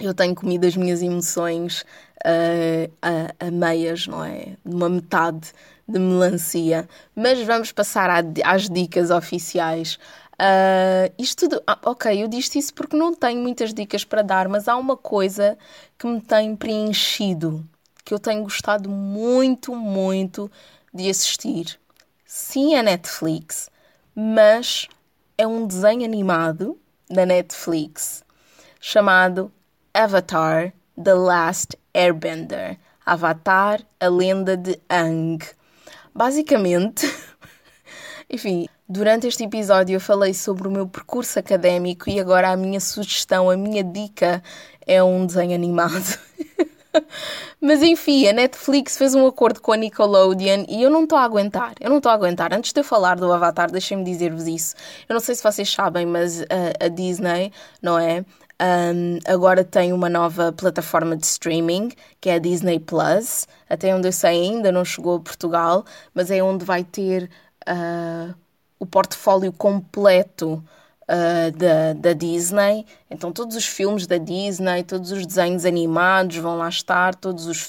Eu 0.01 0.13
tenho 0.13 0.33
comido 0.33 0.65
as 0.65 0.75
minhas 0.75 1.03
emoções 1.03 1.85
uh, 2.25 2.91
a, 2.99 3.47
a 3.47 3.51
meias, 3.51 4.07
não 4.07 4.23
é? 4.23 4.55
Uma 4.65 4.89
metade 4.89 5.53
de 5.87 5.99
melancia. 5.99 6.87
Mas 7.15 7.41
vamos 7.41 7.71
passar 7.71 8.09
às 8.43 8.69
dicas 8.69 9.09
oficiais. 9.09 9.97
Uh, 10.33 11.13
isto 11.17 11.47
tudo, 11.47 11.63
ah, 11.67 11.77
ok, 11.83 12.23
eu 12.23 12.27
disse 12.27 12.57
isso 12.57 12.73
porque 12.73 12.97
não 12.97 13.13
tenho 13.13 13.41
muitas 13.41 13.73
dicas 13.73 14.03
para 14.03 14.21
dar, 14.21 14.49
mas 14.49 14.67
há 14.67 14.75
uma 14.75 14.97
coisa 14.97 15.57
que 15.97 16.07
me 16.07 16.19
tem 16.19 16.55
preenchido, 16.55 17.63
que 18.03 18.13
eu 18.13 18.19
tenho 18.19 18.43
gostado 18.43 18.89
muito, 18.89 19.75
muito 19.75 20.49
de 20.93 21.09
assistir. 21.09 21.79
Sim, 22.25 22.75
é 22.75 22.81
Netflix, 22.81 23.69
mas 24.15 24.87
é 25.37 25.45
um 25.45 25.67
desenho 25.67 26.03
animado 26.03 26.79
da 27.09 27.25
Netflix 27.25 28.23
chamado 28.81 29.51
Avatar 29.93 30.73
The 31.01 31.13
Last 31.13 31.77
Airbender. 31.93 32.77
Avatar, 33.05 33.81
a 33.99 34.07
lenda 34.07 34.55
de 34.55 34.79
Aang. 34.89 35.39
Basicamente, 36.15 37.11
enfim, 38.29 38.67
durante 38.87 39.27
este 39.27 39.43
episódio 39.43 39.95
eu 39.95 39.99
falei 39.99 40.33
sobre 40.33 40.67
o 40.67 40.71
meu 40.71 40.87
percurso 40.87 41.39
académico 41.39 42.09
e 42.09 42.19
agora 42.19 42.51
a 42.51 42.57
minha 42.57 42.79
sugestão, 42.79 43.49
a 43.49 43.57
minha 43.57 43.83
dica 43.83 44.43
é 44.85 45.03
um 45.03 45.25
desenho 45.25 45.55
animado. 45.55 46.19
Mas 47.59 47.81
enfim, 47.81 48.27
a 48.27 48.33
Netflix 48.33 48.97
fez 48.97 49.15
um 49.15 49.25
acordo 49.25 49.59
com 49.61 49.71
a 49.71 49.77
Nickelodeon 49.77 50.65
e 50.67 50.83
eu 50.83 50.91
não 50.91 51.03
estou 51.03 51.17
a 51.17 51.23
aguentar. 51.23 51.73
Eu 51.79 51.89
não 51.89 51.97
estou 51.97 52.11
a 52.11 52.15
aguentar. 52.15 52.53
Antes 52.53 52.71
de 52.71 52.79
eu 52.79 52.83
falar 52.83 53.15
do 53.15 53.31
Avatar, 53.31 53.71
deixem-me 53.71 54.03
dizer-vos 54.03 54.47
isso. 54.47 54.75
Eu 55.09 55.13
não 55.13 55.19
sei 55.19 55.33
se 55.33 55.41
vocês 55.41 55.71
sabem, 55.71 56.05
mas 56.05 56.41
a, 56.41 56.85
a 56.85 56.87
Disney, 56.89 57.51
não 57.81 57.97
é? 57.97 58.23
Um, 58.61 59.19
agora 59.25 59.63
tem 59.63 59.91
uma 59.91 60.09
nova 60.09 60.51
plataforma 60.53 61.17
de 61.17 61.25
streaming, 61.25 61.91
que 62.21 62.29
é 62.29 62.35
a 62.35 62.39
Disney 62.39 62.79
Plus. 62.79 63.47
Até 63.69 63.93
onde 63.93 64.07
eu 64.07 64.11
sei 64.11 64.41
ainda 64.41 64.71
não 64.71 64.85
chegou 64.85 65.17
a 65.17 65.19
Portugal, 65.19 65.85
mas 66.13 66.31
é 66.31 66.41
onde 66.41 66.63
vai 66.63 66.83
ter 66.83 67.29
uh, 67.67 68.33
o 68.79 68.85
portfólio 68.85 69.51
completo 69.51 70.63
uh, 71.03 71.51
da, 71.57 71.93
da 71.93 72.13
Disney. 72.13 72.85
Então 73.09 73.31
todos 73.31 73.55
os 73.55 73.65
filmes 73.65 74.07
da 74.07 74.17
Disney, 74.17 74.83
todos 74.83 75.11
os 75.11 75.25
desenhos 75.25 75.65
animados 75.65 76.37
vão 76.37 76.57
lá 76.57 76.69
estar, 76.69 77.15
todos 77.15 77.47
os 77.47 77.67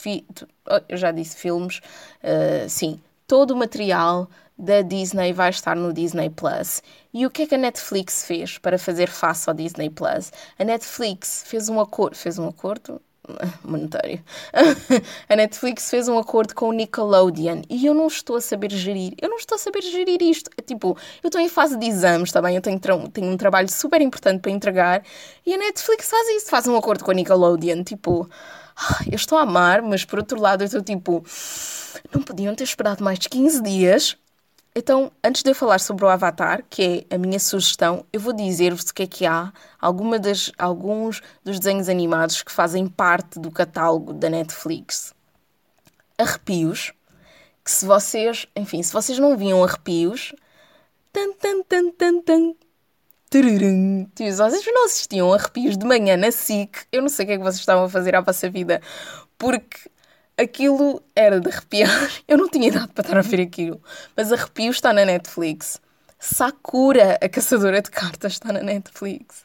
oh, 0.68 0.80
eu 0.88 0.96
já 0.96 1.10
disse 1.10 1.36
filmes, 1.36 1.80
uh, 2.22 2.68
sim, 2.68 3.00
todo 3.26 3.52
o 3.52 3.56
material 3.56 4.28
da 4.56 4.82
Disney 4.82 5.32
vai 5.32 5.50
estar 5.50 5.76
no 5.76 5.92
Disney 5.92 6.30
Plus. 6.30 6.82
E 7.12 7.26
o 7.26 7.30
que 7.30 7.42
é 7.42 7.46
que 7.46 7.54
a 7.54 7.58
Netflix 7.58 8.24
fez 8.24 8.58
para 8.58 8.78
fazer 8.78 9.08
face 9.08 9.48
ao 9.48 9.54
Disney 9.54 9.90
Plus? 9.90 10.32
A 10.58 10.64
Netflix 10.64 11.44
fez 11.46 11.68
um 11.68 11.80
acordo. 11.80 12.16
Fez 12.16 12.38
um 12.38 12.48
acordo? 12.48 13.00
monetário. 13.64 14.22
a 15.28 15.36
Netflix 15.36 15.90
fez 15.90 16.08
um 16.08 16.18
acordo 16.18 16.54
com 16.54 16.68
o 16.68 16.72
Nickelodeon 16.72 17.62
e 17.68 17.86
eu 17.86 17.94
não 17.94 18.06
estou 18.06 18.36
a 18.36 18.40
saber 18.40 18.70
gerir. 18.70 19.14
Eu 19.20 19.28
não 19.28 19.36
estou 19.36 19.56
a 19.56 19.58
saber 19.58 19.82
gerir 19.82 20.22
isto. 20.22 20.50
É 20.56 20.62
tipo, 20.62 20.96
eu 21.22 21.28
estou 21.28 21.40
em 21.40 21.48
fase 21.48 21.78
de 21.78 21.86
exames, 21.86 22.30
tá 22.30 22.40
bem? 22.42 22.56
Eu 22.56 22.62
tenho, 22.62 22.78
tenho 22.78 23.30
um 23.30 23.36
trabalho 23.36 23.68
super 23.68 24.00
importante 24.00 24.40
para 24.40 24.50
entregar 24.50 25.02
e 25.44 25.54
a 25.54 25.58
Netflix 25.58 26.08
faz 26.08 26.28
isso, 26.28 26.50
faz 26.50 26.66
um 26.66 26.76
acordo 26.76 27.04
com 27.04 27.10
a 27.10 27.14
Nickelodeon. 27.14 27.82
Tipo, 27.82 28.28
eu 29.10 29.16
estou 29.16 29.38
a 29.38 29.42
amar, 29.42 29.82
mas 29.82 30.04
por 30.04 30.18
outro 30.18 30.40
lado 30.40 30.62
eu 30.62 30.66
estou 30.66 30.82
tipo, 30.82 31.24
não 32.14 32.22
podiam 32.22 32.54
ter 32.54 32.64
esperado 32.64 33.02
mais 33.02 33.18
de 33.18 33.28
15 33.28 33.62
dias 33.62 34.16
então, 34.76 35.12
antes 35.22 35.42
de 35.42 35.50
eu 35.50 35.54
falar 35.54 35.78
sobre 35.78 36.04
o 36.04 36.08
Avatar, 36.08 36.64
que 36.68 37.06
é 37.08 37.14
a 37.14 37.18
minha 37.18 37.38
sugestão, 37.38 38.04
eu 38.12 38.18
vou 38.18 38.32
dizer-vos 38.32 38.82
o 38.82 38.94
que 38.94 39.04
é 39.04 39.06
que 39.06 39.24
há, 39.24 39.52
alguma 39.80 40.18
das, 40.18 40.50
alguns 40.58 41.22
dos 41.44 41.60
desenhos 41.60 41.88
animados 41.88 42.42
que 42.42 42.50
fazem 42.50 42.88
parte 42.88 43.38
do 43.38 43.52
catálogo 43.52 44.12
da 44.12 44.28
Netflix. 44.28 45.14
Arrepios, 46.18 46.92
que 47.64 47.70
se 47.70 47.86
vocês, 47.86 48.48
enfim, 48.56 48.82
se 48.82 48.92
vocês 48.92 49.16
não 49.16 49.36
viam 49.36 49.62
arrepios, 49.62 50.34
tan 51.12 51.32
tan 51.34 51.62
tan 51.62 51.90
tan 51.92 52.20
tan, 52.22 52.54
tururum, 53.30 54.08
se 54.16 54.32
vocês 54.32 54.66
não 54.66 54.86
assistiam 54.86 55.32
arrepios 55.32 55.78
de 55.78 55.86
manhã 55.86 56.16
na 56.16 56.32
SIC, 56.32 56.86
eu 56.90 57.00
não 57.00 57.08
sei 57.08 57.24
o 57.24 57.28
que 57.28 57.34
é 57.34 57.36
que 57.36 57.42
vocês 57.44 57.60
estavam 57.60 57.84
a 57.84 57.88
fazer 57.88 58.16
à 58.16 58.20
vossa 58.20 58.50
vida, 58.50 58.82
porque 59.38 59.88
aquilo 60.36 61.02
era 61.14 61.40
de 61.40 61.48
arrepiar. 61.48 62.10
Eu 62.28 62.38
não 62.38 62.48
tinha 62.48 62.68
idade 62.68 62.88
para 62.88 63.02
estar 63.02 63.18
a 63.18 63.22
ver 63.22 63.40
aquilo. 63.40 63.80
Mas 64.16 64.32
Arrepio 64.32 64.70
está 64.70 64.92
na 64.92 65.04
Netflix. 65.04 65.80
Sakura, 66.18 67.18
a 67.20 67.28
caçadora 67.28 67.82
de 67.82 67.90
cartas, 67.90 68.32
está 68.32 68.52
na 68.52 68.62
Netflix. 68.62 69.44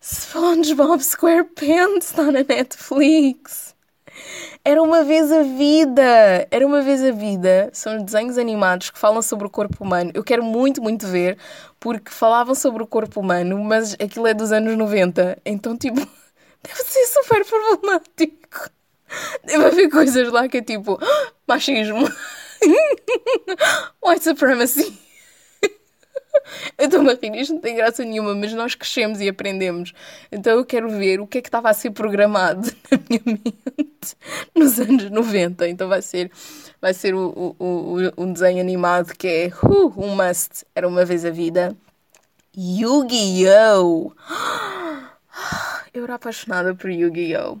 SpongeBob 0.00 1.02
SquarePants 1.02 2.06
está 2.06 2.24
na 2.24 2.44
Netflix. 2.44 3.74
Era 4.64 4.82
uma 4.82 5.02
vez 5.02 5.32
a 5.32 5.42
vida. 5.42 6.46
Era 6.50 6.66
uma 6.66 6.82
vez 6.82 7.02
a 7.02 7.10
vida. 7.10 7.70
São 7.72 8.02
desenhos 8.02 8.38
animados 8.38 8.90
que 8.90 8.98
falam 8.98 9.22
sobre 9.22 9.46
o 9.46 9.50
corpo 9.50 9.82
humano. 9.82 10.10
Eu 10.14 10.22
quero 10.22 10.44
muito, 10.44 10.82
muito 10.82 11.06
ver, 11.06 11.38
porque 11.80 12.10
falavam 12.10 12.54
sobre 12.54 12.82
o 12.82 12.86
corpo 12.86 13.20
humano, 13.20 13.62
mas 13.64 13.94
aquilo 13.94 14.26
é 14.26 14.34
dos 14.34 14.52
anos 14.52 14.76
90. 14.76 15.38
Então, 15.44 15.76
tipo, 15.76 15.96
deve 16.62 16.82
ser 16.84 17.06
super 17.06 17.44
problemático. 17.44 18.70
Deve 19.44 19.64
haver 19.64 19.90
coisas 19.90 20.30
lá 20.30 20.48
que 20.48 20.58
é 20.58 20.62
tipo 20.62 20.98
machismo, 21.46 22.08
white 24.02 24.24
supremacy. 24.24 25.04
Eu 26.78 26.86
estou-me 26.86 27.10
a 27.10 27.14
rir, 27.14 27.34
isto 27.40 27.54
não 27.54 27.60
tem 27.60 27.76
graça 27.76 28.04
nenhuma, 28.04 28.34
mas 28.34 28.52
nós 28.52 28.74
crescemos 28.74 29.20
e 29.20 29.28
aprendemos. 29.28 29.92
Então 30.30 30.58
eu 30.58 30.64
quero 30.64 30.90
ver 30.90 31.20
o 31.20 31.26
que 31.26 31.38
é 31.38 31.42
que 31.42 31.48
estava 31.48 31.70
a 31.70 31.74
ser 31.74 31.90
programado 31.90 32.68
na 32.90 32.98
minha 33.08 33.22
mente 33.24 34.16
nos 34.54 34.78
anos 34.78 35.10
90. 35.10 35.68
Então 35.68 35.88
vai 35.88 36.02
ser, 36.02 36.30
vai 36.80 36.92
ser 36.92 37.14
o, 37.14 37.54
o, 37.58 37.98
o, 38.18 38.22
um 38.22 38.32
desenho 38.32 38.60
animado 38.60 39.14
que 39.16 39.28
é 39.28 39.52
uh, 39.62 39.92
um 39.96 40.14
must. 40.14 40.64
Era 40.74 40.88
uma 40.88 41.04
vez 41.04 41.24
a 41.24 41.30
vida. 41.30 41.76
Yu-Gi-Oh! 42.56 44.12
Eu 45.92 46.04
era 46.04 46.14
apaixonada 46.16 46.74
por 46.74 46.90
Yu-Gi-Oh! 46.90 47.58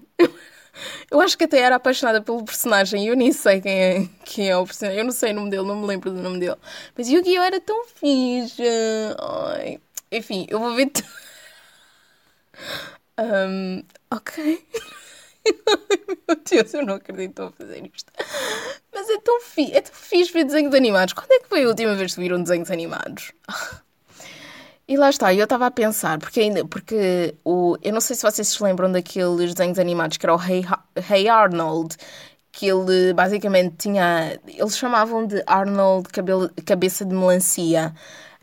Eu 1.10 1.20
acho 1.20 1.36
que 1.38 1.44
até 1.44 1.60
era 1.60 1.76
apaixonada 1.76 2.20
pelo 2.20 2.44
personagem 2.44 3.06
eu 3.06 3.16
nem 3.16 3.32
sei 3.32 3.60
quem 3.60 3.72
é, 3.72 4.08
quem 4.24 4.50
é 4.50 4.56
o 4.56 4.64
personagem. 4.64 4.98
Eu 5.00 5.04
não 5.04 5.12
sei 5.12 5.32
o 5.32 5.34
nome 5.34 5.50
dele, 5.50 5.66
não 5.66 5.76
me 5.80 5.86
lembro 5.86 6.10
do 6.10 6.20
nome 6.20 6.38
dele. 6.40 6.56
Mas 6.96 7.08
Yu-Gi-Oh! 7.08 7.42
era 7.42 7.60
tão 7.60 7.86
fixe. 7.86 8.62
Ai. 9.18 9.80
Enfim, 10.10 10.46
eu 10.48 10.58
vou 10.58 10.74
ver. 10.74 10.90
um, 13.18 13.82
ok. 14.10 14.66
Meu 16.28 16.36
Deus, 16.50 16.74
eu 16.74 16.86
não 16.86 16.94
acredito 16.94 17.42
a 17.42 17.52
fazer 17.52 17.90
isto. 17.94 18.12
Mas 18.92 19.08
é 19.10 19.18
tão 19.20 19.40
fixe, 19.40 19.72
é 19.74 19.80
tão 19.80 19.94
fixe 19.94 20.32
ver 20.32 20.44
desenhos 20.44 20.74
animados. 20.74 21.14
Quando 21.14 21.32
é 21.32 21.40
que 21.40 21.48
foi 21.48 21.64
a 21.64 21.68
última 21.68 21.94
vez 21.94 22.14
que 22.14 22.20
viram 22.20 22.42
desenhos 22.42 22.70
animados? 22.70 23.32
E 24.86 24.96
lá 24.98 25.08
está, 25.08 25.32
eu 25.32 25.44
estava 25.44 25.66
a 25.66 25.70
pensar, 25.70 26.18
porque 26.18 26.40
ainda, 26.40 26.64
porque 26.66 27.34
o, 27.42 27.76
eu 27.82 27.92
não 27.92 28.02
sei 28.02 28.14
se 28.14 28.22
vocês 28.22 28.48
se 28.48 28.62
lembram 28.62 28.92
daqueles 28.92 29.54
desenhos 29.54 29.78
animados 29.78 30.18
que 30.18 30.26
era 30.26 30.34
o 30.34 30.38
Hey, 30.38 30.62
hey 31.10 31.26
Arnold, 31.28 31.96
que 32.52 32.66
ele 32.66 33.14
basicamente 33.14 33.76
tinha, 33.78 34.38
eles 34.46 34.76
chamavam 34.76 35.26
de 35.26 35.42
Arnold 35.46 36.08
cabelo, 36.10 36.50
cabeça 36.66 37.04
de 37.04 37.14
melancia. 37.14 37.94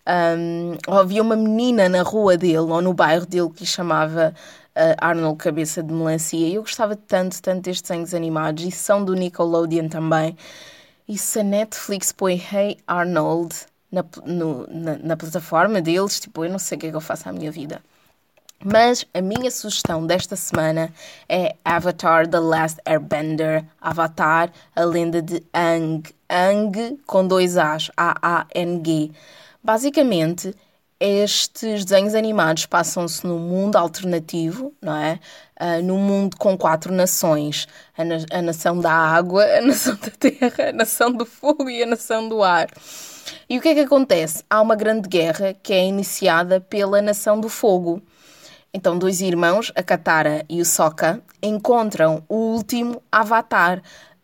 Um, 0.08 0.78
havia 0.88 1.22
uma 1.22 1.36
menina 1.36 1.88
na 1.88 2.02
rua 2.02 2.36
dele 2.36 2.58
ou 2.58 2.82
no 2.82 2.94
bairro 2.94 3.26
dele 3.28 3.52
que 3.52 3.66
chamava 3.66 4.34
uh, 4.76 4.96
Arnold 5.00 5.38
Cabeça 5.38 5.84
de 5.84 5.94
Melancia. 5.94 6.48
E 6.48 6.56
eu 6.56 6.62
gostava 6.64 6.96
tanto, 6.96 7.42
tanto 7.42 7.62
destes 7.66 7.84
desenhos 7.84 8.14
animados 8.16 8.64
e 8.66 8.72
são 8.72 9.06
do 9.06 9.14
Nickelodeon 9.14 9.90
também. 9.90 10.36
E 11.08 11.18
se 11.18 11.40
a 11.40 11.44
Netflix 11.44 12.12
põe 12.12 12.36
Hey 12.36 12.78
Arnold 12.88 13.56
na, 13.92 14.04
no, 14.26 14.68
na, 14.68 14.98
na, 14.98 15.18
plataforma 15.18 15.82
deles, 15.82 16.20
tipo, 16.20 16.46
eu 16.46 16.50
não 16.50 16.60
sei 16.60 16.78
o 16.78 16.82
que 16.82 16.88
é 16.88 16.90
que 16.90 16.96
eu 16.96 17.02
faço 17.02 17.28
à 17.28 17.32
minha 17.32 17.52
vida. 17.52 17.82
Mas 18.64 19.06
a 19.14 19.22
minha 19.22 19.50
sugestão 19.50 20.06
desta 20.06 20.36
semana 20.36 20.94
é 21.28 21.56
Avatar 21.66 22.28
The 22.28 22.40
Last 22.40 22.80
Airbender, 22.86 23.66
Avatar, 23.82 24.52
a 24.76 24.84
lenda 24.84 25.22
de 25.22 25.44
Ang, 25.54 26.04
Ang 26.30 27.00
com 27.08 27.28
dois 27.28 27.58
A's, 27.58 27.90
A-A-N-G. 27.98 29.12
Basicamente, 29.64 30.56
estes 31.00 31.84
desenhos 31.84 32.14
animados 32.14 32.68
passam-se 32.68 33.26
num 33.26 33.40
mundo 33.40 33.76
alternativo, 33.76 34.72
não 34.80 34.96
é? 34.96 35.20
Uh, 35.60 35.82
num 35.84 35.98
mundo 35.98 36.38
com 36.38 36.56
quatro 36.56 36.94
nações: 36.94 37.68
a, 37.98 38.04
na 38.04 38.18
a 38.32 38.42
nação 38.44 38.80
da 38.80 38.94
água, 38.94 39.44
a 39.44 39.62
nação 39.62 39.96
da 39.96 40.12
terra, 40.12 40.70
a 40.70 40.72
nação 40.72 41.12
do 41.12 41.26
fogo 41.26 41.68
e 41.68 41.82
a 41.82 41.88
nação 41.88 42.30
do 42.30 42.44
ar. 42.44 42.68
E 43.50 43.58
o 43.58 43.62
que 43.62 43.70
é 43.70 43.74
que 43.74 43.80
acontece? 43.82 44.44
Há 44.50 44.62
uma 44.62 44.76
grande 44.76 45.08
guerra 45.08 45.54
que 45.54 45.74
é 45.74 45.86
iniciada 45.86 46.62
pela 46.62 47.02
Nação 47.02 47.40
do 47.40 47.50
Fogo. 47.50 48.02
Então, 48.74 48.98
dois 48.98 49.20
irmãos, 49.20 49.72
a 49.76 49.84
Katara 49.84 50.46
e 50.50 50.62
o 50.62 50.66
Sokka, 50.66 51.22
encontram 51.44 52.24
o 52.30 52.36
último 52.36 53.04
Avatar, 53.12 53.82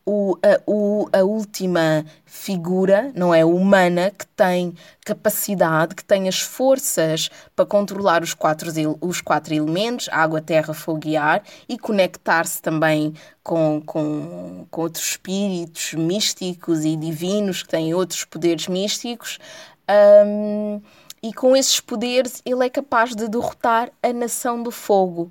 o, 0.10 0.40
a, 0.42 0.62
o, 0.66 1.10
a 1.12 1.22
última 1.26 2.06
figura, 2.26 3.12
não 3.14 3.36
é? 3.36 3.44
Humana, 3.44 4.10
que 4.10 4.26
tem 4.26 4.74
capacidade, 5.04 5.96
que 5.96 6.06
tem 6.06 6.30
as 6.30 6.40
forças 6.40 7.30
para 7.54 7.66
controlar 7.66 8.24
os 8.24 8.34
quatro, 8.34 8.72
os 9.02 9.20
quatro 9.20 9.54
elementos, 9.54 10.08
água, 10.10 10.42
terra, 10.42 10.74
fogo 10.74 11.02
e 11.06 11.18
ar, 11.18 11.44
e 11.68 11.78
conectar-se 11.78 12.62
também 12.62 13.14
com, 13.44 13.82
com, 13.86 14.66
com 14.72 14.82
outros 14.82 15.10
espíritos 15.10 15.94
místicos 15.94 16.86
e 16.86 16.96
divinos 16.96 17.64
que 17.64 17.70
têm 17.70 17.94
outros 17.94 18.24
poderes 18.24 18.70
místicos. 18.70 19.40
Um, 20.26 20.82
e 21.22 21.34
com 21.34 21.54
esses 21.54 21.82
poderes 21.82 22.42
ele 22.46 22.66
é 22.66 22.70
capaz 22.70 23.14
de 23.14 23.28
derrotar 23.28 23.92
a 24.02 24.14
nação 24.14 24.64
do 24.64 24.72
fogo. 24.72 25.30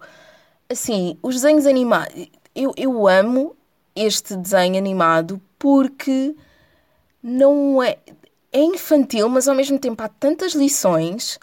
Assim, 0.69 1.17
os 1.23 1.37
desenhos 1.37 1.65
animados. 1.65 2.29
Eu, 2.55 2.75
eu 2.77 3.07
amo 3.09 3.56
este 3.97 4.37
desenho 4.37 4.77
animado 4.77 5.41
porque 5.59 6.35
não 7.23 7.83
é. 7.83 7.99
É 8.53 8.61
infantil, 8.61 9.29
mas 9.29 9.49
ao 9.49 9.55
mesmo 9.55 9.79
tempo 9.79 10.03
há 10.03 10.09
tantas 10.09 10.53
lições. 10.55 11.39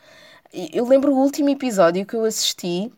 Eu 0.52 0.88
lembro 0.88 1.14
o 1.14 1.18
último 1.18 1.50
episódio 1.50 2.06
que 2.06 2.16
eu 2.16 2.26
assisti 2.26 2.92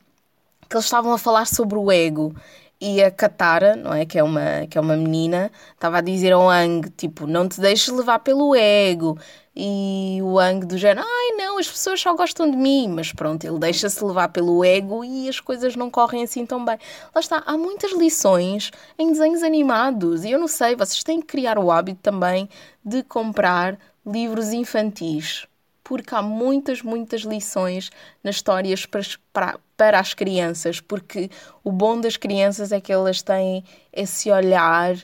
que 0.70 0.76
eles 0.76 0.86
estavam 0.86 1.12
a 1.14 1.18
falar 1.18 1.46
sobre 1.46 1.78
o 1.78 1.92
ego 1.92 2.34
e 2.80 3.04
a 3.04 3.12
Katara, 3.12 3.76
não 3.76 3.94
é? 3.94 4.06
Que 4.06 4.20
é 4.20 4.24
uma, 4.24 4.68
que 4.70 4.78
é 4.78 4.82
uma 4.82 4.96
menina, 4.96 5.52
estava 5.74 5.98
a 6.00 6.02
dizer 6.02 6.32
ao 6.34 6.50
Ang, 6.50 6.90
tipo, 6.92 7.28
não 7.28 7.48
te 7.48 7.60
deixes 7.60 7.88
levar 7.90 8.20
pelo 8.20 8.56
ego. 8.56 9.18
E 9.56 10.20
o 10.22 10.38
Ang 10.38 10.66
do 10.66 10.78
género, 10.78 11.08
ai 11.08 11.38
não, 11.38 11.58
as 11.58 11.68
pessoas 11.68 12.02
só 12.02 12.14
gostam 12.14 12.50
de 12.52 12.58
mim. 12.58 12.90
Mas 12.90 13.14
pronto, 13.14 13.46
ele 13.46 13.58
deixa-se 13.58 14.04
levar 14.04 14.30
pelo 14.30 14.64
ego 14.66 15.04
e 15.04 15.30
as 15.30 15.40
coisas 15.40 15.76
não 15.76 15.90
correm 15.90 16.24
assim 16.24 16.46
tão 16.46 16.64
bem. 16.66 16.78
Lá 17.14 17.22
está, 17.22 17.42
há 17.46 17.58
muitas 17.58 17.94
lições 17.94 18.72
em 19.00 19.12
desenhos 19.12 19.44
animados. 19.44 20.26
E 20.26 20.32
eu 20.32 20.40
não 20.40 20.48
sei, 20.48 20.76
vocês 20.76 21.04
têm 21.04 21.22
que 21.22 21.28
criar 21.28 21.58
o 21.58 21.72
hábito 21.72 22.02
também 22.02 22.50
de 22.84 23.02
comprar 23.04 23.80
livros 24.06 24.52
infantis 24.52 25.48
porque 25.86 26.16
há 26.16 26.22
muitas, 26.22 26.82
muitas 26.82 27.22
lições 27.22 27.92
nas 28.24 28.38
histórias 28.38 28.88
para, 28.88 29.02
para, 29.32 29.60
para 29.78 30.00
as 30.00 30.16
crianças, 30.16 30.82
porque 30.82 31.30
o 31.64 31.72
bom 31.72 32.02
das 32.02 32.18
crianças 32.18 32.72
é 32.72 32.82
que 32.82 32.92
elas 32.92 33.22
têm 33.22 33.64
esse 33.94 34.32
olhar. 34.32 34.96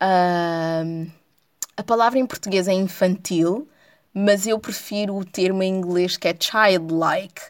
Uh, 0.00 1.10
a 1.76 1.82
palavra 1.82 2.20
em 2.20 2.26
português 2.26 2.68
é 2.68 2.72
infantil, 2.72 3.68
mas 4.12 4.46
eu 4.46 4.58
prefiro 4.58 5.16
o 5.16 5.24
termo 5.24 5.62
em 5.62 5.72
inglês 5.72 6.16
que 6.16 6.28
é 6.28 6.34
childlike. 6.38 7.42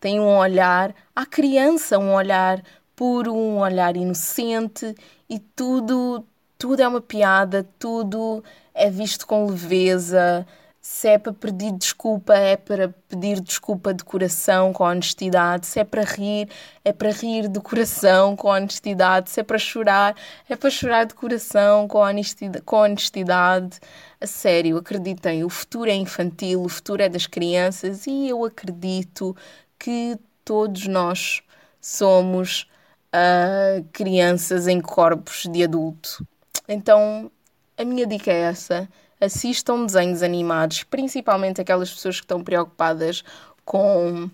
Tem 0.00 0.20
um 0.20 0.36
olhar 0.36 0.94
à 1.14 1.26
criança, 1.26 1.98
um 1.98 2.14
olhar 2.14 2.62
puro, 2.94 3.34
um 3.34 3.58
olhar 3.58 3.96
inocente 3.96 4.94
e 5.28 5.38
tudo, 5.38 6.24
tudo 6.58 6.80
é 6.80 6.88
uma 6.88 7.00
piada, 7.00 7.66
tudo 7.78 8.42
é 8.74 8.90
visto 8.90 9.26
com 9.26 9.46
leveza 9.46 10.46
se 10.88 11.08
é 11.08 11.18
para 11.18 11.32
pedir 11.32 11.72
desculpa, 11.72 12.32
é 12.34 12.56
para 12.56 12.94
pedir 13.08 13.40
desculpa 13.40 13.92
de 13.92 14.04
coração, 14.04 14.72
com 14.72 14.84
honestidade. 14.84 15.66
Se 15.66 15.80
é 15.80 15.84
para 15.84 16.04
rir, 16.04 16.48
é 16.84 16.92
para 16.92 17.10
rir 17.10 17.48
de 17.48 17.58
coração, 17.58 18.36
com 18.36 18.46
honestidade. 18.46 19.28
Se 19.30 19.40
é 19.40 19.42
para 19.42 19.58
chorar, 19.58 20.14
é 20.48 20.54
para 20.54 20.70
chorar 20.70 21.04
de 21.04 21.12
coração, 21.12 21.88
com 21.88 21.98
honestidade. 21.98 22.64
Com 22.64 22.76
honestidade. 22.76 23.80
A 24.20 24.28
sério, 24.28 24.76
acreditem, 24.76 25.42
o 25.42 25.48
futuro 25.48 25.90
é 25.90 25.94
infantil, 25.94 26.62
o 26.62 26.68
futuro 26.68 27.02
é 27.02 27.08
das 27.08 27.26
crianças 27.26 28.06
e 28.06 28.28
eu 28.28 28.44
acredito 28.44 29.36
que 29.76 30.16
todos 30.44 30.86
nós 30.86 31.42
somos 31.80 32.70
uh, 33.12 33.84
crianças 33.92 34.68
em 34.68 34.80
corpos 34.80 35.48
de 35.50 35.64
adulto. 35.64 36.24
Então, 36.68 37.28
a 37.76 37.84
minha 37.84 38.06
dica 38.06 38.30
é 38.30 38.42
essa 38.42 38.88
assistam 39.20 39.86
desenhos 39.86 40.22
animados, 40.22 40.82
principalmente 40.82 41.60
aquelas 41.60 41.92
pessoas 41.92 42.16
que 42.16 42.24
estão 42.24 42.42
preocupadas 42.42 43.22
com 43.64 44.30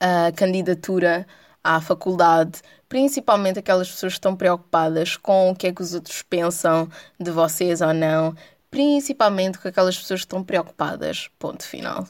a 0.00 0.32
candidatura 0.32 1.26
à 1.62 1.80
faculdade, 1.80 2.60
principalmente 2.88 3.58
aquelas 3.58 3.90
pessoas 3.90 4.12
que 4.12 4.18
estão 4.18 4.36
preocupadas 4.36 5.16
com 5.16 5.50
o 5.50 5.56
que 5.56 5.66
é 5.66 5.72
que 5.72 5.82
os 5.82 5.94
outros 5.94 6.22
pensam 6.22 6.88
de 7.18 7.30
vocês 7.30 7.80
ou 7.80 7.92
não, 7.92 8.34
principalmente 8.70 9.58
com 9.58 9.68
aquelas 9.68 9.96
pessoas 9.96 10.20
que 10.20 10.26
estão 10.26 10.44
preocupadas. 10.44 11.28
Ponto 11.38 11.64
final. 11.64 12.06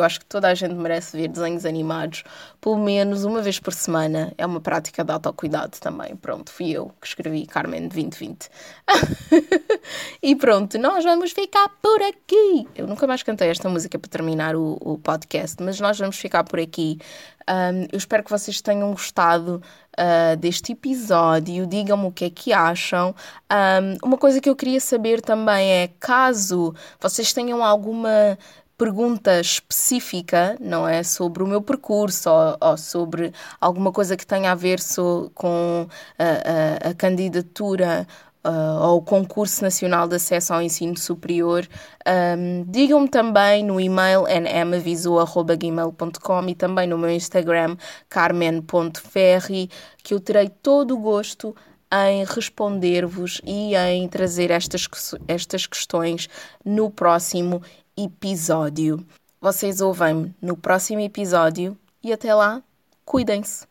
Eu 0.00 0.04
acho 0.04 0.20
que 0.20 0.26
toda 0.26 0.48
a 0.48 0.54
gente 0.54 0.74
merece 0.74 1.16
ver 1.16 1.28
desenhos 1.28 1.64
animados 1.64 2.24
pelo 2.60 2.78
menos 2.78 3.24
uma 3.24 3.42
vez 3.42 3.60
por 3.60 3.72
semana. 3.72 4.32
É 4.36 4.46
uma 4.46 4.60
prática 4.60 5.04
de 5.04 5.12
autocuidado 5.12 5.78
também. 5.78 6.16
Pronto, 6.16 6.50
fui 6.50 6.70
eu 6.70 6.90
que 7.00 7.06
escrevi 7.06 7.46
Carmen 7.46 7.88
2020. 7.88 8.48
e 10.22 10.34
pronto, 10.36 10.78
nós 10.78 11.04
vamos 11.04 11.32
ficar 11.32 11.68
por 11.82 12.00
aqui. 12.02 12.66
Eu 12.74 12.86
nunca 12.86 13.06
mais 13.06 13.22
cantei 13.22 13.50
esta 13.50 13.68
música 13.68 13.98
para 13.98 14.10
terminar 14.10 14.56
o, 14.56 14.78
o 14.80 14.98
podcast, 14.98 15.62
mas 15.62 15.78
nós 15.78 15.98
vamos 15.98 16.16
ficar 16.16 16.44
por 16.44 16.58
aqui. 16.58 16.98
Um, 17.48 17.88
eu 17.90 17.98
espero 17.98 18.22
que 18.22 18.30
vocês 18.30 18.60
tenham 18.60 18.90
gostado 18.92 19.60
uh, 19.98 20.36
deste 20.36 20.72
episódio. 20.72 21.66
Digam-me 21.66 22.06
o 22.06 22.12
que 22.12 22.26
é 22.26 22.30
que 22.30 22.52
acham. 22.52 23.14
Um, 23.50 24.08
uma 24.08 24.16
coisa 24.16 24.40
que 24.40 24.48
eu 24.48 24.54
queria 24.54 24.80
saber 24.80 25.20
também 25.20 25.70
é 25.70 25.90
caso 25.98 26.74
vocês 27.00 27.32
tenham 27.32 27.64
alguma 27.64 28.38
pergunta 28.80 29.38
específica, 29.38 30.56
não 30.58 30.88
é? 30.88 31.02
Sobre 31.02 31.42
o 31.42 31.46
meu 31.46 31.60
percurso 31.60 32.30
ou, 32.30 32.56
ou 32.70 32.78
sobre 32.78 33.30
alguma 33.60 33.92
coisa 33.92 34.16
que 34.16 34.26
tenha 34.26 34.52
a 34.52 34.54
ver 34.54 34.80
so, 34.80 35.30
com 35.34 35.86
a, 36.18 36.86
a, 36.86 36.88
a 36.88 36.94
candidatura 36.94 38.06
uh, 38.42 38.86
ou 38.86 39.02
Concurso 39.02 39.62
Nacional 39.62 40.08
de 40.08 40.16
Acesso 40.16 40.54
ao 40.54 40.62
Ensino 40.62 40.96
Superior, 40.96 41.68
um, 42.38 42.64
digam-me 42.66 43.10
também 43.10 43.62
no 43.62 43.78
e-mail 43.78 44.24
nmavisou.gmail.com 44.24 46.48
e 46.48 46.54
também 46.54 46.88
no 46.88 46.96
meu 46.96 47.10
Instagram 47.10 47.76
carmen.ferri, 48.08 49.68
que 50.02 50.14
eu 50.14 50.20
terei 50.20 50.48
todo 50.48 50.94
o 50.94 50.98
gosto 50.98 51.54
em 51.92 52.24
responder-vos 52.24 53.40
e 53.44 53.74
em 53.74 54.08
trazer 54.08 54.52
estas, 54.52 54.88
estas 55.26 55.66
questões 55.66 56.28
no 56.64 56.88
próximo 56.88 57.60
episódio. 58.04 59.04
Vocês 59.40 59.80
ouvem-me 59.80 60.34
no 60.40 60.56
próximo 60.56 61.00
episódio 61.00 61.76
e 62.02 62.12
até 62.12 62.34
lá, 62.34 62.62
cuidem-se. 63.04 63.69